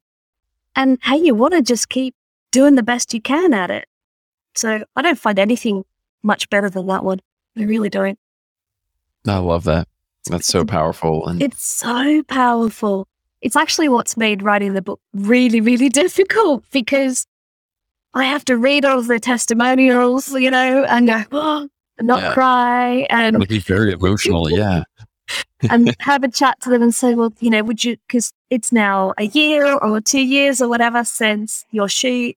and 0.76 0.98
how 1.00 1.16
you 1.16 1.34
want 1.34 1.54
to 1.54 1.62
just 1.62 1.88
keep 1.88 2.14
doing 2.52 2.74
the 2.74 2.82
best 2.82 3.14
you 3.14 3.20
can 3.20 3.54
at 3.54 3.70
it. 3.70 3.86
So 4.54 4.84
I 4.94 5.00
don't 5.02 5.18
find 5.18 5.38
anything 5.38 5.84
much 6.22 6.50
better 6.50 6.68
than 6.68 6.86
that 6.88 7.02
one. 7.02 7.20
I 7.56 7.62
really 7.62 7.88
don't. 7.88 8.18
I 9.26 9.38
love 9.38 9.64
that. 9.64 9.88
That's 10.28 10.46
so 10.46 10.66
powerful. 10.66 11.26
And 11.26 11.42
It's 11.42 11.62
so 11.66 12.22
powerful. 12.24 13.08
It's 13.40 13.56
actually 13.56 13.88
what's 13.88 14.18
made 14.18 14.42
writing 14.42 14.74
the 14.74 14.82
book 14.82 15.00
really, 15.14 15.62
really 15.62 15.88
difficult 16.04 16.62
because 16.72 17.26
I 18.12 18.24
have 18.24 18.44
to 18.46 18.56
read 18.58 18.84
all 18.84 18.98
of 18.98 19.06
the 19.06 19.18
testimonials, 19.18 20.30
you 20.32 20.50
know, 20.50 20.84
and 20.84 21.06
go, 21.06 21.24
oh, 21.32 21.68
and 21.96 22.06
not 22.06 22.20
Yeah. 22.20 22.32
cry 22.34 23.06
and 23.08 23.48
be 23.48 23.60
very 23.60 23.92
emotional. 23.92 24.50
Yeah. 24.50 24.82
And 25.68 25.94
have 26.00 26.22
a 26.24 26.28
chat 26.28 26.60
to 26.62 26.70
them 26.70 26.82
and 26.82 26.94
say, 26.94 27.14
well, 27.14 27.32
you 27.40 27.50
know, 27.50 27.62
would 27.62 27.84
you, 27.84 27.96
because 28.06 28.32
it's 28.48 28.72
now 28.72 29.12
a 29.18 29.24
year 29.24 29.76
or 29.76 30.00
two 30.00 30.22
years 30.22 30.60
or 30.60 30.68
whatever 30.68 31.04
since 31.04 31.64
your 31.70 31.88
shoot. 31.88 32.36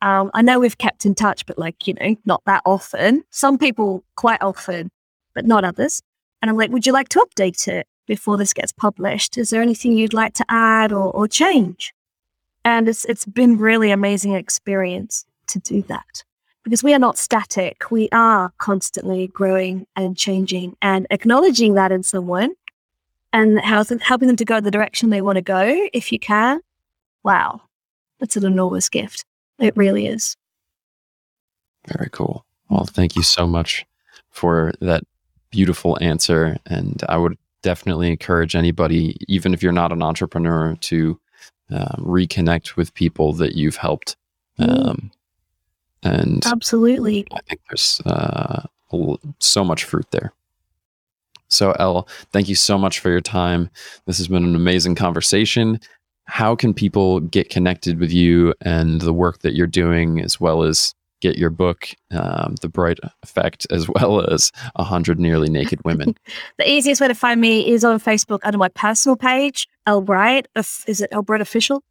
Um, 0.00 0.30
I 0.34 0.42
know 0.42 0.58
we've 0.58 0.78
kept 0.78 1.06
in 1.06 1.14
touch, 1.14 1.46
but 1.46 1.58
like, 1.58 1.86
you 1.86 1.94
know, 1.94 2.16
not 2.24 2.42
that 2.46 2.62
often. 2.64 3.24
Some 3.30 3.58
people 3.58 4.02
quite 4.16 4.42
often, 4.42 4.90
but 5.34 5.46
not 5.46 5.64
others. 5.64 6.02
And 6.40 6.50
I'm 6.50 6.56
like, 6.56 6.70
would 6.70 6.86
you 6.86 6.92
like 6.92 7.08
to 7.10 7.20
update 7.20 7.68
it 7.68 7.86
before 8.06 8.36
this 8.36 8.52
gets 8.52 8.72
published? 8.72 9.38
Is 9.38 9.50
there 9.50 9.62
anything 9.62 9.92
you'd 9.92 10.12
like 10.12 10.34
to 10.34 10.44
add 10.48 10.92
or, 10.92 11.12
or 11.12 11.28
change? 11.28 11.94
And 12.64 12.88
it's, 12.88 13.04
it's 13.04 13.26
been 13.26 13.58
really 13.58 13.90
amazing 13.90 14.34
experience 14.34 15.24
to 15.48 15.60
do 15.60 15.82
that 15.82 16.24
because 16.64 16.82
we 16.82 16.94
are 16.94 16.98
not 16.98 17.18
static. 17.18 17.90
We 17.90 18.08
are 18.12 18.52
constantly 18.58 19.28
growing 19.28 19.86
and 19.96 20.16
changing 20.16 20.76
and 20.82 21.06
acknowledging 21.10 21.74
that 21.74 21.92
in 21.92 22.02
someone 22.02 22.54
and 23.32 23.60
helping 23.60 24.26
them 24.26 24.36
to 24.36 24.44
go 24.44 24.60
the 24.60 24.70
direction 24.70 25.10
they 25.10 25.22
want 25.22 25.36
to 25.36 25.42
go 25.42 25.88
if 25.92 26.12
you 26.12 26.18
can. 26.18 26.60
Wow, 27.24 27.62
that's 28.20 28.36
an 28.36 28.44
enormous 28.44 28.88
gift. 28.88 29.24
It 29.58 29.76
really 29.76 30.06
is. 30.06 30.36
Very 31.86 32.08
cool. 32.10 32.44
Well, 32.68 32.84
thank 32.84 33.16
you 33.16 33.22
so 33.22 33.46
much 33.46 33.84
for 34.30 34.72
that 34.80 35.04
beautiful 35.50 35.98
answer. 36.00 36.56
And 36.66 37.02
I 37.08 37.16
would 37.16 37.36
definitely 37.62 38.10
encourage 38.10 38.56
anybody, 38.56 39.16
even 39.28 39.54
if 39.54 39.62
you're 39.62 39.72
not 39.72 39.92
an 39.92 40.02
entrepreneur, 40.02 40.76
to 40.80 41.20
uh, 41.70 41.96
reconnect 41.96 42.76
with 42.76 42.94
people 42.94 43.32
that 43.34 43.54
you've 43.54 43.76
helped. 43.76 44.16
Mm. 44.58 44.88
Um, 44.88 45.10
and 46.02 46.44
Absolutely. 46.44 47.26
I 47.32 47.40
think 47.42 47.60
there's 47.68 48.00
uh, 48.04 48.66
so 49.38 49.64
much 49.64 49.84
fruit 49.84 50.10
there. 50.10 50.32
So, 51.52 51.72
Elle, 51.72 52.08
thank 52.32 52.48
you 52.48 52.54
so 52.54 52.78
much 52.78 52.98
for 52.98 53.10
your 53.10 53.20
time. 53.20 53.70
This 54.06 54.18
has 54.18 54.28
been 54.28 54.44
an 54.44 54.54
amazing 54.54 54.94
conversation. 54.94 55.78
How 56.24 56.56
can 56.56 56.72
people 56.72 57.20
get 57.20 57.50
connected 57.50 57.98
with 57.98 58.12
you 58.12 58.54
and 58.62 59.00
the 59.00 59.12
work 59.12 59.40
that 59.40 59.54
you're 59.54 59.66
doing, 59.66 60.20
as 60.20 60.40
well 60.40 60.62
as 60.62 60.94
get 61.20 61.36
your 61.36 61.50
book, 61.50 61.88
um, 62.10 62.54
The 62.62 62.68
Bright 62.68 62.98
Effect, 63.22 63.66
as 63.70 63.88
well 63.88 64.24
as 64.32 64.50
100 64.76 65.20
Nearly 65.20 65.50
Naked 65.50 65.80
Women? 65.84 66.16
The 66.58 66.70
easiest 66.70 67.00
way 67.00 67.08
to 67.08 67.14
find 67.14 67.40
me 67.40 67.68
is 67.70 67.84
on 67.84 68.00
Facebook 68.00 68.40
under 68.44 68.58
my 68.58 68.68
personal 68.68 69.16
page, 69.16 69.68
Elbright. 69.86 70.46
Bright. 70.54 70.66
Is 70.86 71.00
it 71.00 71.08
Elle 71.12 71.22
Bright 71.22 71.40
Official? 71.40 71.82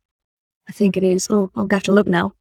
I 0.69 0.71
think 0.71 0.97
it 0.97 1.03
is. 1.03 1.27
Oh, 1.29 1.51
I'll 1.55 1.67
have 1.69 1.83
to 1.83 1.91
look 1.91 2.07
now. 2.07 2.33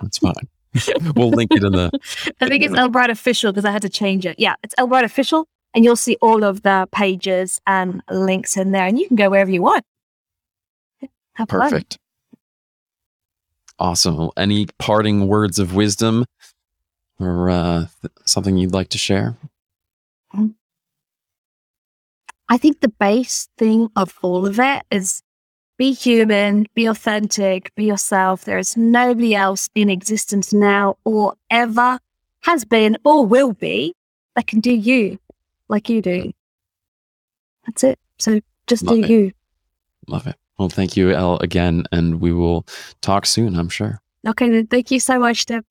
That's 0.00 0.18
fine. 0.18 0.32
we'll 1.14 1.30
link 1.30 1.50
it 1.52 1.62
in 1.62 1.72
the. 1.72 1.90
I 2.40 2.48
think 2.48 2.64
it's 2.64 2.74
Elle 2.74 2.88
Bright 2.88 3.10
Official 3.10 3.52
because 3.52 3.64
I 3.64 3.70
had 3.70 3.82
to 3.82 3.88
change 3.88 4.24
it. 4.24 4.38
Yeah, 4.38 4.54
it's 4.62 4.74
Elle 4.78 4.86
Bright 4.86 5.04
Official. 5.04 5.46
And 5.74 5.84
you'll 5.84 5.96
see 5.96 6.18
all 6.20 6.44
of 6.44 6.62
the 6.62 6.88
pages 6.92 7.60
and 7.66 8.02
links 8.10 8.56
in 8.56 8.72
there, 8.72 8.86
and 8.86 8.98
you 8.98 9.06
can 9.06 9.16
go 9.16 9.30
wherever 9.30 9.50
you 9.50 9.62
want. 9.62 9.84
Have 11.34 11.48
fun. 11.48 11.60
Perfect. 11.60 11.98
Awesome. 13.78 14.30
Any 14.36 14.66
parting 14.78 15.26
words 15.26 15.58
of 15.58 15.74
wisdom 15.74 16.26
or 17.18 17.48
uh, 17.50 17.86
something 18.24 18.56
you'd 18.56 18.74
like 18.74 18.90
to 18.90 18.98
share? 18.98 19.36
I 22.48 22.58
think 22.58 22.80
the 22.80 22.88
base 22.88 23.48
thing 23.56 23.88
of 23.96 24.18
all 24.20 24.46
of 24.46 24.60
it 24.60 24.82
is 24.90 25.22
be 25.78 25.92
human, 25.94 26.66
be 26.74 26.86
authentic, 26.86 27.74
be 27.74 27.86
yourself. 27.86 28.44
There 28.44 28.58
is 28.58 28.76
nobody 28.76 29.34
else 29.34 29.70
in 29.74 29.88
existence 29.88 30.52
now 30.52 30.96
or 31.04 31.34
ever 31.50 31.98
has 32.42 32.64
been 32.64 32.98
or 33.04 33.24
will 33.24 33.52
be 33.54 33.94
that 34.36 34.46
can 34.46 34.60
do 34.60 34.72
you 34.72 35.18
like 35.72 35.88
you 35.88 36.00
do. 36.00 36.30
That's 37.66 37.82
it. 37.82 37.98
So 38.18 38.40
just 38.68 38.84
Love 38.84 38.96
do 38.98 39.04
it. 39.04 39.10
you. 39.10 39.32
Love 40.06 40.26
it. 40.28 40.36
Well, 40.58 40.68
thank 40.68 40.96
you, 40.96 41.10
Elle, 41.10 41.38
again, 41.38 41.84
and 41.90 42.20
we 42.20 42.32
will 42.32 42.66
talk 43.00 43.26
soon, 43.26 43.56
I'm 43.56 43.68
sure. 43.68 44.00
Okay, 44.28 44.62
thank 44.64 44.92
you 44.92 45.00
so 45.00 45.18
much, 45.18 45.46
Deb. 45.46 45.64